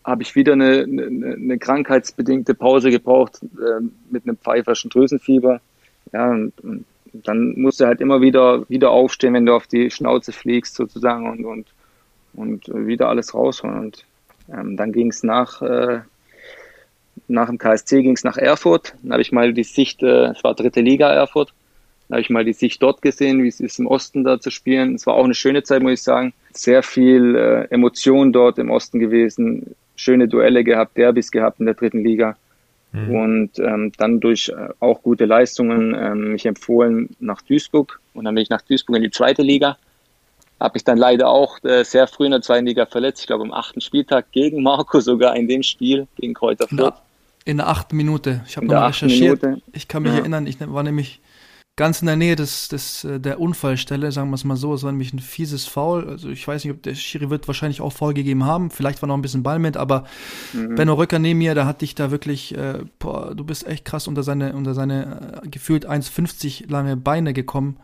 habe 0.04 0.23
ich 0.23 0.36
wieder 0.36 0.54
eine, 0.54 0.84
eine, 0.84 1.36
eine, 1.36 1.58
krankheitsbedingte 1.58 2.54
Pause 2.56 2.89
gebraucht 2.89 3.39
äh, 3.43 3.84
mit 4.10 4.23
einem 4.23 4.38
pfeiferschen 4.38 4.89
Drüsenfieber. 4.89 5.60
Ja, 6.13 6.30
und, 6.32 6.54
und 6.62 6.86
dann 7.13 7.60
musst 7.60 7.80
du 7.80 7.86
halt 7.86 8.02
immer 8.02 8.22
wieder, 8.22 8.67
wieder 8.70 8.91
aufstehen, 8.91 9.34
wenn 9.34 9.46
du 9.46 9.54
auf 9.54 9.67
die 9.67 9.89
Schnauze 9.89 10.32
fliegst 10.32 10.76
sozusagen 10.76 11.46
und, 11.46 11.67
und, 12.34 12.70
und 12.70 12.88
wieder 12.88 13.10
alles 13.10 13.34
rausholen. 13.34 13.80
Und 13.80 14.06
ähm, 14.52 14.78
dann 14.78 14.91
ging 14.91 15.10
es 15.10 15.24
nach, 15.24 15.62
äh, 15.62 16.02
nach 17.28 17.48
dem 17.48 17.58
KSC 17.58 18.04
ging 18.04 18.17
nach 18.24 18.38
Erfurt. 18.38 18.93
Dann 19.02 19.13
habe 19.13 19.22
ich 19.22 19.32
mal 19.32 19.54
die 19.54 19.63
Sicht, 19.63 20.04
äh, 20.04 20.28
es 20.28 20.43
war 20.43 20.54
dritte 20.54 20.82
Liga 20.82 21.12
Erfurt, 21.12 21.54
dann 22.08 22.15
habe 22.15 22.22
ich 22.22 22.30
mal 22.30 22.46
die 22.46 22.54
Sicht 22.54 22.82
dort 22.82 23.02
gesehen, 23.02 23.43
wie 23.43 23.50
es 23.50 23.60
ist 23.60 23.80
im 23.80 23.88
Osten 23.88 24.24
da 24.24 24.39
zu 24.39 24.50
spielen. 24.50 24.96
Es 24.96 25.06
war 25.06 25.15
auch 25.15 25.26
eine 25.26 25.34
schöne 25.34 25.63
Zeit, 25.63 25.82
muss 25.82 25.93
ich 25.93 26.04
sagen. 26.04 26.34
Sehr 26.54 26.84
viel 26.84 27.36
äh, 27.36 27.74
Emotion 27.74 28.32
dort 28.32 28.60
im 28.60 28.72
Osten 28.72 29.00
gewesen, 29.00 29.76
schöne 29.96 30.28
Duelle 30.28 30.63
gehabt, 30.63 30.98
Derbys 30.98 31.32
gehabt 31.32 31.60
in 31.60 31.65
der 31.65 31.76
dritten 31.76 32.04
Liga. 32.04 32.38
Mhm. 32.97 33.15
Und 33.15 33.60
ähm, 33.60 33.91
dann 33.97 34.19
durch 34.19 34.49
äh, 34.49 34.69
auch 34.79 35.01
gute 35.01 35.25
Leistungen 35.25 35.95
ähm, 35.95 36.31
mich 36.33 36.45
empfohlen 36.45 37.10
nach 37.19 37.41
Duisburg. 37.41 37.99
Und 38.13 38.25
dann 38.25 38.36
bin 38.36 38.41
ich 38.41 38.49
nach 38.49 38.62
Duisburg 38.62 38.97
in 38.97 39.03
die 39.03 39.12
zweite 39.12 39.41
Liga. 39.41 39.77
Habe 40.60 40.77
ich 40.77 40.83
dann 40.83 40.97
leider 40.97 41.29
auch 41.29 41.63
äh, 41.63 41.83
sehr 41.83 42.07
früh 42.07 42.25
in 42.25 42.31
der 42.31 42.41
zweiten 42.41 42.65
Liga 42.65 42.86
verletzt. 42.86 43.21
Ich 43.21 43.27
glaube 43.27 43.43
am 43.43 43.53
achten 43.53 43.79
Spieltag 43.81 44.31
gegen 44.31 44.63
Marco 44.63 44.99
sogar 44.99 45.36
in 45.36 45.47
dem 45.47 45.62
Spiel 45.63 46.07
gegen 46.15 46.33
Kräuter 46.33 46.67
Fürth. 46.67 46.95
In 47.45 47.57
der 47.57 47.67
achten 47.67 47.95
Minute. 47.95 48.41
Ich 48.47 48.57
habe 48.57 48.65
nochmal 48.65 48.88
recherchiert. 48.88 49.41
Minute. 49.41 49.62
Ich 49.71 49.88
kann 49.88 50.03
mich 50.03 50.13
ja. 50.13 50.19
erinnern, 50.19 50.47
ich 50.47 50.57
war 50.60 50.83
nämlich 50.83 51.21
ganz 51.78 52.02
in 52.02 52.08
der 52.08 52.18
Nähe 52.18 52.36
des, 52.36 52.68
des, 52.68 53.06
äh, 53.06 53.20
der 53.22 53.40
Unfallstelle, 53.40 54.12
sagen 54.12 54.30
wir 54.30 54.36
es 54.36 54.44
mal 54.44 54.58
so. 54.58 54.74
Es 54.74 54.84
war 54.84 54.92
nämlich 54.92 55.13
ein 55.13 55.20
fieses 55.20 55.66
Foul. 55.68 56.10
Also 56.10 56.30
ich 56.30 56.46
weiß 56.46 56.66
nicht, 56.66 56.74
ob 56.74 56.84
der 56.84 56.96
Schiri 56.96 57.30
wird 57.30 57.48
wahrscheinlich 57.48 57.80
auch 57.80 57.94
Foul 57.94 58.13
gegeben 58.13 58.44
haben. 58.44 58.72
Vielleicht 58.72 59.02
war 59.02 59.08
noch 59.08 59.16
ein 59.16 59.22
bisschen 59.22 59.44
Ball 59.44 59.60
mit, 59.60 59.78
aber 59.78 60.04
mhm. 60.54 60.76
Benno 60.76 60.96
Röcker 60.96 61.20
neben 61.20 61.38
mir, 61.38 61.56
da 61.56 61.66
hat 61.66 61.82
dich 61.82 61.96
da 61.96 62.12
wirklich, 62.12 62.58
äh, 62.58 62.80
boah, 63.00 63.34
du 63.34 63.46
bist 63.46 63.66
echt 63.66 63.86
krass 63.86 64.08
unter 64.08 64.24
seine, 64.24 64.54
unter 64.54 64.74
seine 64.74 65.42
äh, 65.44 65.48
gefühlt 65.48 65.88
1,50 65.88 66.70
lange 66.70 66.98
Beine 66.98 67.32
gekommen. 67.32 67.78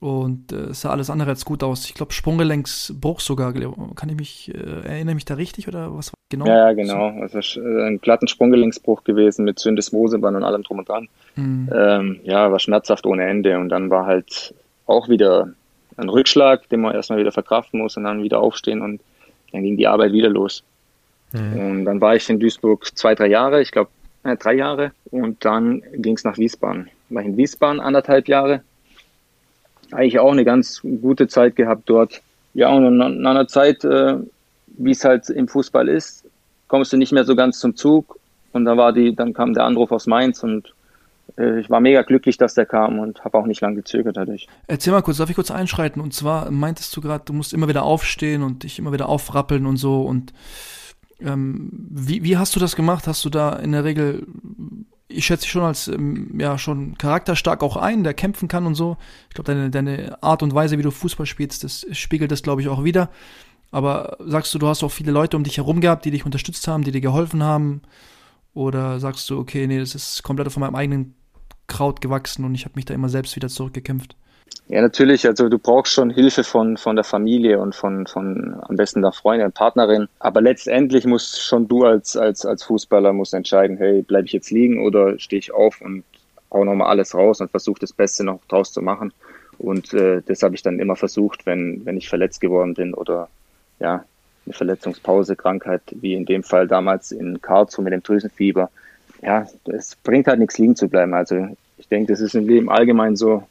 Und 0.00 0.50
äh, 0.52 0.70
es 0.70 0.80
sah 0.80 0.90
alles 0.90 1.10
andere 1.10 1.28
als 1.28 1.44
gut 1.44 1.62
aus. 1.62 1.84
Ich 1.84 1.92
glaube, 1.92 2.12
Sprunggelenksbruch 2.12 3.20
sogar. 3.20 3.52
Kann 3.52 4.08
ich 4.08 4.16
mich, 4.16 4.54
äh, 4.54 4.88
erinnere 4.88 5.14
mich 5.14 5.26
da 5.26 5.34
richtig 5.34 5.68
oder 5.68 5.94
was 5.94 6.08
war 6.08 6.14
genau? 6.30 6.46
Ja, 6.46 6.72
genau. 6.72 7.20
Also 7.20 7.38
äh, 7.60 7.86
ein 7.86 8.00
glatten 8.00 8.26
Sprunggelenksbruch 8.26 9.04
gewesen 9.04 9.44
mit 9.44 9.58
Syndesmoseband 9.58 10.38
und 10.38 10.42
allem 10.42 10.62
drum 10.62 10.78
und 10.78 10.88
dran. 10.88 11.08
Mhm. 11.36 11.70
Ähm, 11.70 12.20
ja, 12.24 12.50
war 12.50 12.58
schmerzhaft 12.58 13.04
ohne 13.04 13.26
Ende. 13.26 13.58
Und 13.58 13.68
dann 13.68 13.90
war 13.90 14.06
halt 14.06 14.54
auch 14.86 15.10
wieder 15.10 15.52
ein 15.98 16.08
Rückschlag, 16.08 16.66
den 16.70 16.80
man 16.80 16.94
erstmal 16.94 17.18
wieder 17.18 17.32
verkraften 17.32 17.78
muss 17.80 17.98
und 17.98 18.04
dann 18.04 18.22
wieder 18.22 18.40
aufstehen 18.40 18.80
und 18.80 19.02
dann 19.52 19.62
ging 19.62 19.76
die 19.76 19.86
Arbeit 19.86 20.12
wieder 20.12 20.30
los. 20.30 20.64
Mhm. 21.32 21.58
Und 21.58 21.84
dann 21.84 22.00
war 22.00 22.16
ich 22.16 22.28
in 22.30 22.40
Duisburg 22.40 22.96
zwei, 22.96 23.14
drei 23.14 23.26
Jahre, 23.26 23.60
ich 23.60 23.70
glaube 23.70 23.90
äh, 24.22 24.36
drei 24.36 24.54
Jahre. 24.54 24.92
Und 25.10 25.44
dann 25.44 25.82
ging 25.92 26.14
es 26.14 26.24
nach 26.24 26.38
Wiesbaden. 26.38 26.88
War 27.10 27.20
ich 27.20 27.28
in 27.28 27.36
Wiesbaden 27.36 27.80
anderthalb 27.80 28.28
Jahre 28.28 28.62
eigentlich 29.92 30.18
auch 30.18 30.32
eine 30.32 30.44
ganz 30.44 30.80
gute 30.82 31.28
Zeit 31.28 31.56
gehabt 31.56 31.82
dort. 31.86 32.20
Ja, 32.54 32.70
und 32.70 32.96
nach 32.96 33.30
einer 33.30 33.48
Zeit, 33.48 33.84
äh, 33.84 34.16
wie 34.66 34.90
es 34.90 35.04
halt 35.04 35.28
im 35.30 35.48
Fußball 35.48 35.88
ist, 35.88 36.24
kommst 36.68 36.92
du 36.92 36.96
nicht 36.96 37.12
mehr 37.12 37.24
so 37.24 37.36
ganz 37.36 37.58
zum 37.58 37.76
Zug. 37.76 38.18
Und 38.52 38.64
da 38.64 38.76
war 38.76 38.92
die, 38.92 39.14
dann 39.14 39.32
kam 39.32 39.54
der 39.54 39.64
Anruf 39.64 39.92
aus 39.92 40.06
Mainz 40.06 40.42
und 40.42 40.74
äh, 41.38 41.60
ich 41.60 41.70
war 41.70 41.80
mega 41.80 42.02
glücklich, 42.02 42.36
dass 42.36 42.54
der 42.54 42.66
kam 42.66 42.98
und 42.98 43.24
habe 43.24 43.38
auch 43.38 43.46
nicht 43.46 43.60
lange 43.60 43.76
gezögert 43.76 44.16
dadurch. 44.16 44.48
Erzähl 44.66 44.92
mal 44.92 45.02
kurz, 45.02 45.18
darf 45.18 45.30
ich 45.30 45.36
kurz 45.36 45.50
einschreiten? 45.50 46.02
Und 46.02 46.14
zwar 46.14 46.50
meintest 46.50 46.96
du 46.96 47.00
gerade, 47.00 47.24
du 47.24 47.32
musst 47.32 47.52
immer 47.52 47.68
wieder 47.68 47.84
aufstehen 47.84 48.42
und 48.42 48.64
dich 48.64 48.78
immer 48.78 48.92
wieder 48.92 49.08
aufrappeln 49.08 49.66
und 49.66 49.76
so. 49.76 50.02
Und 50.02 50.32
ähm, 51.20 51.70
wie, 51.72 52.24
wie 52.24 52.36
hast 52.36 52.56
du 52.56 52.60
das 52.60 52.74
gemacht? 52.76 53.06
Hast 53.06 53.24
du 53.24 53.30
da 53.30 53.52
in 53.52 53.72
der 53.72 53.84
Regel 53.84 54.26
ich 55.10 55.26
schätze 55.26 55.42
dich 55.42 55.50
schon 55.50 55.62
als 55.62 55.88
ähm, 55.88 56.38
ja 56.38 56.56
schon 56.58 56.96
charakterstark 56.96 57.62
auch 57.62 57.76
ein, 57.76 58.04
der 58.04 58.14
kämpfen 58.14 58.48
kann 58.48 58.66
und 58.66 58.74
so. 58.74 58.96
Ich 59.28 59.34
glaube, 59.34 59.52
deine, 59.52 59.70
deine 59.70 60.22
Art 60.22 60.42
und 60.42 60.54
Weise, 60.54 60.78
wie 60.78 60.82
du 60.82 60.90
Fußball 60.90 61.26
spielst, 61.26 61.64
das 61.64 61.86
spiegelt 61.92 62.30
das, 62.30 62.42
glaube 62.42 62.62
ich, 62.62 62.68
auch 62.68 62.84
wieder. 62.84 63.10
Aber 63.70 64.16
sagst 64.20 64.52
du, 64.54 64.58
du 64.58 64.66
hast 64.66 64.82
auch 64.82 64.90
viele 64.90 65.12
Leute 65.12 65.36
um 65.36 65.44
dich 65.44 65.58
herum 65.58 65.80
gehabt, 65.80 66.04
die 66.04 66.10
dich 66.10 66.24
unterstützt 66.24 66.66
haben, 66.68 66.84
die 66.84 66.92
dir 66.92 67.00
geholfen 67.00 67.42
haben? 67.42 67.82
Oder 68.52 68.98
sagst 68.98 69.30
du, 69.30 69.38
okay, 69.38 69.66
nee, 69.66 69.78
das 69.78 69.94
ist 69.94 70.22
komplett 70.22 70.50
von 70.52 70.60
meinem 70.60 70.74
eigenen 70.74 71.14
Kraut 71.66 72.00
gewachsen 72.00 72.44
und 72.44 72.54
ich 72.54 72.64
habe 72.64 72.74
mich 72.74 72.84
da 72.84 72.94
immer 72.94 73.08
selbst 73.08 73.36
wieder 73.36 73.48
zurückgekämpft? 73.48 74.16
Ja, 74.68 74.80
natürlich. 74.80 75.26
Also 75.26 75.48
du 75.48 75.58
brauchst 75.58 75.92
schon 75.92 76.10
Hilfe 76.10 76.44
von, 76.44 76.76
von 76.76 76.94
der 76.94 77.04
Familie 77.04 77.58
und 77.58 77.74
von, 77.74 78.06
von 78.06 78.54
am 78.62 78.76
besten 78.76 79.02
der 79.02 79.10
Freundin, 79.10 79.50
Partnerin. 79.50 80.06
Aber 80.20 80.40
letztendlich 80.40 81.06
musst 81.06 81.42
schon 81.42 81.66
du 81.66 81.84
als, 81.84 82.16
als, 82.16 82.46
als 82.46 82.62
Fußballer 82.62 83.12
musst 83.12 83.34
entscheiden, 83.34 83.78
hey, 83.78 84.02
bleibe 84.02 84.26
ich 84.26 84.32
jetzt 84.32 84.52
liegen 84.52 84.84
oder 84.84 85.18
stehe 85.18 85.40
ich 85.40 85.52
auf 85.52 85.80
und 85.80 86.04
hau 86.52 86.64
nochmal 86.64 86.88
alles 86.88 87.14
raus 87.14 87.40
und 87.40 87.50
versuche 87.50 87.80
das 87.80 87.92
Beste 87.92 88.22
noch 88.22 88.40
draus 88.46 88.72
zu 88.72 88.80
machen. 88.80 89.12
Und 89.58 89.92
äh, 89.92 90.22
das 90.24 90.42
habe 90.44 90.54
ich 90.54 90.62
dann 90.62 90.78
immer 90.78 90.94
versucht, 90.94 91.46
wenn, 91.46 91.84
wenn 91.84 91.96
ich 91.96 92.08
verletzt 92.08 92.40
geworden 92.40 92.74
bin 92.74 92.94
oder 92.94 93.28
ja, 93.80 94.04
eine 94.46 94.54
Verletzungspause, 94.54 95.36
Krankheit, 95.36 95.82
wie 95.92 96.14
in 96.14 96.26
dem 96.26 96.42
Fall 96.42 96.68
damals 96.68 97.12
in 97.12 97.42
Karlsruhe 97.42 97.84
mit 97.84 97.92
dem 97.92 98.02
Drüsenfieber. 98.02 98.70
Ja, 99.20 99.46
es 99.64 99.96
bringt 99.96 100.28
halt 100.28 100.38
nichts 100.38 100.58
liegen 100.58 100.76
zu 100.76 100.88
bleiben. 100.88 101.12
Also 101.12 101.48
ich 101.76 101.88
denke, 101.88 102.12
das 102.12 102.20
ist 102.20 102.34
im 102.34 102.48
Leben 102.48 102.70
allgemein 102.70 103.16
so, 103.16 103.42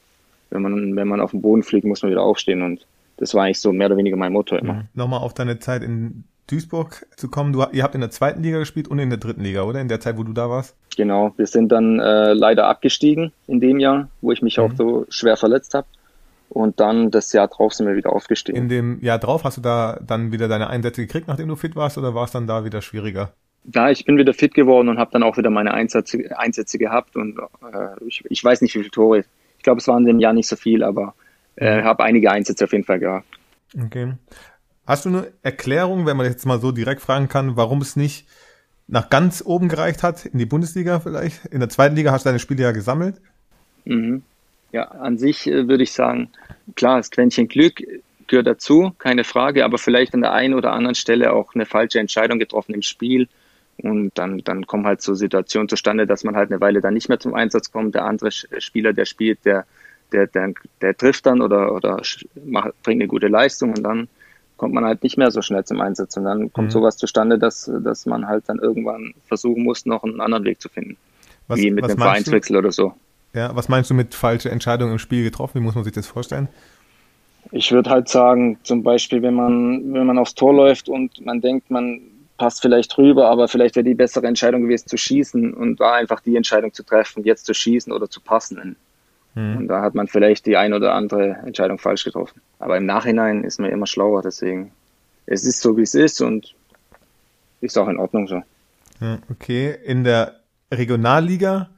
wenn 0.50 0.62
man, 0.62 0.96
wenn 0.96 1.08
man 1.08 1.20
auf 1.20 1.30
den 1.30 1.42
Boden 1.42 1.62
fliegt, 1.62 1.86
muss 1.86 2.02
man 2.02 2.10
wieder 2.10 2.22
aufstehen 2.22 2.62
und 2.62 2.86
das 3.16 3.34
war 3.34 3.44
eigentlich 3.44 3.60
so 3.60 3.72
mehr 3.72 3.86
oder 3.86 3.96
weniger 3.96 4.16
mein 4.16 4.32
Motto 4.32 4.56
immer. 4.56 4.74
Mhm. 4.74 4.88
Nochmal 4.94 5.20
auf 5.20 5.34
deine 5.34 5.58
Zeit 5.58 5.82
in 5.82 6.24
Duisburg 6.50 7.06
zu 7.16 7.28
kommen. 7.28 7.52
Du, 7.52 7.64
ihr 7.72 7.82
habt 7.82 7.94
in 7.94 8.00
der 8.00 8.10
zweiten 8.10 8.42
Liga 8.42 8.58
gespielt 8.58 8.88
und 8.88 8.98
in 8.98 9.10
der 9.10 9.18
dritten 9.18 9.42
Liga, 9.42 9.62
oder? 9.62 9.80
In 9.80 9.88
der 9.88 10.00
Zeit, 10.00 10.18
wo 10.18 10.24
du 10.24 10.32
da 10.32 10.50
warst? 10.50 10.74
Genau, 10.96 11.32
wir 11.36 11.46
sind 11.46 11.70
dann 11.70 12.00
äh, 12.00 12.32
leider 12.32 12.66
abgestiegen 12.66 13.32
in 13.46 13.60
dem 13.60 13.78
Jahr, 13.78 14.08
wo 14.20 14.32
ich 14.32 14.42
mich 14.42 14.58
mhm. 14.58 14.64
auch 14.64 14.72
so 14.74 15.06
schwer 15.08 15.36
verletzt 15.36 15.74
habe. 15.74 15.86
Und 16.48 16.80
dann 16.80 17.12
das 17.12 17.32
Jahr 17.32 17.46
drauf 17.46 17.74
sind 17.74 17.86
wir 17.86 17.94
wieder 17.94 18.12
aufgestiegen. 18.12 18.58
In 18.58 18.68
dem 18.68 19.00
Jahr 19.00 19.20
drauf 19.20 19.44
hast 19.44 19.58
du 19.58 19.60
da 19.60 20.00
dann 20.04 20.32
wieder 20.32 20.48
deine 20.48 20.68
Einsätze 20.68 21.02
gekriegt, 21.02 21.28
nachdem 21.28 21.46
du 21.46 21.54
fit 21.54 21.76
warst, 21.76 21.96
oder 21.96 22.12
war 22.14 22.24
es 22.24 22.32
dann 22.32 22.48
da 22.48 22.64
wieder 22.64 22.82
schwieriger? 22.82 23.32
Ja, 23.72 23.90
ich 23.90 24.04
bin 24.04 24.16
wieder 24.16 24.34
fit 24.34 24.54
geworden 24.54 24.88
und 24.88 24.98
habe 24.98 25.12
dann 25.12 25.22
auch 25.22 25.36
wieder 25.36 25.50
meine 25.50 25.72
Einsätze, 25.72 26.36
Einsätze 26.36 26.78
gehabt 26.78 27.14
und 27.14 27.38
äh, 27.38 28.04
ich, 28.04 28.24
ich 28.28 28.42
weiß 28.42 28.62
nicht, 28.62 28.74
wie 28.74 28.80
viele 28.80 28.90
Tore. 28.90 29.24
Ich 29.60 29.64
glaube, 29.64 29.78
es 29.78 29.88
waren 29.88 30.04
in 30.04 30.06
dem 30.06 30.20
Jahr 30.20 30.32
nicht 30.32 30.48
so 30.48 30.56
viel, 30.56 30.82
aber 30.82 31.14
äh, 31.56 31.82
habe 31.82 32.02
einige 32.02 32.30
Einsätze 32.30 32.64
auf 32.64 32.72
jeden 32.72 32.84
Fall 32.84 32.98
gehabt. 32.98 33.26
Okay. 33.78 34.14
Hast 34.86 35.04
du 35.04 35.10
eine 35.10 35.26
Erklärung, 35.42 36.06
wenn 36.06 36.16
man 36.16 36.24
jetzt 36.24 36.46
mal 36.46 36.58
so 36.58 36.72
direkt 36.72 37.02
fragen 37.02 37.28
kann, 37.28 37.58
warum 37.58 37.82
es 37.82 37.94
nicht 37.94 38.26
nach 38.88 39.10
ganz 39.10 39.42
oben 39.44 39.68
gereicht 39.68 40.02
hat, 40.02 40.24
in 40.24 40.38
die 40.38 40.46
Bundesliga 40.46 40.98
vielleicht? 41.00 41.44
In 41.44 41.60
der 41.60 41.68
zweiten 41.68 41.94
Liga 41.94 42.10
hast 42.10 42.24
du 42.24 42.30
deine 42.30 42.38
Spiele 42.38 42.62
ja 42.62 42.72
gesammelt. 42.72 43.20
Mhm. 43.84 44.22
Ja, 44.72 44.84
an 44.84 45.18
sich 45.18 45.46
äh, 45.46 45.68
würde 45.68 45.82
ich 45.82 45.92
sagen, 45.92 46.30
klar, 46.76 46.96
das 46.96 47.10
Quäntchen 47.10 47.48
Glück 47.48 47.82
gehört 48.28 48.46
dazu, 48.46 48.94
keine 48.96 49.24
Frage, 49.24 49.66
aber 49.66 49.76
vielleicht 49.76 50.14
an 50.14 50.22
der 50.22 50.32
einen 50.32 50.54
oder 50.54 50.72
anderen 50.72 50.94
Stelle 50.94 51.34
auch 51.34 51.54
eine 51.54 51.66
falsche 51.66 52.00
Entscheidung 52.00 52.38
getroffen 52.38 52.72
im 52.72 52.80
Spiel. 52.80 53.28
Und 53.82 54.12
dann, 54.14 54.38
dann 54.38 54.66
kommen 54.66 54.86
halt 54.86 55.02
so 55.02 55.14
Situationen 55.14 55.68
zustande, 55.68 56.06
dass 56.06 56.24
man 56.24 56.36
halt 56.36 56.50
eine 56.50 56.60
Weile 56.60 56.80
dann 56.80 56.94
nicht 56.94 57.08
mehr 57.08 57.20
zum 57.20 57.34
Einsatz 57.34 57.70
kommt. 57.70 57.94
Der 57.94 58.04
andere 58.04 58.30
Spieler, 58.30 58.92
der 58.92 59.04
spielt, 59.04 59.44
der, 59.44 59.66
der, 60.12 60.26
der, 60.26 60.54
der 60.80 60.96
trifft 60.96 61.26
dann 61.26 61.40
oder, 61.40 61.74
oder 61.74 62.00
macht, 62.44 62.82
bringt 62.82 63.00
eine 63.00 63.08
gute 63.08 63.28
Leistung 63.28 63.70
und 63.70 63.82
dann 63.82 64.08
kommt 64.56 64.74
man 64.74 64.84
halt 64.84 65.02
nicht 65.02 65.16
mehr 65.16 65.30
so 65.30 65.40
schnell 65.40 65.64
zum 65.64 65.80
Einsatz. 65.80 66.16
Und 66.16 66.24
dann 66.24 66.52
kommt 66.52 66.68
mhm. 66.68 66.72
sowas 66.72 66.98
zustande, 66.98 67.38
dass, 67.38 67.70
dass 67.82 68.04
man 68.04 68.26
halt 68.26 68.44
dann 68.46 68.58
irgendwann 68.58 69.14
versuchen 69.26 69.62
muss, 69.62 69.86
noch 69.86 70.04
einen 70.04 70.20
anderen 70.20 70.44
Weg 70.44 70.60
zu 70.60 70.68
finden. 70.68 70.96
Was, 71.48 71.58
wie 71.58 71.70
mit 71.70 71.84
einem 71.84 71.96
Vereinswechsel 71.96 72.56
oder 72.56 72.70
so. 72.70 72.94
Ja, 73.32 73.54
was 73.56 73.68
meinst 73.68 73.90
du 73.90 73.94
mit 73.94 74.14
falsche 74.14 74.50
Entscheidungen 74.50 74.92
im 74.92 74.98
Spiel 74.98 75.24
getroffen? 75.24 75.60
Wie 75.60 75.64
muss 75.64 75.74
man 75.74 75.84
sich 75.84 75.92
das 75.92 76.06
vorstellen? 76.06 76.48
Ich 77.52 77.72
würde 77.72 77.90
halt 77.90 78.08
sagen, 78.08 78.58
zum 78.62 78.82
Beispiel, 78.82 79.22
wenn 79.22 79.34
man, 79.34 79.94
wenn 79.94 80.06
man 80.06 80.18
aufs 80.18 80.34
Tor 80.34 80.54
läuft 80.54 80.88
und 80.88 81.24
man 81.24 81.40
denkt, 81.40 81.70
man 81.70 82.00
passt 82.40 82.62
vielleicht 82.62 82.96
rüber, 82.96 83.28
aber 83.28 83.48
vielleicht 83.48 83.76
wäre 83.76 83.84
die 83.84 83.94
bessere 83.94 84.26
Entscheidung 84.26 84.62
gewesen 84.62 84.88
zu 84.88 84.96
schießen 84.96 85.52
und 85.52 85.78
da 85.78 85.92
einfach 85.92 86.20
die 86.20 86.36
Entscheidung 86.36 86.72
zu 86.72 86.82
treffen, 86.82 87.22
jetzt 87.22 87.44
zu 87.44 87.52
schießen 87.52 87.92
oder 87.92 88.08
zu 88.08 88.22
passen. 88.22 88.76
Mhm. 89.34 89.58
Und 89.58 89.68
da 89.68 89.82
hat 89.82 89.94
man 89.94 90.08
vielleicht 90.08 90.46
die 90.46 90.56
ein 90.56 90.72
oder 90.72 90.94
andere 90.94 91.36
Entscheidung 91.44 91.76
falsch 91.76 92.02
getroffen. 92.02 92.40
Aber 92.58 92.78
im 92.78 92.86
Nachhinein 92.86 93.44
ist 93.44 93.60
man 93.60 93.70
immer 93.70 93.86
schlauer, 93.86 94.22
deswegen 94.22 94.72
es 95.26 95.44
ist 95.44 95.60
so, 95.60 95.76
wie 95.76 95.82
es 95.82 95.94
ist 95.94 96.22
und 96.22 96.54
ist 97.60 97.76
auch 97.76 97.88
in 97.88 97.98
Ordnung 97.98 98.26
so. 98.26 98.42
Okay, 99.30 99.76
in 99.84 100.02
der 100.04 100.40
Regionalliga 100.72 101.68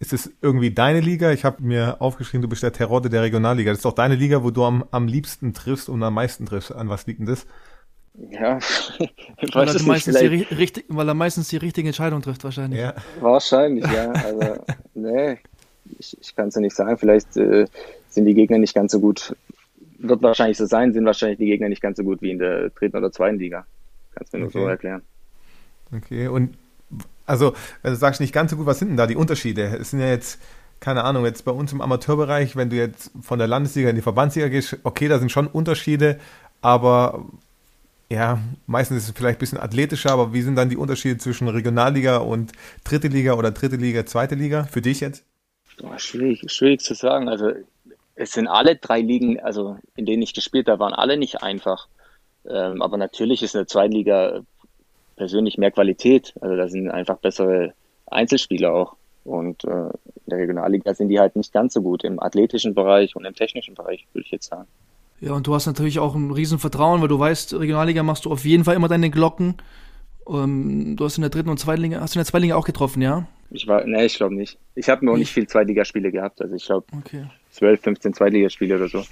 ist 0.00 0.12
es 0.12 0.32
irgendwie 0.42 0.72
deine 0.72 0.98
Liga? 0.98 1.30
Ich 1.30 1.44
habe 1.44 1.62
mir 1.62 2.02
aufgeschrieben, 2.02 2.42
du 2.42 2.48
bist 2.48 2.64
der 2.64 2.72
Terodde 2.72 3.10
der 3.10 3.22
Regionalliga. 3.22 3.70
Das 3.70 3.78
ist 3.78 3.84
doch 3.84 3.92
deine 3.92 4.16
Liga, 4.16 4.42
wo 4.42 4.50
du 4.50 4.64
am, 4.64 4.84
am 4.90 5.06
liebsten 5.06 5.54
triffst 5.54 5.88
und 5.88 6.02
am 6.02 6.14
meisten 6.14 6.46
triffst. 6.46 6.74
An 6.74 6.88
was 6.88 7.06
liegt 7.06 7.20
denn 7.20 7.26
das? 7.26 7.46
Ja, 8.14 8.58
ich 9.40 9.54
weiß 9.54 9.54
weil, 9.54 9.68
er 9.68 9.82
meistens 9.82 10.18
die, 10.18 10.26
richtig, 10.26 10.84
weil 10.88 11.08
er 11.08 11.14
meistens 11.14 11.48
die 11.48 11.56
richtige 11.56 11.88
Entscheidung 11.88 12.22
trifft, 12.22 12.44
wahrscheinlich. 12.44 12.80
Ja. 12.80 12.94
Wahrscheinlich, 13.20 13.84
ja. 13.84 14.12
Also, 14.24 14.64
nee, 14.94 15.38
ich, 15.98 16.16
ich 16.20 16.36
kann 16.36 16.48
es 16.48 16.54
ja 16.54 16.60
nicht 16.60 16.74
sagen. 16.74 16.96
Vielleicht 16.98 17.36
äh, 17.36 17.66
sind 18.08 18.26
die 18.26 18.34
Gegner 18.34 18.58
nicht 18.58 18.74
ganz 18.74 18.92
so 18.92 19.00
gut. 19.00 19.34
Wird 19.98 20.22
wahrscheinlich 20.22 20.58
so 20.58 20.66
sein, 20.66 20.92
sind 20.92 21.04
wahrscheinlich 21.04 21.38
die 21.38 21.46
Gegner 21.46 21.68
nicht 21.68 21.82
ganz 21.82 21.98
so 21.98 22.04
gut 22.04 22.20
wie 22.22 22.30
in 22.30 22.38
der 22.38 22.70
dritten 22.70 22.96
oder 22.96 23.12
zweiten 23.12 23.38
Liga. 23.38 23.66
Kannst 24.14 24.32
du 24.32 24.38
mir 24.38 24.46
okay. 24.46 24.58
nur 24.58 24.66
so 24.66 24.70
erklären. 24.70 25.02
Okay, 25.96 26.28
und 26.28 26.56
also, 27.26 27.54
wenn 27.82 27.92
du 27.92 27.96
sagst, 27.96 28.20
nicht 28.20 28.32
ganz 28.32 28.50
so 28.50 28.56
gut, 28.56 28.66
was 28.66 28.78
sind 28.78 28.88
denn 28.88 28.96
da 28.96 29.06
die 29.06 29.16
Unterschiede? 29.16 29.78
Es 29.80 29.90
sind 29.90 30.00
ja 30.00 30.08
jetzt, 30.08 30.40
keine 30.80 31.04
Ahnung, 31.04 31.24
jetzt 31.24 31.44
bei 31.44 31.52
uns 31.52 31.72
im 31.72 31.80
Amateurbereich, 31.80 32.56
wenn 32.56 32.70
du 32.70 32.76
jetzt 32.76 33.12
von 33.22 33.38
der 33.38 33.46
Landesliga 33.46 33.88
in 33.88 33.96
die 33.96 34.02
Verbandsliga 34.02 34.48
gehst, 34.48 34.78
okay, 34.82 35.06
da 35.06 35.18
sind 35.18 35.30
schon 35.30 35.46
Unterschiede, 35.46 36.18
aber 36.60 37.24
ja, 38.10 38.38
meistens 38.66 38.98
ist 38.98 39.08
es 39.08 39.14
vielleicht 39.16 39.38
ein 39.38 39.40
bisschen 39.40 39.58
athletischer, 39.58 40.10
aber 40.10 40.32
wie 40.32 40.42
sind 40.42 40.56
dann 40.56 40.68
die 40.68 40.76
Unterschiede 40.76 41.18
zwischen 41.18 41.48
Regionalliga 41.48 42.18
und 42.18 42.52
dritte 42.82 43.08
Liga 43.08 43.34
oder 43.34 43.52
dritte 43.52 43.76
Liga, 43.76 44.04
zweite 44.04 44.34
Liga 44.34 44.64
für 44.64 44.82
dich 44.82 45.00
jetzt? 45.00 45.24
Oh, 45.82 45.96
schwierig, 45.96 46.44
schwierig 46.50 46.80
zu 46.80 46.94
sagen. 46.94 47.28
Also 47.28 47.52
es 48.16 48.32
sind 48.32 48.48
alle 48.48 48.76
drei 48.76 49.00
Ligen, 49.00 49.40
also 49.40 49.78
in 49.94 50.06
denen 50.06 50.22
ich 50.22 50.34
gespielt 50.34 50.68
habe, 50.68 50.80
waren 50.80 50.92
alle 50.92 51.16
nicht 51.16 51.42
einfach. 51.42 51.86
Ähm, 52.48 52.82
aber 52.82 52.96
natürlich 52.96 53.42
ist 53.42 53.54
eine 53.54 53.66
Zweitliga 53.66 54.40
persönlich 55.16 55.56
mehr 55.56 55.70
Qualität. 55.70 56.34
Also 56.40 56.56
da 56.56 56.68
sind 56.68 56.90
einfach 56.90 57.18
bessere 57.18 57.74
Einzelspieler 58.06 58.74
auch. 58.74 58.96
Und 59.24 59.64
äh, 59.64 59.68
in 59.68 60.26
der 60.26 60.38
Regionalliga 60.38 60.94
sind 60.94 61.10
die 61.10 61.20
halt 61.20 61.36
nicht 61.36 61.52
ganz 61.52 61.74
so 61.74 61.82
gut 61.82 62.02
im 62.02 62.20
athletischen 62.20 62.74
Bereich 62.74 63.14
und 63.14 63.24
im 63.24 63.34
technischen 63.34 63.74
Bereich, 63.74 64.06
würde 64.12 64.24
ich 64.26 64.32
jetzt 64.32 64.48
sagen. 64.48 64.66
Ja, 65.20 65.32
und 65.32 65.46
du 65.46 65.54
hast 65.54 65.66
natürlich 65.66 65.98
auch 65.98 66.14
ein 66.14 66.30
Riesenvertrauen, 66.30 67.00
weil 67.00 67.08
du 67.08 67.18
weißt, 67.18 67.54
Regionalliga 67.54 68.02
machst 68.02 68.24
du 68.24 68.32
auf 68.32 68.44
jeden 68.44 68.64
Fall 68.64 68.76
immer 68.76 68.88
deine 68.88 69.10
Glocken. 69.10 69.56
Ähm, 70.28 70.96
du 70.96 71.04
hast 71.04 71.18
in 71.18 71.22
der 71.22 71.30
dritten 71.30 71.50
und 71.50 71.58
zweiten 71.58 71.82
Liga, 71.82 72.00
hast 72.00 72.14
du 72.14 72.18
in 72.18 72.20
der 72.20 72.26
zweiten 72.26 72.44
Liga 72.44 72.56
auch 72.56 72.64
getroffen, 72.64 73.02
ja? 73.02 73.26
Ich 73.50 73.66
war, 73.66 73.84
nee, 73.84 74.04
ich 74.06 74.16
glaube 74.16 74.34
nicht. 74.34 74.58
Ich 74.74 74.88
habe 74.88 75.04
noch 75.04 75.16
nicht 75.16 75.32
viel 75.32 75.46
Zweitligaspiele 75.46 76.10
gehabt. 76.12 76.40
Also 76.40 76.54
ich 76.54 76.64
glaube 76.64 76.86
okay. 76.96 77.24
12, 77.50 77.80
15 77.80 78.14
Zweitligaspiele 78.14 78.76
oder 78.76 78.88
so. 78.88 79.04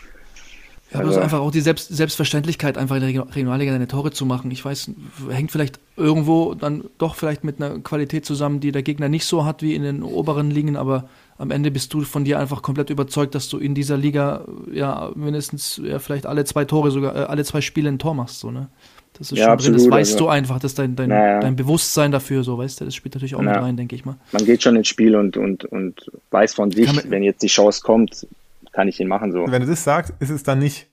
Ja, 0.92 1.00
also, 1.00 1.20
einfach 1.20 1.40
auch 1.40 1.50
die 1.50 1.60
Selbst 1.60 1.88
Selbstverständlichkeit, 1.88 2.78
einfach 2.78 2.96
in 2.96 3.02
der 3.02 3.28
Regionalliga 3.28 3.72
deine 3.72 3.88
Tore 3.88 4.10
zu 4.10 4.24
machen. 4.24 4.50
Ich 4.50 4.64
weiß, 4.64 4.90
hängt 5.28 5.50
vielleicht 5.50 5.80
irgendwo 5.96 6.54
dann 6.54 6.84
doch 6.96 7.14
vielleicht 7.14 7.44
mit 7.44 7.60
einer 7.60 7.80
Qualität 7.80 8.24
zusammen, 8.24 8.60
die 8.60 8.72
der 8.72 8.82
Gegner 8.82 9.10
nicht 9.10 9.26
so 9.26 9.44
hat 9.44 9.60
wie 9.60 9.74
in 9.74 9.82
den 9.82 10.02
oberen 10.02 10.50
Ligen, 10.50 10.76
aber 10.76 11.08
am 11.38 11.52
Ende 11.52 11.70
bist 11.70 11.94
du 11.94 12.02
von 12.02 12.24
dir 12.24 12.38
einfach 12.38 12.62
komplett 12.62 12.90
überzeugt, 12.90 13.34
dass 13.34 13.48
du 13.48 13.58
in 13.58 13.74
dieser 13.74 13.96
Liga 13.96 14.44
ja 14.72 15.12
mindestens 15.14 15.80
ja, 15.82 16.00
vielleicht 16.00 16.26
alle 16.26 16.44
zwei 16.44 16.64
Tore 16.64 16.90
sogar, 16.90 17.14
äh, 17.14 17.20
alle 17.20 17.44
zwei 17.44 17.60
Spiele 17.60 17.88
ein 17.88 17.98
Tor 17.98 18.14
machst, 18.14 18.40
so, 18.40 18.50
ne? 18.50 18.68
Das 19.14 19.32
ist 19.32 19.38
ja, 19.38 19.44
schon 19.44 19.52
absolut, 19.52 19.80
drin, 19.80 19.90
das 19.90 19.98
weißt 19.98 20.12
also, 20.12 20.24
du 20.26 20.30
einfach, 20.30 20.60
dass 20.60 20.74
dein, 20.74 20.94
dein, 20.94 21.08
naja. 21.08 21.40
dein 21.40 21.56
Bewusstsein 21.56 22.12
dafür, 22.12 22.44
so, 22.44 22.58
weißt 22.58 22.80
du, 22.80 22.84
das 22.84 22.94
spielt 22.94 23.14
natürlich 23.14 23.34
auch 23.34 23.40
naja. 23.40 23.58
mit 23.58 23.66
rein, 23.66 23.76
denke 23.76 23.96
ich 23.96 24.04
mal. 24.04 24.16
Man 24.32 24.44
geht 24.44 24.62
schon 24.62 24.76
ins 24.76 24.88
Spiel 24.88 25.16
und, 25.16 25.36
und, 25.36 25.64
und 25.64 26.10
weiß 26.30 26.54
von 26.54 26.70
sich, 26.70 26.92
man, 26.92 27.10
wenn 27.10 27.22
jetzt 27.22 27.42
die 27.42 27.48
Chance 27.48 27.82
kommt, 27.82 28.26
kann 28.72 28.86
ich 28.86 29.00
ihn 29.00 29.08
machen, 29.08 29.32
so. 29.32 29.46
Wenn 29.48 29.62
du 29.62 29.68
das 29.68 29.82
sagst, 29.82 30.12
ist 30.20 30.30
es 30.30 30.42
dann 30.42 30.58
nicht 30.58 30.88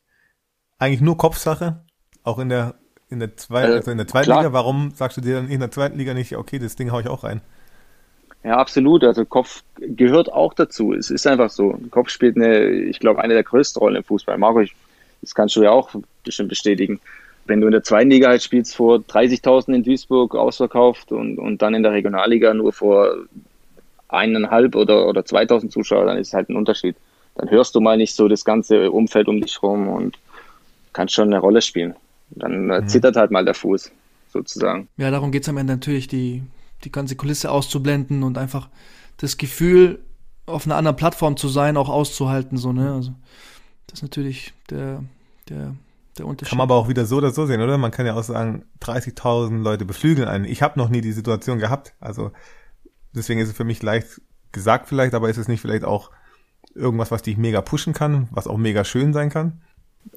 eigentlich 0.80 1.02
nur 1.02 1.18
Kopfsache? 1.18 1.84
Auch 2.24 2.40
in 2.40 2.50
der, 2.50 2.76
in 3.10 3.20
der, 3.20 3.36
zwei, 3.38 3.64
äh, 3.64 3.74
also 3.74 3.92
in 3.92 3.98
der 3.98 4.08
zweiten 4.08 4.26
klar. 4.26 4.42
Liga? 4.42 4.54
Warum 4.54 4.92
sagst 4.96 5.18
du 5.18 5.22
dir 5.22 5.36
dann 5.36 5.50
in 5.50 5.60
der 5.60 5.72
zweiten 5.72 5.98
Liga 5.98 6.14
nicht, 6.14 6.36
okay, 6.36 6.58
das 6.58 6.76
Ding 6.76 6.92
hau 6.92 7.00
ich 7.00 7.08
auch 7.08 7.24
rein? 7.24 7.42
Ja, 8.46 8.58
absolut. 8.58 9.04
Also 9.04 9.26
Kopf 9.26 9.64
gehört 9.80 10.32
auch 10.32 10.54
dazu. 10.54 10.94
Es 10.94 11.10
ist 11.10 11.26
einfach 11.26 11.50
so. 11.50 11.80
Kopf 11.90 12.10
spielt 12.10 12.36
eine, 12.36 12.68
ich 12.70 13.00
glaube, 13.00 13.22
eine 13.22 13.34
der 13.34 13.44
größten 13.44 13.80
Rollen 13.80 13.96
im 13.96 14.04
Fußball. 14.04 14.38
Marco, 14.38 14.60
ich, 14.60 14.76
das 15.22 15.34
kannst 15.34 15.56
du 15.56 15.64
ja 15.64 15.72
auch 15.72 15.90
bestimmt 16.24 16.50
bestätigen. 16.50 17.00
Wenn 17.48 17.60
du 17.60 17.68
in 17.68 17.72
der 17.72 17.82
zweiten 17.82 18.12
Liga 18.12 18.28
halt 18.28 18.44
spielst 18.44 18.76
vor 18.76 18.98
30.000 18.98 19.74
in 19.74 19.84
Duisburg 19.84 20.36
ausverkauft 20.36 21.12
und, 21.12 21.40
und 21.40 21.64
dann 21.64 21.74
in 21.74 21.82
der 21.82 21.94
Regionalliga 21.94 22.54
nur 22.54 22.72
vor 22.72 23.16
eineinhalb 24.10 24.76
oder, 24.76 25.08
oder 25.08 25.22
2.000 25.22 25.70
Zuschauer, 25.70 26.06
dann 26.06 26.20
ist 26.20 26.34
halt 26.34 26.50
ein 26.50 26.56
Unterschied. 26.56 26.96
Dann 27.34 27.50
hörst 27.50 27.74
du 27.74 27.82
mal 27.82 27.98
nicht 27.98 28.14
so 28.14 28.28
das 28.28 28.46
ganze 28.46 28.92
Umfeld 28.92 29.28
um 29.28 29.42
dich 29.42 29.62
rum 29.64 29.88
und 29.88 30.20
kannst 30.94 31.16
schon 31.16 31.30
eine 31.30 31.40
Rolle 31.40 31.64
spielen. 31.64 31.96
Dann 32.30 32.70
äh, 32.70 32.82
mhm. 32.82 32.88
zittert 32.88 33.16
halt 33.16 33.32
mal 33.32 33.44
der 33.44 33.56
Fuß, 33.56 33.92
sozusagen. 34.30 34.88
Ja, 34.98 35.10
darum 35.10 35.32
geht 35.32 35.44
es 35.44 35.50
am 35.50 35.58
Ende 35.58 35.74
natürlich, 35.74 36.08
die, 36.08 36.44
die 36.84 36.92
ganze 36.92 37.16
Kulisse 37.16 37.52
auszublenden 37.52 38.24
und 38.24 38.38
einfach 38.38 38.70
das 39.18 39.38
Gefühl, 39.38 40.00
auf 40.46 40.66
einer 40.66 40.76
anderen 40.76 40.98
Plattform 40.98 41.38
zu 41.38 41.48
sein, 41.48 41.78
auch 41.78 41.90
auszuhalten, 41.90 42.58
so, 42.58 42.72
ne? 42.72 42.94
Also, 42.94 43.14
das 43.88 44.00
ist 44.00 44.04
natürlich 44.04 44.54
der, 44.70 45.04
der, 45.50 45.76
der 46.18 46.28
Unterschied. 46.28 46.50
Kann 46.50 46.58
man 46.58 46.68
aber 46.68 46.76
auch 46.76 46.88
wieder 46.88 47.06
so 47.06 47.18
oder 47.18 47.32
so 47.32 47.46
sehen, 47.46 47.62
oder? 47.62 47.78
Man 47.78 47.92
kann 47.92 48.06
ja 48.06 48.16
auch 48.16 48.24
sagen, 48.24 48.66
30.000 48.82 49.62
Leute 49.62 49.86
beflügeln 49.86 50.28
einen. 50.28 50.46
Ich 50.46 50.62
habe 50.62 50.80
noch 50.80 50.90
nie 50.90 51.02
die 51.02 51.14
Situation 51.14 51.60
gehabt. 51.60 51.94
Also, 52.00 52.32
deswegen 53.14 53.40
ist 53.40 53.50
es 53.50 53.56
für 53.56 53.64
mich 53.64 53.82
leicht 53.82 54.22
gesagt 54.52 54.88
vielleicht, 54.88 55.14
aber 55.14 55.30
ist 55.30 55.38
es 55.38 55.48
nicht 55.48 55.62
vielleicht 55.62 55.84
auch 55.84 56.12
irgendwas, 56.74 57.12
was 57.12 57.22
dich 57.22 57.38
mega 57.38 57.62
pushen 57.62 57.94
kann, 57.94 58.28
was 58.32 58.48
auch 58.48 58.58
mega 58.58 58.84
schön 58.84 59.14
sein 59.14 59.30
kann? 59.30 59.62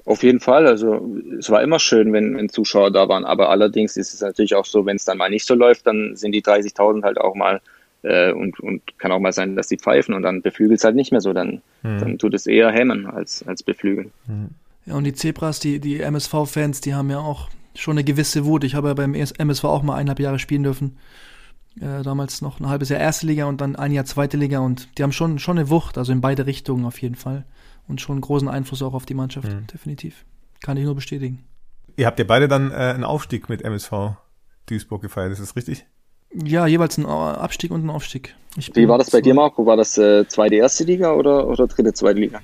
Auf 0.05 0.23
jeden 0.23 0.39
Fall. 0.39 0.67
Also 0.67 1.07
es 1.39 1.49
war 1.49 1.61
immer 1.61 1.79
schön, 1.79 2.13
wenn, 2.13 2.35
wenn 2.37 2.49
Zuschauer 2.49 2.91
da 2.91 3.07
waren. 3.07 3.25
Aber 3.25 3.49
allerdings 3.49 3.97
ist 3.97 4.13
es 4.13 4.21
natürlich 4.21 4.55
auch 4.55 4.65
so, 4.65 4.85
wenn 4.85 4.95
es 4.95 5.05
dann 5.05 5.17
mal 5.17 5.29
nicht 5.29 5.45
so 5.45 5.55
läuft, 5.55 5.87
dann 5.87 6.15
sind 6.15 6.31
die 6.31 6.43
30.000 6.43 7.03
halt 7.03 7.17
auch 7.19 7.35
mal 7.35 7.61
Äh, 8.01 8.31
und, 8.31 8.61
und 8.61 8.97
kann 8.97 9.11
auch 9.11 9.19
mal 9.19 9.33
sein, 9.33 9.57
dass 9.57 9.67
die 9.67 9.77
pfeifen 9.77 10.15
und 10.15 10.21
dann 10.21 10.41
beflügelt 10.41 10.79
es 10.79 10.85
halt 10.85 10.95
nicht 10.95 11.11
mehr 11.11 11.19
so. 11.19 11.33
Dann, 11.33 11.61
mhm. 11.83 11.99
dann 11.99 12.17
tut 12.17 12.33
es 12.33 12.47
eher 12.47 12.71
hemmen 12.71 13.07
als, 13.07 13.43
als 13.45 13.61
beflügeln. 13.61 14.11
Mhm. 14.25 14.51
Ja, 14.85 14.95
und 14.95 15.03
die 15.03 15.13
Zebras, 15.13 15.59
die, 15.59 15.79
die 15.79 15.99
MSV-Fans, 15.99 16.79
die 16.79 16.93
haben 16.93 17.09
ja 17.09 17.19
auch 17.19 17.49
schon 17.75 17.97
eine 17.97 18.05
gewisse 18.05 18.45
Wut. 18.45 18.63
Ich 18.63 18.73
habe 18.73 18.87
ja 18.87 18.93
beim 18.93 19.13
MSV 19.13 19.65
auch 19.65 19.83
mal 19.83 19.95
eineinhalb 19.95 20.21
Jahre 20.21 20.39
spielen 20.39 20.63
dürfen. 20.63 20.97
Äh, 21.81 22.03
damals 22.03 22.41
noch 22.41 22.61
ein 22.61 22.69
halbes 22.69 22.87
Jahr 22.87 23.01
erste 23.01 23.27
Liga 23.27 23.45
und 23.45 23.59
dann 23.59 23.75
ein 23.75 23.91
Jahr 23.91 24.05
zweite 24.05 24.37
Liga 24.37 24.59
und 24.59 24.87
die 24.97 25.03
haben 25.03 25.11
schon, 25.11 25.37
schon 25.37 25.57
eine 25.57 25.69
Wucht, 25.69 25.97
also 25.97 26.13
in 26.13 26.21
beide 26.21 26.45
Richtungen 26.45 26.85
auf 26.85 27.01
jeden 27.01 27.15
Fall. 27.15 27.43
Und 27.89 27.99
schon 27.99 28.15
einen 28.15 28.21
großen 28.21 28.47
Einfluss 28.47 28.81
auch 28.81 28.93
auf 28.93 29.05
die 29.05 29.15
Mannschaft, 29.15 29.51
mhm. 29.51 29.67
definitiv. 29.67 30.23
Kann 30.61 30.77
ich 30.77 30.85
nur 30.85 30.95
bestätigen. 30.95 31.43
Ihr 31.97 32.05
habt 32.05 32.19
ja 32.19 32.25
beide 32.25 32.47
dann 32.47 32.71
äh, 32.71 32.75
einen 32.75 33.03
Aufstieg 33.03 33.49
mit 33.49 33.61
MSV 33.61 34.13
Duisburg 34.67 35.01
gefeiert, 35.01 35.33
ist 35.33 35.41
das 35.41 35.55
richtig? 35.55 35.85
Ja, 36.31 36.67
jeweils 36.67 36.97
ein 36.97 37.05
Abstieg 37.05 37.71
und 37.71 37.83
ein 37.83 37.89
Aufstieg. 37.89 38.35
Wie 38.73 38.87
war 38.87 38.99
das 38.99 39.09
bei 39.09 39.21
dir, 39.21 39.33
Marco? 39.33 39.65
War 39.65 39.77
das 39.77 39.97
äh, 39.97 40.27
zweite, 40.27 40.55
erste 40.55 40.83
Liga 40.83 41.13
oder, 41.13 41.47
oder 41.47 41.67
dritte, 41.67 41.93
zweite 41.93 42.19
Liga? 42.19 42.41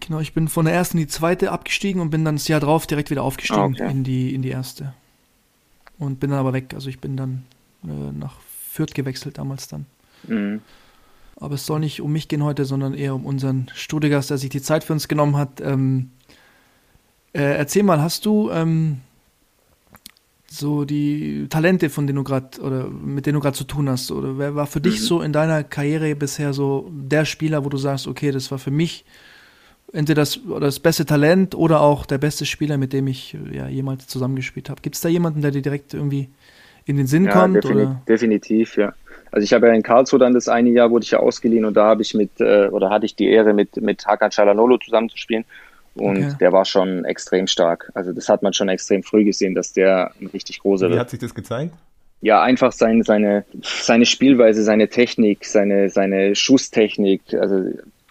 Genau, 0.00 0.18
ich 0.18 0.34
bin 0.34 0.48
von 0.48 0.64
der 0.64 0.74
ersten 0.74 0.98
in 0.98 1.04
die 1.04 1.08
zweite 1.08 1.52
abgestiegen 1.52 2.00
und 2.00 2.10
bin 2.10 2.24
dann 2.24 2.34
das 2.34 2.48
Jahr 2.48 2.58
drauf 2.58 2.88
direkt 2.88 3.10
wieder 3.10 3.22
aufgestiegen 3.22 3.76
ah, 3.78 3.84
okay. 3.84 3.90
in, 3.90 4.02
die, 4.02 4.34
in 4.34 4.42
die 4.42 4.48
erste. 4.48 4.94
Und 5.98 6.18
bin 6.18 6.30
dann 6.30 6.40
aber 6.40 6.52
weg. 6.52 6.74
Also 6.74 6.88
ich 6.88 6.98
bin 6.98 7.16
dann 7.16 7.44
äh, 7.84 8.12
nach 8.12 8.40
Fürth 8.70 8.94
gewechselt 8.94 9.38
damals 9.38 9.68
dann. 9.68 9.86
Mhm. 10.26 10.60
Aber 11.42 11.56
es 11.56 11.66
soll 11.66 11.80
nicht 11.80 12.00
um 12.00 12.12
mich 12.12 12.28
gehen 12.28 12.44
heute, 12.44 12.64
sondern 12.64 12.94
eher 12.94 13.16
um 13.16 13.26
unseren 13.26 13.68
Studiogast, 13.74 14.30
der 14.30 14.38
sich 14.38 14.50
die 14.50 14.62
Zeit 14.62 14.84
für 14.84 14.92
uns 14.92 15.08
genommen 15.08 15.36
hat. 15.36 15.60
Ähm, 15.60 16.10
äh, 17.32 17.56
erzähl 17.56 17.82
mal, 17.82 18.00
hast 18.00 18.26
du 18.26 18.50
ähm, 18.52 18.98
so 20.46 20.84
die 20.84 21.48
Talente, 21.50 21.90
von 21.90 22.06
denen 22.06 22.18
du 22.18 22.24
gerade 22.24 22.60
oder 22.60 22.88
mit 22.88 23.26
denen 23.26 23.34
du 23.34 23.40
gerade 23.40 23.56
zu 23.56 23.64
tun 23.64 23.90
hast, 23.90 24.12
oder 24.12 24.38
wer 24.38 24.54
war 24.54 24.68
für 24.68 24.78
mhm. 24.78 24.84
dich 24.84 25.02
so 25.02 25.20
in 25.20 25.32
deiner 25.32 25.64
Karriere 25.64 26.14
bisher 26.14 26.52
so 26.52 26.88
der 26.92 27.24
Spieler, 27.24 27.64
wo 27.64 27.68
du 27.68 27.76
sagst, 27.76 28.06
okay, 28.06 28.30
das 28.30 28.50
war 28.52 28.58
für 28.58 28.70
mich 28.70 29.04
entweder 29.92 30.22
das, 30.22 30.38
das 30.60 30.78
beste 30.78 31.06
Talent 31.06 31.56
oder 31.56 31.80
auch 31.80 32.06
der 32.06 32.18
beste 32.18 32.46
Spieler, 32.46 32.78
mit 32.78 32.92
dem 32.92 33.08
ich 33.08 33.36
ja 33.50 33.66
jemals 33.66 34.06
zusammengespielt 34.06 34.70
habe. 34.70 34.80
Gibt 34.80 34.94
es 34.94 35.00
da 35.00 35.08
jemanden, 35.08 35.42
der 35.42 35.50
dir 35.50 35.62
direkt 35.62 35.92
irgendwie 35.92 36.28
in 36.84 36.96
den 36.98 37.08
Sinn 37.08 37.24
ja, 37.24 37.32
kommt? 37.32 37.64
Definitiv, 37.64 38.04
definitiv, 38.06 38.76
ja. 38.76 38.94
Also 39.32 39.44
ich 39.44 39.52
habe 39.52 39.66
ja 39.66 39.72
in 39.72 39.82
Karlsruhe 39.82 40.20
dann 40.20 40.34
das 40.34 40.48
eine 40.48 40.70
Jahr 40.70 40.90
wurde 40.90 41.04
ich 41.04 41.10
ja 41.10 41.18
ausgeliehen 41.18 41.64
und 41.64 41.74
da 41.74 41.84
habe 41.86 42.02
ich 42.02 42.14
mit 42.14 42.40
äh, 42.40 42.68
oder 42.68 42.90
hatte 42.90 43.06
ich 43.06 43.16
die 43.16 43.28
Ehre 43.28 43.54
mit 43.54 43.76
mit 43.76 44.06
Hakan 44.06 44.30
Chalanolo 44.30 44.76
zusammenzuspielen 44.76 45.44
und 45.94 46.18
okay. 46.18 46.34
der 46.38 46.52
war 46.52 46.64
schon 46.64 47.04
extrem 47.04 47.46
stark. 47.46 47.90
Also 47.94 48.12
das 48.12 48.28
hat 48.28 48.42
man 48.42 48.52
schon 48.52 48.68
extrem 48.68 49.02
früh 49.02 49.24
gesehen, 49.24 49.54
dass 49.54 49.72
der 49.72 50.12
ein 50.20 50.28
richtig 50.28 50.60
großer 50.60 50.88
wird. 50.88 50.96
Wie 50.96 51.00
hat 51.00 51.10
sich 51.10 51.20
das 51.20 51.34
gezeigt? 51.34 51.72
Ja, 52.20 52.40
einfach 52.40 52.70
sein, 52.70 53.02
seine, 53.02 53.44
seine 53.62 54.06
Spielweise, 54.06 54.62
seine 54.62 54.88
Technik, 54.88 55.44
seine, 55.44 55.88
seine 55.88 56.36
Schusstechnik, 56.36 57.34
also 57.34 57.64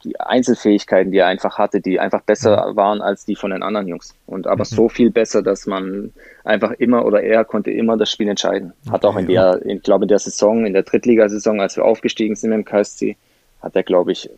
die 0.03 0.19
Einzelfähigkeiten, 0.19 1.11
die 1.11 1.19
er 1.19 1.27
einfach 1.27 1.57
hatte, 1.57 1.81
die 1.81 1.99
einfach 1.99 2.21
besser 2.21 2.71
mhm. 2.71 2.75
waren 2.75 3.01
als 3.01 3.25
die 3.25 3.35
von 3.35 3.51
den 3.51 3.63
anderen 3.63 3.87
Jungs. 3.87 4.15
Und 4.25 4.47
aber 4.47 4.63
mhm. 4.63 4.75
so 4.75 4.89
viel 4.89 5.11
besser, 5.11 5.41
dass 5.41 5.67
man 5.67 6.13
einfach 6.43 6.71
immer 6.73 7.05
oder 7.05 7.21
er 7.21 7.45
konnte 7.45 7.71
immer 7.71 7.97
das 7.97 8.11
Spiel 8.11 8.29
entscheiden. 8.29 8.73
Hat 8.89 9.05
auch 9.05 9.17
in 9.17 9.27
der, 9.27 9.61
ich 9.65 9.81
glaube 9.83 10.05
in 10.05 10.09
der 10.09 10.19
Saison, 10.19 10.65
in 10.65 10.73
der 10.73 10.83
Drittligasaison, 10.83 11.59
als 11.59 11.77
wir 11.77 11.85
aufgestiegen 11.85 12.35
sind 12.35 12.51
im 12.51 12.65
KSC, 12.65 13.17
hat 13.61 13.75
er, 13.75 13.83
glaube 13.83 14.11
ich, 14.11 14.29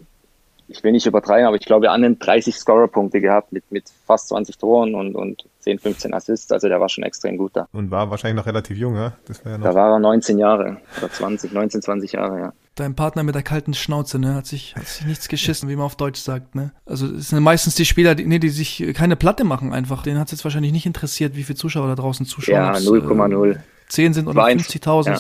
ich 0.68 0.84
will 0.84 0.92
nicht 0.92 1.06
übertreiben, 1.06 1.46
aber 1.46 1.56
ich 1.56 1.66
glaube, 1.66 1.92
an 1.92 2.02
den 2.02 2.20
30 2.20 2.56
Scorer-Punkte 2.56 3.22
gehabt 3.22 3.52
mit, 3.52 3.64
mit 3.72 3.86
fast 4.06 4.30
20 4.30 4.58
Toren 4.58 4.96
und, 4.96 5.16
und 5.16 5.46
10, 5.60 5.80
15 5.80 6.14
Assists. 6.14 6.52
Also 6.52 6.68
der 6.68 6.80
war 6.80 6.90
schon 6.90 7.04
extrem 7.04 7.38
gut 7.38 7.52
da. 7.56 7.68
Und 7.74 7.92
war 7.92 8.10
wahrscheinlich 8.10 8.38
noch 8.38 8.46
relativ 8.46 8.78
jung, 8.78 8.96
ja? 8.96 9.14
Das 9.26 9.44
war 9.44 9.52
ja 9.52 9.58
noch 9.58 9.66
da 9.66 9.76
war 9.76 9.92
er 9.94 10.00
19 10.00 10.38
Jahre 10.40 10.78
oder 10.98 11.12
20, 11.12 11.52
19, 11.52 11.82
20 11.82 12.12
Jahre, 12.14 12.40
ja. 12.40 12.54
Dein 12.76 12.96
Partner 12.96 13.22
mit 13.22 13.36
der 13.36 13.44
kalten 13.44 13.76
Schnauze, 13.76 14.18
ne, 14.18 14.34
hat 14.34 14.48
sich, 14.48 14.76
hat 14.76 14.88
sich 14.88 15.06
nichts 15.06 15.28
geschissen, 15.28 15.70
wie 15.70 15.76
man 15.76 15.86
auf 15.86 15.96
Deutsch 15.96 16.20
sagt, 16.20 16.56
ne? 16.56 16.72
Also 16.88 17.06
es 17.06 17.30
sind 17.30 17.44
meistens 17.44 17.76
die 17.76 17.86
Spieler, 17.86 18.16
die, 18.16 18.26
nee, 18.26 18.40
die 18.40 18.50
sich 18.50 18.84
keine 18.96 19.16
Platte 19.16 19.44
machen 19.44 19.72
einfach. 19.72 20.02
Den 20.02 20.18
hat 20.18 20.28
es 20.28 20.32
jetzt 20.32 20.44
wahrscheinlich 20.44 20.72
nicht 20.72 20.88
interessiert, 20.88 21.36
wie 21.36 21.44
viele 21.44 21.58
Zuschauer 21.58 21.88
da 21.88 21.96
draußen 21.96 22.26
zuschauen. 22.26 22.56
Ja, 22.56 22.74
0,0. 22.74 23.52
Äh, 23.52 23.58
10 23.90 24.14
sind 24.14 24.28
oder 24.28 24.44
50.000. 24.46 25.08
Ja. 25.08 25.20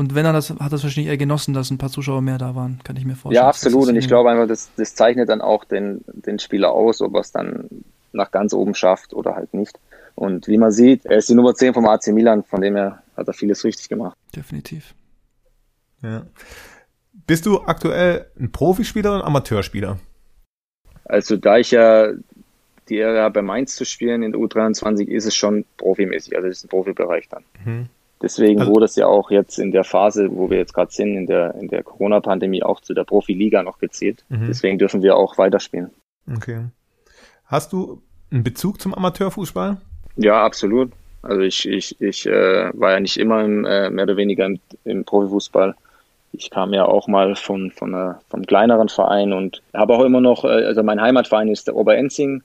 Und 0.00 0.14
wenn 0.14 0.24
er 0.24 0.32
das, 0.32 0.48
hat 0.48 0.72
das 0.72 0.82
wahrscheinlich 0.82 1.10
eher 1.10 1.18
genossen, 1.18 1.52
dass 1.52 1.70
ein 1.70 1.76
paar 1.76 1.90
Zuschauer 1.90 2.22
mehr 2.22 2.38
da 2.38 2.54
waren, 2.54 2.80
kann 2.84 2.96
ich 2.96 3.04
mir 3.04 3.16
vorstellen. 3.16 3.44
Ja, 3.44 3.48
absolut. 3.48 3.86
Und 3.86 3.96
ich 3.96 4.08
glaube 4.08 4.30
einfach, 4.30 4.48
das, 4.48 4.70
das 4.74 4.94
zeichnet 4.94 5.28
dann 5.28 5.42
auch 5.42 5.62
den, 5.64 6.02
den 6.06 6.38
Spieler 6.38 6.72
aus, 6.72 7.02
ob 7.02 7.12
er 7.16 7.20
es 7.20 7.32
dann 7.32 7.68
nach 8.12 8.30
ganz 8.30 8.54
oben 8.54 8.74
schafft 8.74 9.12
oder 9.12 9.36
halt 9.36 9.52
nicht. 9.52 9.78
Und 10.14 10.48
wie 10.48 10.56
man 10.56 10.72
sieht, 10.72 11.04
er 11.04 11.18
ist 11.18 11.28
die 11.28 11.34
Nummer 11.34 11.54
10 11.54 11.74
vom 11.74 11.86
AC 11.86 12.06
Milan, 12.14 12.44
von 12.44 12.62
dem 12.62 12.76
her 12.76 13.02
hat 13.14 13.28
er 13.28 13.34
vieles 13.34 13.62
richtig 13.62 13.90
gemacht. 13.90 14.16
Definitiv. 14.34 14.94
Ja. 16.00 16.24
Bist 17.26 17.44
du 17.44 17.60
aktuell 17.60 18.24
ein 18.40 18.50
Profispieler 18.52 19.10
oder 19.10 19.20
ein 19.20 19.26
Amateurspieler? 19.26 19.98
Also 21.04 21.36
da 21.36 21.58
ich 21.58 21.72
ja 21.72 22.08
die 22.88 22.96
Ehre 22.96 23.20
habe, 23.20 23.34
bei 23.34 23.42
Mainz 23.42 23.76
zu 23.76 23.84
spielen 23.84 24.22
in 24.22 24.32
der 24.32 24.40
U23, 24.40 25.08
ist 25.08 25.26
es 25.26 25.34
schon 25.34 25.66
profimäßig. 25.76 26.36
Also 26.36 26.48
das 26.48 26.56
ist 26.56 26.64
ein 26.64 26.68
Profibereich 26.68 27.28
dann. 27.28 27.44
Mhm. 27.66 27.88
Deswegen 28.22 28.60
also, 28.60 28.72
wurde 28.72 28.84
es 28.84 28.96
ja 28.96 29.06
auch 29.06 29.30
jetzt 29.30 29.58
in 29.58 29.72
der 29.72 29.84
Phase, 29.84 30.28
wo 30.30 30.50
wir 30.50 30.58
jetzt 30.58 30.74
gerade 30.74 30.92
sind, 30.92 31.16
in 31.16 31.26
der, 31.26 31.54
in 31.54 31.68
der 31.68 31.82
Corona-Pandemie 31.82 32.62
auch 32.62 32.80
zu 32.80 32.92
der 32.92 33.04
Profiliga 33.04 33.62
noch 33.62 33.78
gezählt. 33.78 34.24
Mhm. 34.28 34.46
Deswegen 34.48 34.78
dürfen 34.78 35.02
wir 35.02 35.16
auch 35.16 35.38
weiterspielen. 35.38 35.90
Okay. 36.30 36.66
Hast 37.46 37.72
du 37.72 38.02
einen 38.30 38.44
Bezug 38.44 38.80
zum 38.80 38.94
Amateurfußball? 38.94 39.78
Ja, 40.16 40.44
absolut. 40.44 40.92
Also 41.22 41.40
ich, 41.40 41.66
ich, 41.66 42.00
ich 42.00 42.26
äh, 42.26 42.70
war 42.74 42.92
ja 42.92 43.00
nicht 43.00 43.16
immer 43.16 43.42
im, 43.42 43.64
äh, 43.64 43.90
mehr 43.90 44.04
oder 44.04 44.16
weniger 44.16 44.46
im, 44.46 44.60
im 44.84 45.04
Profifußball. 45.04 45.74
Ich 46.32 46.50
kam 46.50 46.72
ja 46.72 46.84
auch 46.84 47.08
mal 47.08 47.34
von, 47.36 47.70
von, 47.70 47.94
einer, 47.94 48.20
vom 48.28 48.46
kleineren 48.46 48.88
Verein 48.88 49.32
und 49.32 49.62
habe 49.74 49.94
auch 49.94 50.04
immer 50.04 50.20
noch, 50.20 50.44
äh, 50.44 50.48
also 50.48 50.82
mein 50.82 51.00
Heimatverein 51.00 51.48
ist 51.48 51.66
der 51.66 51.76
Oberenzing 51.76 52.42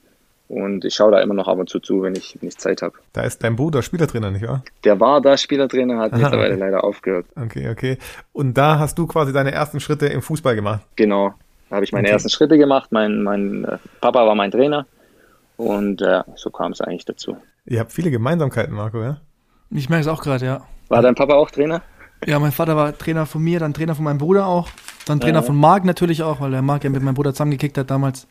und 0.47 0.85
ich 0.85 0.93
schaue 0.93 1.11
da 1.11 1.21
immer 1.21 1.33
noch 1.33 1.47
ab 1.47 1.57
und 1.57 1.69
zu 1.69 1.79
zu, 1.79 2.03
wenn 2.03 2.15
ich, 2.15 2.37
wenn 2.39 2.49
ich 2.49 2.57
Zeit 2.57 2.81
habe. 2.81 2.93
Da 3.13 3.21
ist 3.21 3.43
dein 3.43 3.55
Bruder 3.55 3.81
Spielertrainer, 3.81 4.31
nicht 4.31 4.47
wahr? 4.47 4.63
Der 4.83 4.99
war 4.99 5.21
da 5.21 5.37
Spielertrainer, 5.37 5.97
hat 5.97 6.13
Aha, 6.13 6.21
mittlerweile 6.21 6.53
okay. 6.53 6.59
leider 6.59 6.83
aufgehört. 6.83 7.25
Okay, 7.35 7.69
okay. 7.69 7.97
Und 8.31 8.55
da 8.55 8.79
hast 8.79 8.97
du 8.97 9.07
quasi 9.07 9.33
deine 9.33 9.51
ersten 9.51 9.79
Schritte 9.79 10.07
im 10.07 10.21
Fußball 10.21 10.55
gemacht? 10.55 10.81
Genau. 10.95 11.33
Da 11.69 11.77
habe 11.77 11.85
ich 11.85 11.91
meine 11.91 12.07
okay. 12.07 12.13
ersten 12.13 12.29
Schritte 12.29 12.57
gemacht. 12.57 12.91
Mein, 12.91 13.23
mein 13.23 13.65
äh, 13.65 13.77
Papa 14.01 14.25
war 14.25 14.35
mein 14.35 14.51
Trainer. 14.51 14.85
Und 15.57 16.01
äh, 16.01 16.21
so 16.35 16.49
kam 16.49 16.73
es 16.73 16.81
eigentlich 16.81 17.05
dazu. 17.05 17.37
Ihr 17.65 17.79
habt 17.79 17.91
viele 17.91 18.11
Gemeinsamkeiten, 18.11 18.75
Marco, 18.75 19.01
ja? 19.01 19.21
Ich 19.71 19.89
merke 19.89 20.01
es 20.01 20.07
auch 20.07 20.21
gerade, 20.21 20.45
ja. 20.45 20.61
War 20.89 21.01
dein 21.01 21.15
Papa 21.15 21.33
auch 21.33 21.49
Trainer? 21.49 21.81
Ja, 22.25 22.39
mein 22.39 22.51
Vater 22.51 22.75
war 22.75 22.97
Trainer 22.97 23.25
von 23.25 23.43
mir, 23.43 23.59
dann 23.59 23.73
Trainer 23.73 23.95
von 23.95 24.05
meinem 24.05 24.19
Bruder 24.19 24.45
auch. 24.45 24.69
Dann 25.05 25.19
Trainer 25.19 25.39
ja. 25.39 25.41
von 25.41 25.55
Marc 25.55 25.85
natürlich 25.85 26.23
auch, 26.23 26.41
weil 26.41 26.51
der 26.51 26.61
Marc 26.61 26.83
ja 26.83 26.89
mit 26.89 27.01
meinem 27.01 27.15
Bruder 27.15 27.33
zusammengekickt 27.33 27.77
hat 27.77 27.89
damals. 27.89 28.27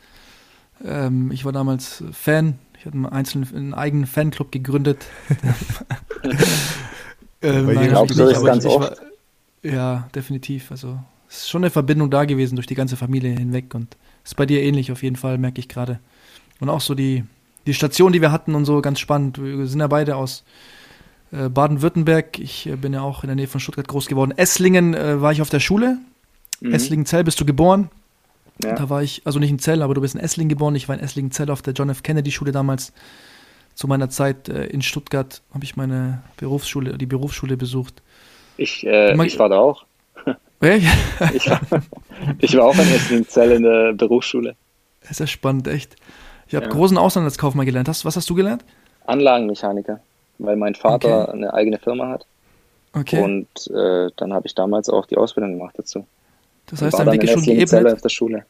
Ähm, 0.85 1.31
ich 1.31 1.45
war 1.45 1.53
damals 1.53 2.03
Fan. 2.13 2.59
Ich 2.79 2.87
hatte 2.87 2.97
einen, 2.97 3.07
einzelnen, 3.07 3.55
einen 3.55 3.75
eigenen 3.75 4.07
Fanclub 4.07 4.51
gegründet. 4.53 5.07
ähm, 7.43 7.67
nein, 7.67 7.89
glaubst 7.89 8.19
du, 8.19 8.27
das 8.27 8.43
ganz 8.45 8.65
ich, 8.65 8.71
oft? 8.71 8.81
war, 8.81 8.97
ja, 9.63 10.09
definitiv. 10.15 10.71
Also 10.71 10.99
es 11.29 11.39
ist 11.39 11.51
schon 11.51 11.63
eine 11.63 11.71
Verbindung 11.71 12.11
da 12.11 12.25
gewesen 12.25 12.57
durch 12.57 12.67
die 12.67 12.75
ganze 12.75 12.97
Familie 12.97 13.33
hinweg 13.33 13.75
und 13.75 13.97
ist 14.25 14.37
bei 14.37 14.47
dir 14.47 14.63
ähnlich 14.63 14.93
auf 14.93 15.03
jeden 15.03 15.17
Fall, 15.17 15.39
merke 15.39 15.61
ich 15.61 15.69
gerade. 15.69 15.99
Und 16.61 16.69
auch 16.69 16.81
so 16.81 16.95
die, 16.95 17.25
die 17.67 17.75
Station, 17.75 18.13
die 18.13 18.21
wir 18.21 18.33
hatten 18.33 18.55
und 18.55 18.65
so, 18.65 18.81
ganz 18.81 19.01
spannend. 19.01 19.43
Wir 19.43 19.67
sind 19.67 19.81
ja 19.81 19.87
beide 19.87 20.17
aus 20.17 20.45
äh, 21.33 21.49
Baden-Württemberg. 21.49 22.39
Ich 22.39 22.67
äh, 22.67 22.77
bin 22.77 22.93
ja 22.93 23.03
auch 23.03 23.25
in 23.25 23.29
der 23.29 23.37
Nähe 23.37 23.49
von 23.49 23.61
Stuttgart 23.61 23.89
groß 23.89 24.07
geworden. 24.07 24.33
Esslingen 24.37 24.95
äh, 24.95 25.21
war 25.21 25.33
ich 25.33 25.43
auf 25.43 25.51
der 25.51 25.61
Schule. 25.61 25.99
Mhm. 26.61 26.75
Esslingen-Zell 26.75 27.25
bist 27.25 27.41
du 27.41 27.45
geboren. 27.45 27.91
Ja. 28.63 28.75
Da 28.75 28.89
war 28.89 29.03
ich, 29.03 29.23
also 29.25 29.39
nicht 29.39 29.51
in 29.51 29.59
Zell, 29.59 29.83
aber 29.83 29.95
du 29.95 30.01
bist 30.01 30.15
in 30.15 30.21
Esslingen 30.21 30.49
geboren. 30.49 30.75
Ich 30.75 30.89
war 30.89 30.97
in 30.97 31.03
Esslingen-Zell 31.03 31.51
auf 31.51 31.63
der 31.63 31.75
John 31.75 31.91
F. 31.91 32.03
Kennedy-Schule 32.03 32.53
damals. 32.53 32.93
Zu 33.75 33.89
meiner 33.89 34.09
Zeit 34.09 34.49
äh, 34.49 34.67
in 34.67 34.83
Stuttgart 34.83 35.43
habe 35.53 35.65
ich 35.65 35.75
meine 35.75 36.23
Berufsschule, 36.37 36.97
die 36.97 37.07
Berufsschule 37.07 37.57
besucht. 37.57 38.03
Ich, 38.57 38.87
äh, 38.87 39.21
ich 39.27 39.39
war 39.39 39.49
da 39.49 39.59
auch. 39.59 39.85
ich, 40.61 41.51
war, 41.51 41.61
ich 42.39 42.57
war 42.57 42.67
auch 42.67 42.75
in 42.75 42.95
Esslingen-Zell 42.95 43.51
in 43.51 43.63
der 43.65 43.93
Berufsschule. 43.93 44.55
Das 45.01 45.13
ist 45.13 45.21
ja 45.21 45.27
spannend, 45.27 45.67
echt. 45.67 45.97
Ich 46.47 46.55
habe 46.55 46.67
ja. 46.67 46.73
großen 46.73 46.97
Auslandskaufmann 46.97 47.67
gelernt. 47.67 47.89
Hast, 47.89 48.05
was 48.05 48.17
hast 48.17 48.31
du 48.31 48.35
gelernt? 48.35 48.65
Anlagenmechaniker, 49.07 50.01
weil 50.39 50.57
mein 50.57 50.77
Vater 50.77 51.25
okay. 51.25 51.33
eine 51.33 51.53
eigene 51.53 51.79
Firma 51.79 52.09
hat. 52.09 52.27
Okay. 52.93 53.21
Und 53.21 53.49
äh, 53.75 54.11
dann 54.17 54.33
habe 54.33 54.47
ich 54.47 54.55
damals 54.55 54.89
auch 54.89 55.07
die 55.07 55.17
Ausbildung 55.17 55.59
gemacht 55.59 55.75
dazu. 55.77 56.07
Das 56.67 56.83
heißt, 56.83 56.99
dein 56.99 57.13
Weg 57.13 57.25
ist 57.25 57.33
schon 57.33 57.43
geebnet? 57.43 58.05
Der. 58.05 58.47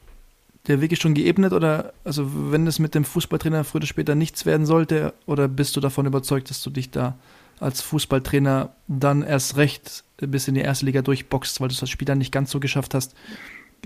Der 0.67 0.81
Weg 0.81 0.91
ist 0.91 1.01
schon 1.01 1.13
geebnet 1.13 1.53
oder 1.53 1.93
also 2.03 2.51
wenn 2.51 2.65
es 2.65 2.79
mit 2.79 2.95
dem 2.95 3.05
Fußballtrainer 3.05 3.63
früher 3.63 3.79
oder 3.79 3.87
später 3.87 4.15
nichts 4.15 4.45
werden 4.45 4.65
sollte 4.65 5.13
oder 5.27 5.47
bist 5.47 5.75
du 5.75 5.79
davon 5.79 6.07
überzeugt, 6.07 6.49
dass 6.49 6.63
du 6.63 6.71
dich 6.71 6.89
da 6.89 7.15
als 7.59 7.81
Fußballtrainer 7.81 8.69
dann 8.87 9.21
erst 9.21 9.57
recht 9.57 10.03
bis 10.17 10.47
in 10.47 10.55
die 10.55 10.61
erste 10.61 10.85
Liga 10.85 11.01
durchboxst, 11.01 11.61
weil 11.61 11.67
du 11.67 11.73
es 11.73 11.81
als 11.81 11.89
Spieler 11.89 12.15
nicht 12.15 12.31
ganz 12.31 12.51
so 12.51 12.59
geschafft 12.59 12.93
hast, 12.93 13.15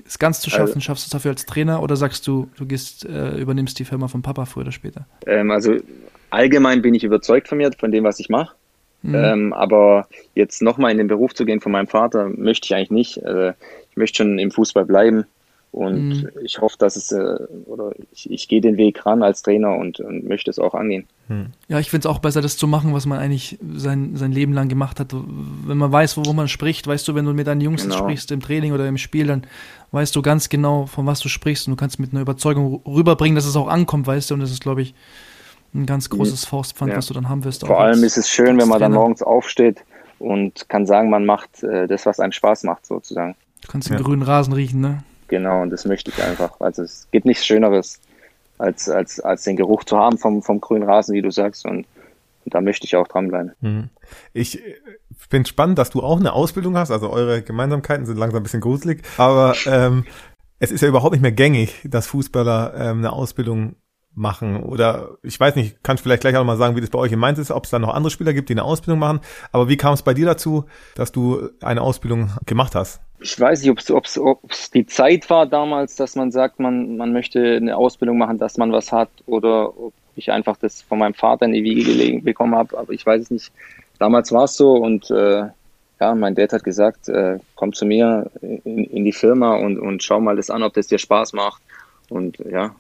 es 0.06 0.20
ganz 0.20 0.40
zu 0.40 0.50
schaffen? 0.50 0.76
Also, 0.76 0.80
Schaffst 0.80 1.06
du 1.06 1.08
es 1.08 1.12
dafür 1.12 1.32
als 1.32 1.46
Trainer 1.46 1.84
oder 1.84 1.96
sagst 1.96 2.26
du, 2.28 2.50
du 2.58 2.66
gehst, 2.66 3.06
äh, 3.06 3.38
übernimmst 3.38 3.78
die 3.80 3.86
Firma 3.86 4.08
von 4.08 4.22
Papa 4.22 4.46
früher 4.46 4.64
oder 4.64 4.72
später? 4.72 5.06
Ähm, 5.26 5.52
also 5.52 5.76
allgemein 6.30 6.82
bin 6.82 6.94
ich 6.94 7.04
überzeugt 7.04 7.48
von 7.48 7.58
mir, 7.58 7.72
von 7.78 7.92
dem, 7.92 8.04
was 8.04 8.20
ich 8.20 8.30
mache. 8.30 8.56
Mhm. 9.02 9.16
Ähm, 9.16 9.54
aber 9.54 10.08
jetzt 10.36 10.62
nochmal 10.62 10.92
in 10.92 10.98
den 10.98 11.08
Beruf 11.08 11.34
zu 11.34 11.46
gehen 11.46 11.62
von 11.62 11.72
meinem 11.72 11.88
Vater, 11.88 12.30
möchte 12.30 12.66
ich 12.66 12.76
eigentlich 12.76 12.92
nicht. 12.92 13.18
Äh, 13.18 13.54
ich 13.90 13.98
möchte 13.98 14.18
schon 14.18 14.40
im 14.40 14.52
Fußball 14.52 14.86
bleiben. 14.86 15.26
Und 15.72 16.10
mhm. 16.10 16.30
ich 16.44 16.60
hoffe, 16.62 16.78
dass 16.80 16.96
es, 16.96 17.12
äh, 17.12 17.38
oder 17.66 17.92
ich, 18.12 18.30
ich 18.32 18.48
gehe 18.48 18.60
den 18.60 18.78
Weg 18.78 19.06
ran 19.06 19.22
als 19.22 19.44
Trainer 19.44 19.76
und, 19.76 20.00
und 20.00 20.28
möchte 20.28 20.50
es 20.50 20.58
auch 20.58 20.74
angehen. 20.74 21.06
Mhm. 21.28 21.48
Ja, 21.68 21.80
ich 21.80 21.92
finde 21.92 22.08
es 22.08 22.12
auch 22.12 22.18
besser, 22.18 22.42
das 22.42 22.58
zu 22.58 22.68
machen, 22.68 22.92
was 22.94 23.06
man 23.06 23.20
eigentlich 23.20 23.60
sein, 23.76 24.16
sein 24.16 24.32
Leben 24.32 24.54
lang 24.54 24.68
gemacht 24.68 25.00
hat. 25.00 25.14
Wenn 25.14 25.78
man 25.78 25.92
weiß, 25.92 26.18
wo, 26.18 26.34
man 26.34 26.48
spricht, 26.48 26.88
weißt 26.88 27.08
du, 27.08 27.14
wenn 27.14 27.26
du 27.26 27.34
mit 27.34 27.46
deinen 27.46 27.62
Jungs 27.62 27.84
genau. 27.84 27.98
sprichst 27.98 28.32
im 28.32 28.42
Training 28.42 28.74
oder 28.74 28.88
im 28.88 28.98
Spiel, 28.98 29.28
dann 29.28 29.44
weißt 29.92 30.16
du 30.16 30.24
ganz 30.24 30.50
genau, 30.50 30.88
von 30.88 31.06
was 31.06 31.20
du 31.20 31.30
sprichst 31.30 31.68
und 31.68 31.72
du 31.72 31.78
kannst 31.78 32.00
mit 32.00 32.14
einer 32.14 32.22
Überzeugung 32.22 32.82
rüberbringen, 32.88 33.36
dass 33.36 33.46
es 33.46 33.56
auch 33.56 33.68
ankommt, 33.68 34.08
weißt 34.08 34.32
du, 34.32 34.34
und 34.34 34.40
das 34.40 34.52
ist, 34.52 34.62
glaube 34.62 34.82
ich, 34.82 34.96
ein 35.74 35.86
ganz 35.86 36.10
großes 36.10 36.46
Faustpfand, 36.46 36.92
ja. 36.92 36.98
was 36.98 37.08
du 37.08 37.14
dann 37.14 37.30
haben 37.30 37.44
wirst. 37.44 37.66
Vor 37.66 37.80
allem 37.80 38.04
ist 38.04 38.18
es 38.18 38.30
schön, 38.30 38.58
wenn 38.60 38.68
man 38.68 38.80
dann 38.80 38.94
morgens 38.94 39.22
aufsteht 39.22 39.84
und 40.18 40.68
kann 40.70 40.86
sagen, 40.86 41.10
man 41.10 41.26
macht 41.26 41.64
äh, 41.64 41.88
das, 41.88 42.06
was 42.06 42.20
einem 42.20 42.32
Spaß 42.32 42.64
macht, 42.64 42.86
sozusagen. 42.86 43.36
Du 43.62 43.68
kannst 43.68 43.90
den 43.90 43.98
ja. 43.98 44.04
grünen 44.04 44.24
Rasen 44.24 44.54
riechen, 44.54 44.82
ne? 44.82 45.04
Genau, 45.28 45.62
und 45.62 45.70
das 45.70 45.86
möchte 45.86 46.12
ich 46.12 46.24
einfach. 46.24 46.60
Also 46.60 46.84
es 46.84 47.08
gibt 47.12 47.26
nichts 47.26 47.46
Schöneres, 47.46 48.00
als, 48.58 48.90
als, 48.90 49.20
als 49.20 49.44
den 49.44 49.56
Geruch 49.56 49.84
zu 49.84 49.98
haben 49.98 50.18
vom, 50.18 50.42
vom 50.42 50.60
grünen 50.60 50.84
Rasen, 50.84 51.14
wie 51.14 51.22
du 51.22 51.32
sagst. 51.32 51.66
Und, 51.66 51.86
und 52.46 52.54
da 52.54 52.62
möchte 52.62 52.86
ich 52.86 52.96
auch 52.96 53.08
dranbleiben. 53.08 53.54
Mhm. 53.62 53.90
Ich 54.34 54.60
äh, 54.60 54.76
finde 55.30 55.48
spannend, 55.48 55.78
dass 55.78 55.92
du 55.92 56.02
auch 56.02 56.20
eine 56.20 56.34
Ausbildung 56.34 56.78
hast. 56.78 56.92
Also 56.92 57.12
eure 57.12 57.42
Gemeinsamkeiten 57.42 58.06
sind 58.06 58.18
langsam 58.18 58.42
ein 58.42 58.44
bisschen 58.44 58.62
gruselig. 58.62 59.04
Aber 59.18 59.56
ähm, 59.68 60.06
es 60.58 60.72
ist 60.72 60.82
ja 60.82 60.88
überhaupt 60.88 61.14
nicht 61.14 61.22
mehr 61.22 61.32
gängig, 61.32 61.76
dass 61.86 62.08
Fußballer 62.08 62.74
ähm, 62.76 62.98
eine 63.00 63.14
Ausbildung 63.14 63.76
machen 64.16 64.64
oder 64.64 65.18
ich 65.24 65.40
weiß 65.40 65.56
nicht, 65.56 65.84
kannst 65.84 66.04
vielleicht 66.04 66.22
gleich 66.22 66.36
auch 66.36 66.44
mal 66.44 66.58
sagen, 66.58 66.76
wie 66.76 66.82
das 66.82 66.90
bei 66.90 67.00
euch 67.00 67.12
in 67.12 67.20
Mainz 67.20 67.40
ist, 67.40 67.52
ob 67.52 67.64
es 67.64 67.70
da 67.70 67.80
noch 67.80 67.94
andere 67.94 68.12
Spieler 68.12 68.34
gibt, 68.34 68.50
die 68.50 68.54
eine 68.54 68.64
Ausbildung 68.64 69.00
machen. 69.00 69.22
Aber 69.52 69.70
wie 69.70 69.78
kam 69.78 69.94
es 69.94 70.02
bei 70.02 70.14
dir 70.14 70.26
dazu, 70.26 70.66
dass 70.96 71.12
du 71.12 71.50
eine 71.62 71.82
Ausbildung 71.82 72.32
gemacht 72.46 72.76
hast? 72.76 73.02
Ich 73.22 73.40
weiß 73.40 73.62
nicht, 73.62 73.92
ob 73.92 74.06
es 74.06 74.72
die 74.72 74.86
Zeit 74.86 75.30
war 75.30 75.46
damals, 75.46 75.96
dass 75.96 76.16
man 76.16 76.32
sagt, 76.32 76.60
man, 76.60 76.98
man 76.98 77.14
möchte 77.14 77.58
eine 77.58 77.76
Ausbildung 77.76 78.18
machen, 78.18 78.38
dass 78.38 78.58
man 78.58 78.72
was 78.72 78.92
hat 78.92 79.10
oder 79.26 79.78
ob 79.78 79.94
ich 80.16 80.32
einfach 80.32 80.58
das 80.58 80.82
von 80.82 81.00
meinem 81.00 81.14
Vater 81.14 81.46
in 81.46 81.54
die 81.54 81.64
Wiege 81.64 81.84
gelegen 81.84 82.24
bekommen 82.24 82.56
habe, 82.56 82.78
aber 82.78 82.94
ich 82.94 83.06
weiß 83.06 83.24
es 83.24 83.32
nicht. 83.32 83.52
Damals 84.00 84.32
war 84.32 84.46
es 84.46 84.56
so 84.56 84.74
und 84.74 85.10
äh, 85.12 85.48
ja, 86.00 86.16
mein 86.16 86.36
Dad 86.36 86.54
hat 86.54 86.64
gesagt, 86.64 87.10
äh, 87.10 87.40
komm 87.56 87.74
zu 87.74 87.86
mir 87.86 88.32
in, 88.42 88.86
in 88.86 89.04
die 89.04 89.12
Firma 89.12 89.56
und, 89.56 89.78
und 89.78 90.02
schau 90.04 90.20
mal 90.20 90.36
das 90.36 90.50
an, 90.50 90.64
ob 90.64 90.74
das 90.74 90.88
dir 90.88 90.98
Spaß 90.98 91.34
macht. 91.34 91.62
Und 92.10 92.38
ja, 92.40 92.74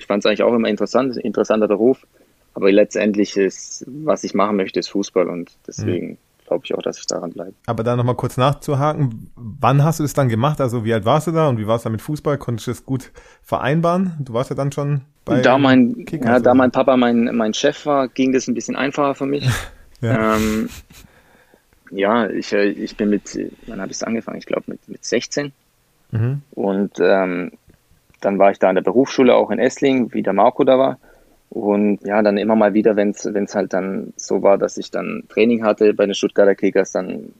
ich 0.00 0.06
fand 0.06 0.24
es 0.24 0.26
eigentlich 0.26 0.42
auch 0.42 0.54
immer 0.54 0.68
interessant, 0.68 1.16
interessanter 1.16 1.68
Beruf. 1.68 2.06
Aber 2.54 2.72
letztendlich 2.72 3.36
ist, 3.36 3.84
was 3.86 4.24
ich 4.24 4.34
machen 4.34 4.56
möchte, 4.56 4.80
ist 4.80 4.88
Fußball 4.88 5.28
und 5.28 5.52
deswegen 5.68 6.08
mhm. 6.08 6.16
glaube 6.46 6.62
ich 6.64 6.74
auch, 6.74 6.82
dass 6.82 6.98
ich 6.98 7.06
daran 7.06 7.30
bleibe. 7.30 7.52
Aber 7.66 7.84
da 7.84 7.94
nochmal 7.94 8.16
kurz 8.16 8.36
nachzuhaken, 8.36 9.30
wann 9.36 9.84
hast 9.84 10.00
du 10.00 10.04
das 10.04 10.14
dann 10.14 10.28
gemacht? 10.28 10.60
Also 10.60 10.84
wie 10.84 10.92
alt 10.92 11.04
warst 11.04 11.28
du 11.28 11.32
da 11.32 11.48
und 11.48 11.58
wie 11.58 11.66
war 11.66 11.76
es 11.76 11.82
da 11.82 11.90
mit 11.90 12.02
Fußball? 12.02 12.38
Konntest 12.38 12.66
du 12.66 12.70
das 12.72 12.84
gut 12.84 13.12
vereinbaren? 13.42 14.14
Du 14.18 14.32
warst 14.32 14.50
ja 14.50 14.56
dann 14.56 14.72
schon 14.72 15.02
bei 15.24 15.42
Da 15.42 15.58
mein, 15.58 16.04
Kickers, 16.06 16.28
ja, 16.28 16.40
da 16.40 16.54
mein 16.54 16.72
Papa 16.72 16.96
mein, 16.96 17.36
mein 17.36 17.54
Chef 17.54 17.86
war, 17.86 18.08
ging 18.08 18.32
das 18.32 18.48
ein 18.48 18.54
bisschen 18.54 18.74
einfacher 18.74 19.14
für 19.14 19.26
mich. 19.26 19.48
ja. 20.00 20.36
Ähm, 20.36 20.68
ja, 21.92 22.28
ich, 22.28 22.52
äh, 22.52 22.70
ich 22.70 22.96
bin 22.96 23.10
mit, 23.10 23.38
wann 23.66 23.80
habe 23.80 23.90
ich 23.92 23.98
es 23.98 24.02
angefangen? 24.02 24.38
Ich 24.38 24.46
glaube 24.46 24.64
mit, 24.66 24.88
mit 24.88 25.04
16. 25.04 25.52
Mhm. 26.10 26.42
Und 26.50 26.92
ähm, 27.00 27.52
dann 28.20 28.38
war 28.38 28.50
ich 28.50 28.58
da 28.58 28.68
in 28.68 28.74
der 28.74 28.82
Berufsschule 28.82 29.34
auch 29.34 29.50
in 29.50 29.58
Essling, 29.58 30.12
wie 30.12 30.22
der 30.22 30.32
Marco 30.32 30.64
da 30.64 30.78
war. 30.78 30.98
Und 31.50 32.02
ja, 32.04 32.22
dann 32.22 32.38
immer 32.38 32.54
mal 32.54 32.74
wieder, 32.74 32.94
wenn 32.94 33.10
es 33.10 33.54
halt 33.54 33.72
dann 33.72 34.12
so 34.16 34.42
war, 34.42 34.56
dass 34.56 34.76
ich 34.76 34.90
dann 34.90 35.24
Training 35.28 35.64
hatte 35.64 35.92
bei 35.94 36.06
den 36.06 36.14
Stuttgarter 36.14 36.54
Kickers, 36.54 36.92
dann 36.92 37.32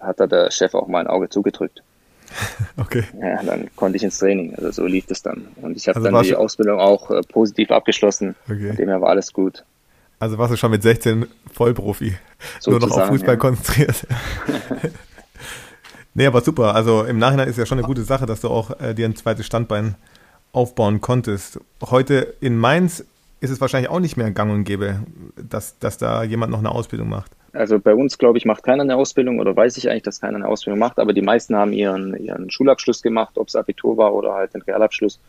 hat 0.00 0.18
da 0.18 0.26
der 0.26 0.50
Chef 0.50 0.74
auch 0.74 0.88
mal 0.88 1.00
ein 1.00 1.06
Auge 1.06 1.28
zugedrückt. 1.28 1.82
Okay. 2.78 3.04
Ja, 3.20 3.42
dann 3.42 3.68
konnte 3.76 3.96
ich 3.96 4.02
ins 4.02 4.18
Training. 4.18 4.54
Also 4.54 4.70
so 4.70 4.86
lief 4.86 5.04
das 5.06 5.22
dann. 5.22 5.48
Und 5.60 5.76
ich 5.76 5.88
habe 5.88 5.98
also 5.98 6.10
dann 6.10 6.22
die 6.22 6.34
Ausbildung 6.34 6.80
auch 6.80 7.10
äh, 7.10 7.20
positiv 7.20 7.70
abgeschlossen. 7.70 8.34
Okay. 8.46 8.74
Dem 8.74 8.88
her 8.88 9.02
war 9.02 9.10
alles 9.10 9.34
gut. 9.34 9.64
Also 10.18 10.38
warst 10.38 10.52
du 10.52 10.56
schon 10.56 10.70
mit 10.70 10.82
16 10.82 11.26
Vollprofi. 11.52 12.14
So 12.60 12.70
Nur 12.70 12.80
noch 12.80 12.90
auf 12.90 13.08
Fußball 13.08 13.34
ja. 13.34 13.36
konzentriert. 13.36 14.06
nee, 16.14 16.26
aber 16.26 16.40
super. 16.40 16.74
Also 16.74 17.04
im 17.04 17.18
Nachhinein 17.18 17.48
ist 17.48 17.58
ja 17.58 17.66
schon 17.66 17.78
eine 17.78 17.86
gute 17.86 18.04
Sache, 18.04 18.24
dass 18.24 18.40
du 18.40 18.48
auch 18.48 18.80
äh, 18.80 18.94
dir 18.94 19.04
ein 19.04 19.16
zweites 19.16 19.44
Standbein 19.44 19.96
aufbauen 20.52 21.00
konntest. 21.00 21.60
Heute 21.82 22.34
in 22.40 22.56
Mainz 22.56 23.04
ist 23.40 23.50
es 23.50 23.60
wahrscheinlich 23.60 23.90
auch 23.90 24.00
nicht 24.00 24.16
mehr 24.16 24.30
gang 24.30 24.52
und 24.52 24.64
gäbe, 24.64 25.00
dass, 25.36 25.78
dass 25.78 25.98
da 25.98 26.22
jemand 26.22 26.52
noch 26.52 26.60
eine 26.60 26.70
Ausbildung 26.70 27.08
macht. 27.08 27.32
Also 27.52 27.78
bei 27.78 27.94
uns, 27.94 28.16
glaube 28.16 28.38
ich, 28.38 28.46
macht 28.46 28.62
keiner 28.62 28.82
eine 28.82 28.96
Ausbildung 28.96 29.38
oder 29.38 29.54
weiß 29.54 29.76
ich 29.76 29.90
eigentlich, 29.90 30.04
dass 30.04 30.20
keiner 30.20 30.36
eine 30.36 30.48
Ausbildung 30.48 30.78
macht, 30.78 30.98
aber 30.98 31.12
die 31.12 31.22
meisten 31.22 31.54
haben 31.54 31.72
ihren, 31.72 32.16
ihren 32.22 32.50
Schulabschluss 32.50 33.02
gemacht, 33.02 33.36
ob 33.36 33.48
es 33.48 33.56
Abitur 33.56 33.96
war 33.96 34.14
oder 34.14 34.32
halt 34.32 34.54
den 34.54 34.62
Realabschluss. 34.62 35.20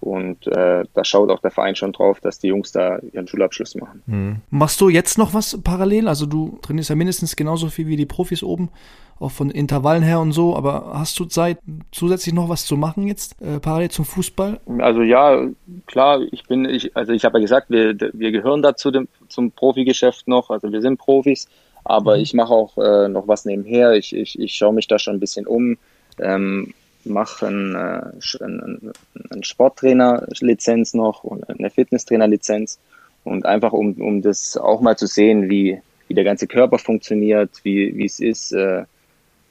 Und 0.00 0.46
äh, 0.46 0.84
da 0.94 1.04
schaut 1.04 1.30
auch 1.30 1.40
der 1.40 1.50
Verein 1.50 1.76
schon 1.76 1.92
drauf, 1.92 2.20
dass 2.20 2.38
die 2.38 2.48
Jungs 2.48 2.72
da 2.72 2.98
ihren 3.12 3.28
Schulabschluss 3.28 3.74
machen. 3.74 4.02
Mhm. 4.06 4.36
Machst 4.48 4.80
du 4.80 4.88
jetzt 4.88 5.18
noch 5.18 5.34
was 5.34 5.60
parallel? 5.62 6.08
Also 6.08 6.24
du 6.24 6.58
trainierst 6.62 6.88
ja 6.88 6.96
mindestens 6.96 7.36
genauso 7.36 7.68
viel 7.68 7.86
wie 7.86 7.96
die 7.96 8.06
Profis 8.06 8.42
oben, 8.42 8.70
auch 9.18 9.30
von 9.30 9.50
Intervallen 9.50 10.02
her 10.02 10.20
und 10.20 10.32
so, 10.32 10.56
aber 10.56 10.92
hast 10.94 11.20
du 11.20 11.26
Zeit, 11.26 11.58
zusätzlich 11.92 12.34
noch 12.34 12.48
was 12.48 12.64
zu 12.64 12.78
machen 12.78 13.06
jetzt, 13.06 13.40
äh, 13.42 13.60
parallel 13.60 13.90
zum 13.90 14.06
Fußball? 14.06 14.58
Also 14.78 15.02
ja, 15.02 15.46
klar, 15.86 16.22
ich 16.32 16.44
bin, 16.44 16.64
ich, 16.64 16.96
also 16.96 17.12
ich 17.12 17.26
habe 17.26 17.38
ja 17.38 17.42
gesagt, 17.42 17.68
wir, 17.68 17.94
wir 18.14 18.32
gehören 18.32 18.62
dazu 18.62 18.90
dem, 18.90 19.08
zum 19.28 19.52
Profigeschäft 19.52 20.26
noch, 20.26 20.48
also 20.48 20.72
wir 20.72 20.80
sind 20.80 20.98
Profis, 20.98 21.46
aber 21.84 22.16
mhm. 22.16 22.22
ich 22.22 22.32
mache 22.32 22.54
auch 22.54 22.78
äh, 22.78 23.08
noch 23.08 23.28
was 23.28 23.44
nebenher, 23.44 23.92
ich, 23.92 24.16
ich, 24.16 24.38
ich 24.38 24.54
schaue 24.54 24.72
mich 24.72 24.88
da 24.88 24.98
schon 24.98 25.16
ein 25.16 25.20
bisschen 25.20 25.46
um. 25.46 25.76
Ähm, 26.18 26.72
mache 27.04 27.46
äh, 27.46 28.44
ein, 28.44 28.92
ein 29.30 29.44
Sporttrainer-Lizenz 29.44 30.94
noch 30.94 31.24
und 31.24 31.48
eine 31.48 31.70
Fitnesstrainer-Lizenz 31.70 32.78
und 33.24 33.46
einfach 33.46 33.72
um, 33.72 33.94
um 34.00 34.22
das 34.22 34.56
auch 34.56 34.80
mal 34.80 34.96
zu 34.96 35.06
sehen, 35.06 35.50
wie, 35.50 35.80
wie 36.08 36.14
der 36.14 36.24
ganze 36.24 36.46
Körper 36.46 36.78
funktioniert, 36.78 37.50
wie, 37.62 37.96
wie 37.96 38.06
es 38.06 38.20
ist, 38.20 38.52
äh, 38.52 38.84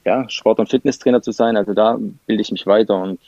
ja, 0.04 0.28
Sport- 0.28 0.60
und 0.60 0.70
Fitnesstrainer 0.70 1.22
zu 1.22 1.32
sein. 1.32 1.56
Also 1.56 1.74
da 1.74 1.98
bilde 2.26 2.42
ich 2.42 2.52
mich 2.52 2.66
weiter 2.66 3.00
und 3.00 3.20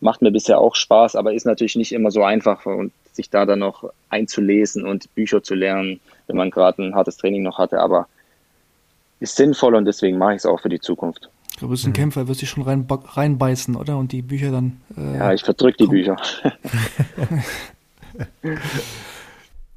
macht 0.00 0.22
mir 0.22 0.30
bisher 0.30 0.58
auch 0.58 0.74
Spaß, 0.74 1.16
aber 1.16 1.32
ist 1.34 1.46
natürlich 1.46 1.76
nicht 1.76 1.92
immer 1.92 2.10
so 2.10 2.22
einfach 2.22 2.66
und 2.66 2.92
sich 3.12 3.30
da 3.30 3.46
dann 3.46 3.60
noch 3.60 3.90
einzulesen 4.08 4.84
und 4.84 5.14
Bücher 5.14 5.42
zu 5.42 5.54
lernen, 5.54 6.00
wenn 6.26 6.36
man 6.36 6.50
gerade 6.50 6.82
ein 6.82 6.94
hartes 6.94 7.16
Training 7.16 7.42
noch 7.42 7.58
hatte, 7.58 7.80
aber 7.80 8.08
ist 9.20 9.36
sinnvoll 9.36 9.74
und 9.74 9.84
deswegen 9.84 10.18
mache 10.18 10.32
ich 10.32 10.38
es 10.38 10.46
auch 10.46 10.60
für 10.60 10.68
die 10.68 10.80
Zukunft. 10.80 11.30
Du 11.60 11.68
bist 11.68 11.84
ein 11.84 11.90
mhm. 11.90 11.94
Kämpfer, 11.94 12.26
wirst 12.28 12.42
dich 12.42 12.50
schon 12.50 12.64
rein, 12.64 12.86
reinbeißen, 12.88 13.76
oder? 13.76 13.96
Und 13.96 14.12
die 14.12 14.22
Bücher 14.22 14.50
dann. 14.50 14.80
Äh, 14.96 15.18
ja, 15.18 15.32
ich 15.32 15.42
verdrück 15.42 15.76
die 15.76 15.86
Bücher. 15.86 16.16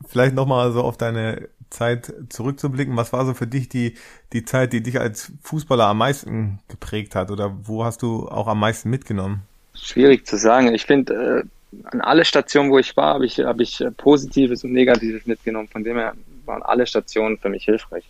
Vielleicht 0.08 0.36
nochmal 0.36 0.72
so 0.72 0.82
auf 0.82 0.98
deine 0.98 1.50
Zeit 1.70 2.14
zurückzublicken. 2.30 2.96
Was 2.96 3.14
war 3.14 3.26
so 3.26 3.34
für 3.34 3.48
dich 3.48 3.70
die, 3.70 3.96
die 4.34 4.46
Zeit, 4.46 4.74
die 4.74 4.82
dich 4.82 5.00
als 5.00 5.32
Fußballer 5.44 5.86
am 5.86 6.00
meisten 6.00 6.60
geprägt 6.68 7.14
hat? 7.14 7.30
Oder 7.30 7.56
wo 7.64 7.84
hast 7.84 8.02
du 8.02 8.28
auch 8.28 8.48
am 8.48 8.60
meisten 8.60 8.90
mitgenommen? 8.90 9.42
Schwierig 9.76 10.26
zu 10.26 10.38
sagen. 10.38 10.74
Ich 10.74 10.86
finde, 10.86 11.14
äh, 11.14 11.44
an 11.92 12.02
alle 12.02 12.26
Stationen, 12.26 12.72
wo 12.72 12.80
ich 12.80 12.98
war, 12.98 13.16
habe 13.16 13.26
ich, 13.26 13.40
hab 13.40 13.60
ich 13.60 13.84
Positives 13.98 14.64
und 14.64 14.74
Negatives 14.74 15.26
mitgenommen. 15.26 15.68
Von 15.68 15.84
dem 15.84 15.98
her 15.98 16.14
waren 16.46 16.64
alle 16.64 16.88
Stationen 16.88 17.38
für 17.38 17.50
mich 17.50 17.66
hilfreich. 17.66 18.06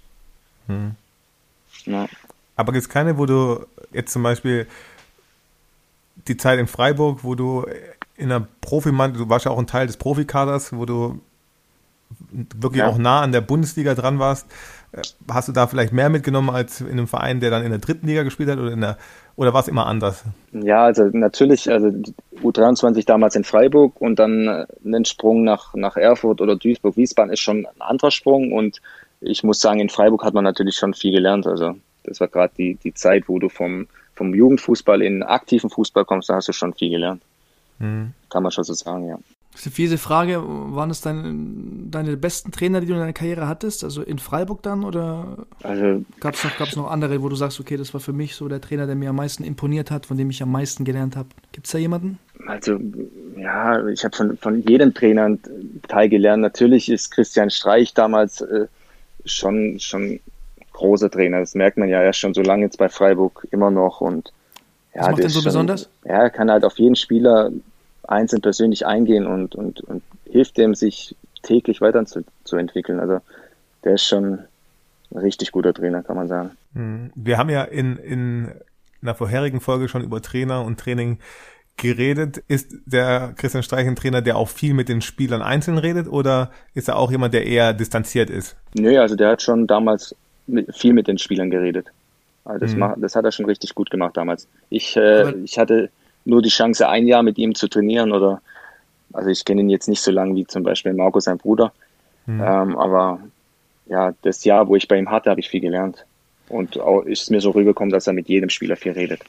Hm. 0.68 0.95
Ja. 1.86 2.07
Aber 2.57 2.73
gibt 2.73 2.83
es 2.83 2.89
keine, 2.89 3.17
wo 3.17 3.25
du 3.25 3.65
jetzt 3.93 4.11
zum 4.11 4.23
Beispiel 4.23 4.67
die 6.27 6.35
Zeit 6.35 6.59
in 6.59 6.67
Freiburg, 6.67 7.23
wo 7.23 7.35
du 7.35 7.65
in 8.17 8.29
der 8.29 8.45
Profimann, 8.61 9.13
du 9.13 9.29
warst 9.29 9.45
ja 9.45 9.51
auch 9.51 9.59
ein 9.59 9.67
Teil 9.67 9.87
des 9.87 9.97
Profikaders, 9.97 10.73
wo 10.73 10.85
du 10.85 11.21
wirklich 12.31 12.81
ja. 12.81 12.87
auch 12.87 12.97
nah 12.97 13.21
an 13.21 13.31
der 13.31 13.41
Bundesliga 13.41 13.93
dran 13.93 14.19
warst. 14.19 14.47
Äh, 14.91 15.01
hast 15.29 15.47
du 15.47 15.51
da 15.51 15.67
vielleicht 15.67 15.93
mehr 15.93 16.09
mitgenommen 16.09 16.49
als 16.49 16.81
in 16.81 16.91
einem 16.91 17.07
Verein, 17.07 17.39
der 17.39 17.51
dann 17.51 17.63
in 17.63 17.69
der 17.69 17.79
dritten 17.79 18.07
Liga 18.07 18.23
gespielt 18.23 18.49
hat 18.49 18.57
oder 18.57 18.71
in 18.71 18.81
der 18.81 18.97
oder 19.35 19.53
war 19.53 19.61
es 19.61 19.67
immer 19.67 19.85
anders? 19.85 20.23
Ja, 20.51 20.85
also 20.85 21.03
natürlich, 21.13 21.71
also 21.71 21.91
U23 22.41 23.05
damals 23.05 23.35
in 23.35 23.43
Freiburg 23.43 24.01
und 24.01 24.17
dann 24.17 24.65
einen 24.83 25.05
Sprung 25.05 25.43
nach, 25.43 25.75
nach 25.75 25.95
Erfurt 25.95 26.41
oder 26.41 26.55
Duisburg, 26.55 26.97
Wiesbaden 26.97 27.31
ist 27.31 27.41
schon 27.41 27.67
ein 27.67 27.81
anderer 27.81 28.09
Sprung 28.09 28.51
und 28.51 28.81
ich 29.21 29.43
muss 29.43 29.59
sagen, 29.59 29.79
in 29.79 29.89
Freiburg 29.89 30.23
hat 30.23 30.33
man 30.33 30.43
natürlich 30.43 30.75
schon 30.75 30.95
viel 30.95 31.11
gelernt. 31.11 31.45
Also 31.45 31.75
das 32.07 32.19
war 32.19 32.27
gerade 32.27 32.53
die, 32.57 32.75
die 32.75 32.93
Zeit, 32.93 33.27
wo 33.27 33.37
du 33.37 33.49
vom, 33.49 33.87
vom 34.15 34.33
Jugendfußball 34.33 35.01
in 35.01 35.23
aktiven 35.23 35.69
Fußball 35.69 36.05
kommst, 36.05 36.29
da 36.29 36.35
hast 36.35 36.47
du 36.47 36.53
schon 36.53 36.73
viel 36.73 36.89
gelernt. 36.89 37.21
Mhm. 37.79 38.13
Kann 38.29 38.43
man 38.43 38.51
schon 38.51 38.63
so 38.63 38.73
sagen, 38.73 39.07
ja. 39.07 39.19
Das 39.51 39.61
ist 39.61 39.67
eine 39.67 39.75
fiese 39.75 39.97
Frage. 39.97 40.43
Waren 40.45 40.91
es 40.91 41.01
deine, 41.01 41.33
deine 41.89 42.15
besten 42.15 42.51
Trainer, 42.51 42.79
die 42.79 42.85
du 42.85 42.93
in 42.93 42.99
deiner 42.99 43.13
Karriere 43.13 43.47
hattest? 43.47 43.83
Also 43.83 44.03
in 44.03 44.19
Freiburg 44.19 44.61
dann 44.61 44.83
oder 44.83 45.47
also, 45.63 46.05
gab 46.19 46.35
es 46.35 46.43
noch, 46.43 46.57
gab's 46.57 46.75
noch 46.75 46.91
andere, 46.91 47.23
wo 47.23 47.29
du 47.29 47.35
sagst, 47.35 47.59
okay, 47.59 47.75
das 47.75 47.91
war 47.93 47.99
für 47.99 48.13
mich 48.13 48.35
so 48.35 48.47
der 48.47 48.61
Trainer, 48.61 48.85
der 48.85 48.95
mir 48.95 49.09
am 49.09 49.15
meisten 49.15 49.43
imponiert 49.43 49.89
hat, 49.89 50.05
von 50.05 50.15
dem 50.15 50.29
ich 50.29 50.43
am 50.43 50.51
meisten 50.51 50.85
gelernt 50.85 51.15
habe? 51.15 51.29
Gibt 51.53 51.65
es 51.65 51.71
da 51.71 51.79
jemanden? 51.79 52.19
Also 52.45 52.79
ja, 53.35 53.87
ich 53.87 54.03
habe 54.05 54.15
von, 54.15 54.37
von 54.37 54.61
jedem 54.61 54.93
Trainer 54.93 55.25
einen 55.25 55.81
Teil 55.87 56.09
gelernt. 56.09 56.43
Natürlich 56.43 56.89
ist 56.89 57.09
Christian 57.09 57.49
Streich 57.49 57.95
damals 57.95 58.41
äh, 58.41 58.67
schon, 59.25 59.79
schon 59.79 60.19
großer 60.78 61.09
Trainer. 61.11 61.39
Das 61.39 61.55
merkt 61.55 61.78
man 61.78 61.89
ja 61.89 62.01
erst 62.01 62.19
schon 62.19 62.34
so 62.34 62.41
lange 62.41 62.63
jetzt 62.63 62.78
bei 62.78 62.89
Freiburg 62.89 63.47
immer 63.51 63.71
noch. 63.71 64.01
Und 64.01 64.32
ja, 64.93 65.01
Was 65.01 65.07
macht 65.09 65.23
denn 65.23 65.30
so 65.30 65.39
schon- 65.39 65.45
besonders? 65.45 65.89
Ja, 66.05 66.23
er 66.23 66.30
kann 66.30 66.49
halt 66.49 66.63
auf 66.63 66.78
jeden 66.80 66.95
Spieler 66.95 67.51
einzeln 68.07 68.41
persönlich 68.41 68.86
eingehen 68.86 69.28
und, 69.28 69.55
und, 69.55 69.82
und 69.82 70.01
hilft 70.25 70.57
dem, 70.57 70.75
sich 70.75 71.15
täglich 71.43 71.82
weiterzuentwickeln. 71.82 72.34
Zu 72.45 72.55
entwickeln. 72.57 72.99
also 72.99 73.19
der 73.84 73.95
ist 73.95 74.05
schon 74.05 74.39
ein 75.11 75.17
richtig 75.17 75.51
guter 75.51 75.73
Trainer, 75.73 76.03
kann 76.03 76.15
man 76.15 76.28
sagen. 76.28 76.51
Hm. 76.73 77.11
Wir 77.15 77.38
haben 77.38 77.49
ja 77.49 77.63
in, 77.63 77.97
in 77.97 78.51
einer 79.01 79.15
vorherigen 79.15 79.59
Folge 79.61 79.88
schon 79.89 80.03
über 80.03 80.21
Trainer 80.21 80.63
und 80.63 80.80
Training 80.80 81.19
geredet. 81.78 82.43
Ist 82.47 82.73
der 82.86 83.34
Christian 83.38 83.63
Streich 83.63 83.88
ein 83.88 83.95
Trainer, 83.95 84.21
der 84.21 84.36
auch 84.38 84.49
viel 84.49 84.73
mit 84.73 84.89
den 84.89 85.01
Spielern 85.01 85.41
einzeln 85.41 85.78
redet 85.78 86.07
oder 86.07 86.51
ist 86.73 86.88
er 86.88 86.97
auch 86.97 87.11
jemand, 87.11 87.34
der 87.34 87.45
eher 87.45 87.73
distanziert 87.73 88.30
ist? 88.30 88.55
Nö, 88.73 88.99
also 88.99 89.15
der 89.15 89.30
hat 89.32 89.41
schon 89.41 89.67
damals 89.67 90.15
mit, 90.47 90.75
viel 90.75 90.93
mit 90.93 91.07
den 91.07 91.17
Spielern 91.17 91.49
geredet. 91.49 91.87
Also 92.45 92.59
das, 92.59 92.73
Mhm. 92.73 92.79
macht, 92.79 92.95
das 93.03 93.15
hat 93.15 93.25
er 93.25 93.31
schon 93.31 93.45
richtig 93.45 93.75
gut 93.75 93.89
gemacht 93.89 94.15
damals. 94.17 94.47
Ich, 94.69 94.95
äh, 94.95 95.31
ich 95.43 95.59
hatte 95.59 95.89
nur 96.25 96.41
die 96.41 96.49
Chance, 96.49 96.87
ein 96.87 97.07
Jahr 97.07 97.23
mit 97.23 97.37
ihm 97.37 97.55
zu 97.55 97.67
trainieren 97.67 98.11
oder 98.11 98.41
also 99.13 99.29
ich 99.29 99.45
kenne 99.45 99.61
ihn 99.61 99.69
jetzt 99.69 99.87
nicht 99.87 100.01
so 100.01 100.11
lange 100.11 100.35
wie 100.35 100.45
zum 100.45 100.63
Beispiel 100.63 100.93
Marco, 100.93 101.19
sein 101.19 101.37
Bruder. 101.37 101.71
Mhm. 102.25 102.41
Ähm, 102.41 102.77
aber 102.77 103.19
ja, 103.87 104.13
das 104.21 104.43
Jahr, 104.43 104.67
wo 104.67 104.75
ich 104.75 104.87
bei 104.87 104.97
ihm 104.97 105.09
hatte, 105.09 105.29
habe 105.29 105.39
ich 105.39 105.49
viel 105.49 105.61
gelernt. 105.61 106.05
Und 106.49 106.79
auch 106.79 107.01
ist 107.01 107.31
mir 107.31 107.41
so 107.41 107.51
rübergekommen, 107.51 107.91
dass 107.91 108.07
er 108.07 108.13
mit 108.13 108.27
jedem 108.29 108.49
Spieler 108.49 108.75
viel 108.75 108.93
redet. 108.93 109.21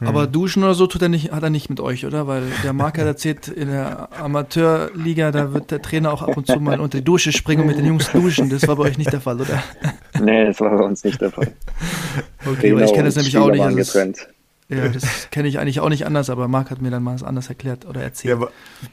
Aber 0.00 0.26
duschen 0.26 0.62
oder 0.64 0.74
so 0.74 0.86
tut 0.86 1.02
er 1.02 1.08
nicht, 1.08 1.32
hat 1.32 1.42
er 1.42 1.50
nicht 1.50 1.70
mit 1.70 1.80
euch, 1.80 2.04
oder? 2.04 2.26
Weil 2.26 2.42
der 2.62 2.72
Marc 2.72 2.98
hat 2.98 3.06
erzählt, 3.06 3.48
in 3.48 3.68
der 3.68 4.08
Amateurliga, 4.20 5.30
da 5.30 5.52
wird 5.52 5.70
der 5.70 5.80
Trainer 5.80 6.12
auch 6.12 6.22
ab 6.22 6.36
und 6.36 6.46
zu 6.46 6.58
mal 6.60 6.80
unter 6.80 6.98
die 6.98 7.04
Dusche 7.04 7.32
springen 7.32 7.62
und 7.62 7.68
mit 7.68 7.78
den 7.78 7.86
Jungs 7.86 8.10
duschen. 8.10 8.50
Das 8.50 8.66
war 8.66 8.76
bei 8.76 8.84
euch 8.84 8.98
nicht 8.98 9.12
der 9.12 9.20
Fall, 9.20 9.40
oder? 9.40 9.62
Nee, 10.20 10.46
das 10.46 10.60
war 10.60 10.70
bei 10.76 10.84
uns 10.84 11.02
nicht 11.02 11.20
der 11.20 11.30
Fall. 11.32 11.52
Okay, 12.46 12.72
aber 12.72 12.84
ich 12.84 12.92
kenne 12.92 13.04
das 13.04 13.16
nämlich 13.16 13.36
auch 13.36 13.50
nicht. 13.50 13.60
Also 13.62 13.76
das, 13.76 13.92
getrennt. 13.92 14.28
ja, 14.68 14.88
das 14.88 15.28
kenne 15.30 15.48
ich 15.48 15.58
eigentlich 15.58 15.80
auch 15.80 15.88
nicht 15.88 16.06
anders, 16.06 16.30
aber 16.30 16.46
Marc 16.46 16.70
hat 16.70 16.80
mir 16.80 16.90
dann 16.90 17.02
mal 17.02 17.14
was 17.14 17.24
anderes 17.24 17.48
erklärt 17.48 17.84
oder 17.84 18.00
Ja, 18.00 18.06
erzählt. 18.06 18.34
aber 18.34 18.50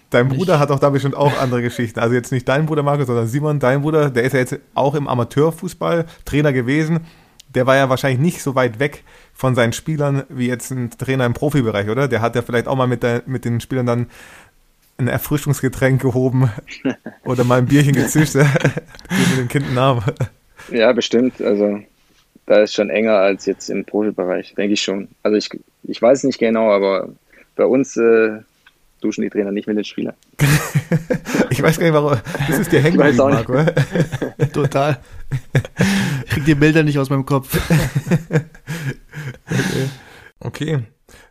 dein 0.09 0.29
Bruder 0.29 0.59
hat 0.59 0.71
auch 0.71 0.79
da 0.79 0.89
bestimmt 0.89 1.15
auch 1.15 1.39
andere 1.39 1.61
Geschichten. 1.61 1.99
Also 1.99 2.15
jetzt 2.15 2.31
nicht 2.31 2.47
dein 2.49 2.65
Bruder 2.65 2.81
Markus, 2.83 3.05
sondern 3.07 3.27
Simon, 3.27 3.59
dein 3.59 3.81
Bruder, 3.81 4.09
der 4.09 4.23
ist 4.23 4.33
ja 4.33 4.39
jetzt 4.39 4.57
auch 4.73 4.95
im 4.95 5.07
Amateurfußball 5.07 6.05
Trainer 6.25 6.53
gewesen. 6.53 7.01
Der 7.53 7.67
war 7.67 7.75
ja 7.75 7.89
wahrscheinlich 7.89 8.19
nicht 8.19 8.41
so 8.41 8.55
weit 8.55 8.79
weg 8.79 9.03
von 9.33 9.55
seinen 9.55 9.73
Spielern 9.73 10.23
wie 10.29 10.47
jetzt 10.47 10.71
ein 10.71 10.89
Trainer 10.91 11.25
im 11.25 11.33
Profibereich, 11.33 11.89
oder? 11.89 12.07
Der 12.07 12.21
hat 12.21 12.35
ja 12.35 12.41
vielleicht 12.41 12.67
auch 12.67 12.75
mal 12.75 12.87
mit, 12.87 13.03
der, 13.03 13.23
mit 13.25 13.45
den 13.45 13.59
Spielern 13.59 13.85
dann 13.85 14.07
ein 14.97 15.07
Erfrischungsgetränk 15.07 16.01
gehoben 16.01 16.51
oder 17.25 17.43
mal 17.43 17.59
ein 17.59 17.65
Bierchen 17.65 17.93
gezischt, 17.93 18.35
ja, 18.35 18.43
die 19.09 19.29
mit 19.29 19.39
den 19.39 19.47
Kindern 19.47 19.79
haben. 19.79 20.03
Ja, 20.71 20.93
bestimmt. 20.93 21.41
Also 21.41 21.81
da 22.45 22.61
ist 22.61 22.73
schon 22.73 22.89
enger 22.89 23.17
als 23.17 23.45
jetzt 23.45 23.69
im 23.69 23.85
Profibereich, 23.85 24.53
denke 24.55 24.73
ich 24.73 24.81
schon. 24.81 25.07
Also 25.23 25.37
ich, 25.37 25.49
ich 25.83 26.01
weiß 26.01 26.23
nicht 26.23 26.39
genau, 26.39 26.69
aber 26.71 27.09
bei 27.55 27.65
uns 27.65 27.97
äh, 27.97 28.39
duschen 29.01 29.23
die 29.23 29.29
Trainer 29.29 29.51
nicht 29.51 29.67
mit 29.67 29.77
den 29.77 29.83
Spielern. 29.83 30.15
Ich 31.49 31.61
weiß 31.61 31.77
gar 31.77 31.85
nicht, 31.85 31.93
warum. 31.93 32.17
Das 32.47 32.59
ist 32.59 32.71
dir 32.71 32.81
hängen 32.81 32.97
geblieben, 32.97 33.17
Marco. 33.17 33.53
Äh, 33.53 34.47
Total. 34.53 34.99
Ich 36.23 36.31
krieg 36.31 36.45
die 36.45 36.55
Bilder 36.55 36.81
nicht 36.81 36.97
aus 36.97 37.09
meinem 37.09 37.25
Kopf. 37.25 37.59
Okay. 40.43 40.79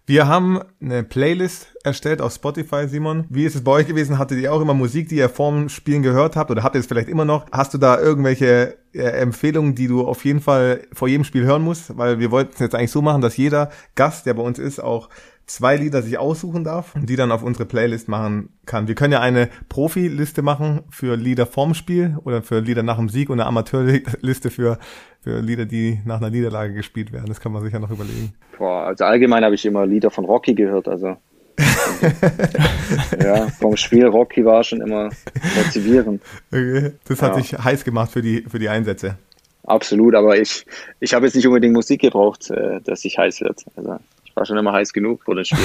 Wir 0.06 0.28
haben 0.28 0.60
eine 0.80 1.02
Playlist 1.02 1.68
erstellt 1.82 2.20
auf 2.20 2.32
Spotify, 2.32 2.86
Simon. 2.88 3.26
Wie 3.28 3.44
ist 3.44 3.56
es 3.56 3.64
bei 3.64 3.72
euch 3.72 3.86
gewesen? 3.86 4.18
Hattet 4.18 4.38
ihr 4.38 4.52
auch 4.52 4.60
immer 4.60 4.74
Musik, 4.74 5.08
die 5.08 5.16
ihr 5.16 5.28
vorm 5.28 5.68
Spielen 5.68 6.02
gehört 6.02 6.36
habt? 6.36 6.50
Oder 6.50 6.62
habt 6.62 6.76
ihr 6.76 6.80
es 6.80 6.86
vielleicht 6.86 7.08
immer 7.08 7.24
noch? 7.24 7.46
Hast 7.50 7.74
du 7.74 7.78
da 7.78 8.00
irgendwelche 8.00 8.76
äh, 8.92 9.02
Empfehlungen, 9.02 9.74
die 9.74 9.88
du 9.88 10.06
auf 10.06 10.24
jeden 10.24 10.40
Fall 10.40 10.82
vor 10.92 11.08
jedem 11.08 11.24
Spiel 11.24 11.44
hören 11.44 11.62
musst? 11.62 11.96
Weil 11.96 12.20
wir 12.20 12.30
wollten 12.30 12.52
es 12.54 12.60
jetzt 12.60 12.74
eigentlich 12.74 12.90
so 12.92 13.02
machen, 13.02 13.20
dass 13.20 13.36
jeder 13.36 13.70
Gast, 13.94 14.26
der 14.26 14.34
bei 14.34 14.42
uns 14.42 14.58
ist, 14.58 14.80
auch 14.80 15.08
zwei 15.50 15.76
Lieder 15.76 16.00
sich 16.02 16.16
aussuchen 16.16 16.62
darf 16.62 16.94
und 16.94 17.08
die 17.10 17.16
dann 17.16 17.32
auf 17.32 17.42
unsere 17.42 17.66
Playlist 17.66 18.08
machen 18.08 18.50
kann. 18.66 18.86
Wir 18.86 18.94
können 18.94 19.12
ja 19.12 19.20
eine 19.20 19.48
Profiliste 19.68 20.42
machen 20.42 20.82
für 20.90 21.16
Lieder 21.16 21.44
vorm 21.46 21.74
Spiel 21.74 22.16
oder 22.24 22.42
für 22.42 22.60
Lieder 22.60 22.82
nach 22.84 22.96
dem 22.96 23.08
Sieg 23.08 23.30
und 23.30 23.40
eine 23.40 23.48
Amateurliste 23.48 24.50
für, 24.50 24.78
für 25.20 25.40
Lieder, 25.40 25.66
die 25.66 26.00
nach 26.04 26.18
einer 26.18 26.30
Niederlage 26.30 26.72
gespielt 26.74 27.12
werden. 27.12 27.26
Das 27.26 27.40
kann 27.40 27.50
man 27.52 27.62
sich 27.64 27.72
ja 27.72 27.80
noch 27.80 27.90
überlegen. 27.90 28.32
Boah, 28.58 28.84
also 28.86 29.04
allgemein 29.04 29.44
habe 29.44 29.56
ich 29.56 29.66
immer 29.66 29.86
Lieder 29.86 30.10
von 30.10 30.24
Rocky 30.24 30.54
gehört. 30.54 30.86
Also 30.86 31.16
ja, 33.22 33.48
vom 33.48 33.76
Spiel 33.76 34.06
Rocky 34.06 34.44
war 34.44 34.62
schon 34.62 34.80
immer 34.80 35.10
motivierend. 35.56 36.22
Okay. 36.52 36.92
Das 37.06 37.20
hat 37.22 37.32
Ja. 37.32 37.40
dich 37.40 37.52
heiß 37.52 37.84
gemacht 37.84 38.12
für 38.12 38.22
die, 38.22 38.42
für 38.48 38.58
die 38.58 38.68
Einsätze. 38.68 39.18
Absolut, 39.64 40.14
aber 40.14 40.38
ich, 40.38 40.64
ich 41.00 41.12
habe 41.12 41.26
jetzt 41.26 41.34
nicht 41.34 41.46
unbedingt 41.46 41.74
Musik 41.74 42.00
gebraucht, 42.00 42.50
äh, 42.50 42.80
dass 42.82 43.04
ich 43.04 43.18
heiß 43.18 43.40
wird. 43.42 43.64
Also 43.76 43.98
war 44.40 44.46
schon 44.46 44.56
immer 44.56 44.72
heiß 44.72 44.92
genug 44.92 45.22
vor 45.22 45.34
dem 45.36 45.44
Spiel. 45.44 45.58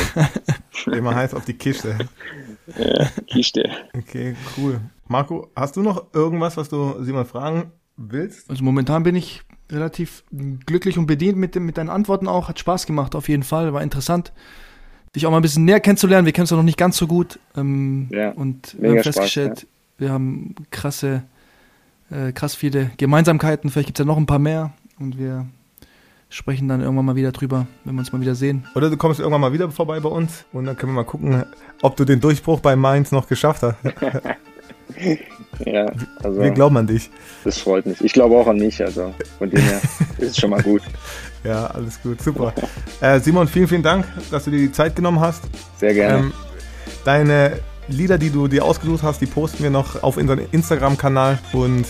Immer 0.93 1.15
heiß 1.15 1.33
auf 1.33 1.45
die 1.45 1.53
Kiste. 1.53 1.97
ja, 2.77 3.07
Kiste. 3.25 3.69
Okay, 3.97 4.35
cool. 4.57 4.81
Marco, 5.07 5.49
hast 5.55 5.77
du 5.77 5.81
noch 5.81 6.13
irgendwas, 6.13 6.57
was 6.57 6.69
du 6.69 7.01
Simon 7.01 7.25
fragen 7.25 7.71
willst? 7.95 8.49
Also 8.49 8.63
momentan 8.63 9.03
bin 9.03 9.15
ich 9.15 9.41
relativ 9.71 10.25
glücklich 10.65 10.97
und 10.97 11.07
bedient 11.07 11.37
mit, 11.37 11.55
dem, 11.55 11.65
mit 11.65 11.77
deinen 11.77 11.89
Antworten 11.89 12.27
auch. 12.27 12.49
Hat 12.49 12.59
Spaß 12.59 12.85
gemacht 12.85 13.15
auf 13.15 13.29
jeden 13.29 13.43
Fall, 13.43 13.73
war 13.73 13.81
interessant, 13.81 14.33
dich 15.15 15.25
auch 15.25 15.31
mal 15.31 15.37
ein 15.37 15.41
bisschen 15.41 15.63
näher 15.63 15.79
kennenzulernen. 15.79 16.25
Wir 16.25 16.33
kennen 16.33 16.43
uns 16.43 16.51
ja 16.51 16.57
noch 16.57 16.63
nicht 16.63 16.77
ganz 16.77 16.97
so 16.97 17.07
gut. 17.07 17.39
Ähm, 17.55 18.09
Ja, 18.11 18.31
und 18.31 18.75
wir 18.77 18.89
haben 18.89 18.99
Spaß, 18.99 19.15
festgestellt, 19.15 19.67
wir 19.97 20.11
haben 20.11 20.53
krasse, 20.69 21.23
äh, 22.11 22.33
krass 22.33 22.55
viele 22.55 22.91
Gemeinsamkeiten. 22.97 23.69
Vielleicht 23.69 23.87
gibt 23.87 23.99
es 23.99 24.03
ja 24.03 24.05
noch 24.05 24.17
ein 24.17 24.25
paar 24.25 24.39
mehr. 24.39 24.73
Und 24.99 25.17
wir 25.17 25.47
sprechen 26.29 26.67
dann 26.67 26.81
irgendwann 26.81 27.05
mal 27.05 27.15
wieder 27.15 27.31
drüber, 27.31 27.67
wenn 27.83 27.95
wir 27.95 27.99
uns 27.99 28.11
mal 28.11 28.21
wieder 28.21 28.35
sehen. 28.35 28.65
Oder 28.75 28.89
du 28.89 28.97
kommst 28.97 29.19
irgendwann 29.19 29.41
mal 29.41 29.53
wieder 29.53 29.69
vorbei 29.71 29.99
bei 29.99 30.09
uns 30.09 30.45
und 30.53 30.65
dann 30.65 30.75
können 30.75 30.91
wir 30.93 31.03
mal 31.03 31.05
gucken, 31.05 31.45
ob 31.81 31.95
du 31.95 32.05
den 32.05 32.19
Durchbruch 32.19 32.59
bei 32.59 32.75
Mainz 32.75 33.11
noch 33.11 33.27
geschafft 33.27 33.63
hast. 33.63 33.77
Ja, 35.65 35.87
also 36.23 36.41
Wir 36.41 36.51
glauben 36.51 36.77
an 36.77 36.87
dich. 36.87 37.09
das 37.43 37.57
freut 37.57 37.85
mich. 37.85 37.99
Ich 38.01 38.13
glaube 38.13 38.35
auch 38.35 38.47
an 38.47 38.57
mich, 38.57 38.81
also 38.83 39.13
von 39.37 39.49
dem 39.49 39.59
her 39.59 39.81
ist 40.17 40.31
es 40.31 40.37
schon 40.37 40.49
mal 40.51 40.61
gut. 40.61 40.81
Ja, 41.43 41.67
alles 41.67 42.01
gut, 42.01 42.21
super. 42.21 42.53
Äh, 43.01 43.19
Simon, 43.19 43.47
vielen, 43.47 43.67
vielen 43.67 43.83
Dank, 43.83 44.05
dass 44.31 44.45
du 44.45 44.51
dir 44.51 44.59
die 44.59 44.71
Zeit 44.71 44.95
genommen 44.95 45.19
hast. 45.19 45.43
Sehr 45.77 45.93
gerne. 45.93 46.17
Ähm, 46.19 46.33
deine 47.03 47.59
Lieder, 47.87 48.17
die 48.17 48.29
du 48.29 48.47
dir 48.47 48.63
ausgesucht 48.65 49.03
hast, 49.03 49.21
die 49.21 49.27
posten 49.27 49.63
wir 49.63 49.69
noch 49.69 50.01
auf 50.03 50.17
unseren 50.17 50.39
Instagram-Kanal. 50.51 51.39
Und 51.53 51.85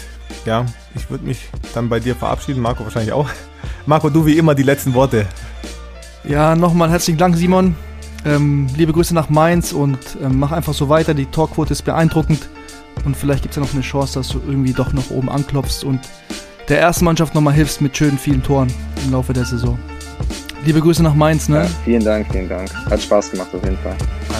ja, 0.45 0.65
ich 0.95 1.09
würde 1.09 1.25
mich 1.25 1.47
dann 1.73 1.89
bei 1.89 1.99
dir 1.99 2.15
verabschieden. 2.15 2.61
Marco 2.61 2.83
wahrscheinlich 2.83 3.13
auch. 3.13 3.29
Marco, 3.85 4.09
du 4.09 4.25
wie 4.25 4.37
immer 4.37 4.55
die 4.55 4.63
letzten 4.63 4.93
Worte. 4.93 5.27
Ja, 6.23 6.55
nochmal 6.55 6.89
herzlichen 6.89 7.17
Dank, 7.17 7.35
Simon. 7.37 7.75
Ähm, 8.25 8.67
liebe 8.75 8.91
Grüße 8.93 9.13
nach 9.13 9.29
Mainz 9.29 9.71
und 9.71 9.99
ähm, 10.23 10.39
mach 10.39 10.51
einfach 10.51 10.73
so 10.73 10.89
weiter. 10.89 11.13
Die 11.13 11.27
Torquote 11.27 11.73
ist 11.73 11.83
beeindruckend. 11.83 12.49
Und 13.05 13.15
vielleicht 13.15 13.43
gibt 13.43 13.51
es 13.51 13.57
ja 13.57 13.61
noch 13.63 13.73
eine 13.73 13.81
Chance, 13.83 14.15
dass 14.15 14.29
du 14.29 14.41
irgendwie 14.47 14.73
doch 14.73 14.91
noch 14.93 15.11
oben 15.11 15.29
anklopfst 15.29 15.83
und 15.83 15.99
der 16.69 16.79
ersten 16.79 17.05
Mannschaft 17.05 17.35
nochmal 17.35 17.53
hilfst 17.53 17.81
mit 17.81 17.95
schönen 17.95 18.17
vielen 18.17 18.41
Toren 18.41 18.73
im 19.05 19.11
Laufe 19.11 19.33
der 19.33 19.45
Saison. 19.45 19.77
Liebe 20.65 20.79
Grüße 20.81 21.03
nach 21.03 21.13
Mainz, 21.13 21.47
Ja, 21.47 21.55
ne? 21.63 21.69
vielen 21.83 22.03
Dank, 22.03 22.25
vielen 22.31 22.49
Dank. 22.49 22.73
Hat 22.89 22.99
Spaß 23.03 23.29
gemacht 23.31 23.49
auf 23.53 23.63
jeden 23.63 23.77
Fall. 23.77 23.95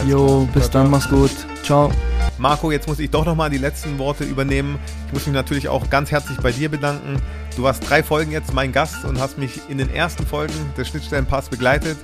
Jo, 0.08 0.48
bis 0.52 0.68
dann, 0.72 0.89
mach's 0.89 1.08
gut. 1.08 1.30
Ciao. 1.62 1.91
Marco, 2.38 2.72
jetzt 2.72 2.88
muss 2.88 3.00
ich 3.00 3.10
doch 3.10 3.26
nochmal 3.26 3.50
die 3.50 3.58
letzten 3.58 3.98
Worte 3.98 4.26
übernehmen. 4.26 4.78
Ich 5.08 5.14
muss 5.14 5.26
mich 5.26 5.34
natürlich 5.34 5.70
auch 5.70 5.90
ganz 5.90 6.12
herzlich 6.12 6.38
bei 6.40 6.52
dir 6.52 6.70
bedanken. 6.70 7.22
Du 7.56 7.64
warst 7.64 7.90
drei 7.90 8.04
Folgen 8.04 8.32
jetzt 8.32 8.54
mein 8.54 8.74
Gast 8.74 9.06
und 9.06 9.20
hast 9.20 9.38
mich 9.38 9.62
in 9.70 9.78
den 9.78 9.90
ersten 9.90 10.26
Folgen 10.26 10.54
des 10.78 10.90
Schnittstellenpass 10.90 11.50
begleitet. 11.50 11.98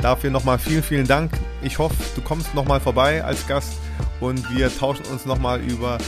Dafür 0.00 0.30
nochmal 0.30 0.58
vielen, 0.58 0.82
vielen 0.82 1.06
Dank. 1.06 1.30
Ich 1.62 1.78
hoffe, 1.78 1.96
du 2.16 2.20
kommst 2.20 2.54
nochmal 2.54 2.80
vorbei 2.80 3.22
als 3.22 3.46
Gast 3.46 3.74
und 4.20 4.44
wir 4.54 4.76
tauschen 4.76 5.06
uns 5.06 5.24
nochmal 5.24 5.60
über 5.60 5.98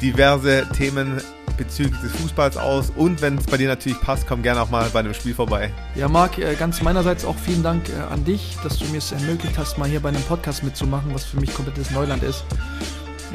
diverse 0.00 0.66
Themen 0.76 1.20
bezüglich 1.56 2.00
des 2.00 2.12
Fußballs 2.12 2.56
aus. 2.56 2.90
Und 2.94 3.20
wenn 3.20 3.38
es 3.38 3.46
bei 3.46 3.56
dir 3.56 3.68
natürlich 3.68 4.00
passt, 4.00 4.26
komm 4.26 4.42
gerne 4.42 4.62
auch 4.62 4.70
mal 4.70 4.88
bei 4.92 5.00
einem 5.00 5.14
Spiel 5.14 5.34
vorbei. 5.34 5.72
Ja, 5.94 6.08
Marc, 6.08 6.38
äh, 6.38 6.54
ganz 6.54 6.82
meinerseits 6.82 7.24
auch 7.24 7.36
vielen 7.36 7.62
Dank 7.62 7.88
äh, 7.88 8.12
an 8.12 8.24
dich, 8.24 8.56
dass 8.62 8.78
du 8.78 8.86
mir 8.86 8.98
es 8.98 9.12
ermöglicht 9.12 9.58
hast, 9.58 9.78
mal 9.78 9.88
hier 9.88 10.00
bei 10.00 10.08
einem 10.08 10.22
Podcast 10.22 10.62
mitzumachen, 10.62 11.14
was 11.14 11.24
für 11.24 11.38
mich 11.38 11.52
komplettes 11.54 11.90
Neuland 11.90 12.22
ist. 12.22 12.44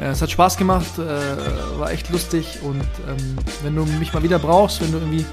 Äh, 0.00 0.06
Es 0.10 0.22
hat 0.22 0.30
Spaß 0.30 0.56
gemacht, 0.56 0.98
äh, 0.98 1.78
war 1.78 1.90
echt 1.90 2.10
lustig 2.10 2.58
und 2.62 2.80
ähm, 3.08 3.36
wenn 3.62 3.76
du 3.76 3.84
mich 3.84 4.12
mal 4.12 4.22
wieder 4.22 4.38
brauchst, 4.38 4.80
wenn 4.80 4.92
du 4.92 4.98
irgendwie 4.98 5.24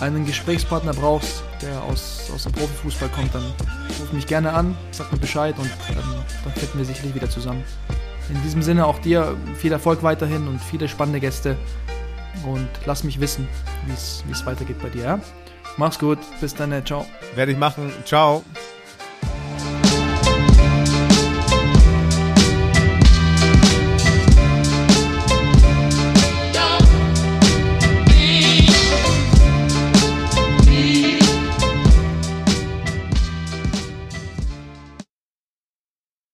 einen 0.00 0.24
Gesprächspartner 0.26 0.92
brauchst, 0.92 1.42
der 1.62 1.82
aus, 1.82 2.30
aus 2.34 2.44
dem 2.44 2.52
Profifußball 2.52 3.08
kommt, 3.10 3.34
dann 3.34 3.44
ruf 4.00 4.12
mich 4.12 4.26
gerne 4.26 4.52
an, 4.52 4.76
sag 4.90 5.12
mir 5.12 5.18
Bescheid 5.18 5.54
und 5.58 5.70
ähm, 5.90 5.96
dann 6.44 6.52
finden 6.54 6.78
wir 6.78 6.84
sicherlich 6.84 7.14
wieder 7.14 7.28
zusammen. 7.30 7.62
In 8.28 8.42
diesem 8.42 8.62
Sinne 8.62 8.86
auch 8.86 8.98
dir 8.98 9.36
viel 9.56 9.72
Erfolg 9.72 10.02
weiterhin 10.02 10.48
und 10.48 10.60
viele 10.60 10.88
spannende 10.88 11.20
Gäste 11.20 11.56
und 12.44 12.68
lass 12.84 13.04
mich 13.04 13.20
wissen, 13.20 13.46
wie 13.86 14.32
es 14.32 14.46
weitergeht 14.46 14.82
bei 14.82 14.88
dir. 14.88 15.04
Ja? 15.04 15.20
Mach's 15.76 15.98
gut, 15.98 16.18
bis 16.40 16.54
dann, 16.54 16.84
ciao. 16.84 17.06
Werde 17.34 17.52
ich 17.52 17.58
machen. 17.58 17.92
Ciao. 18.04 18.42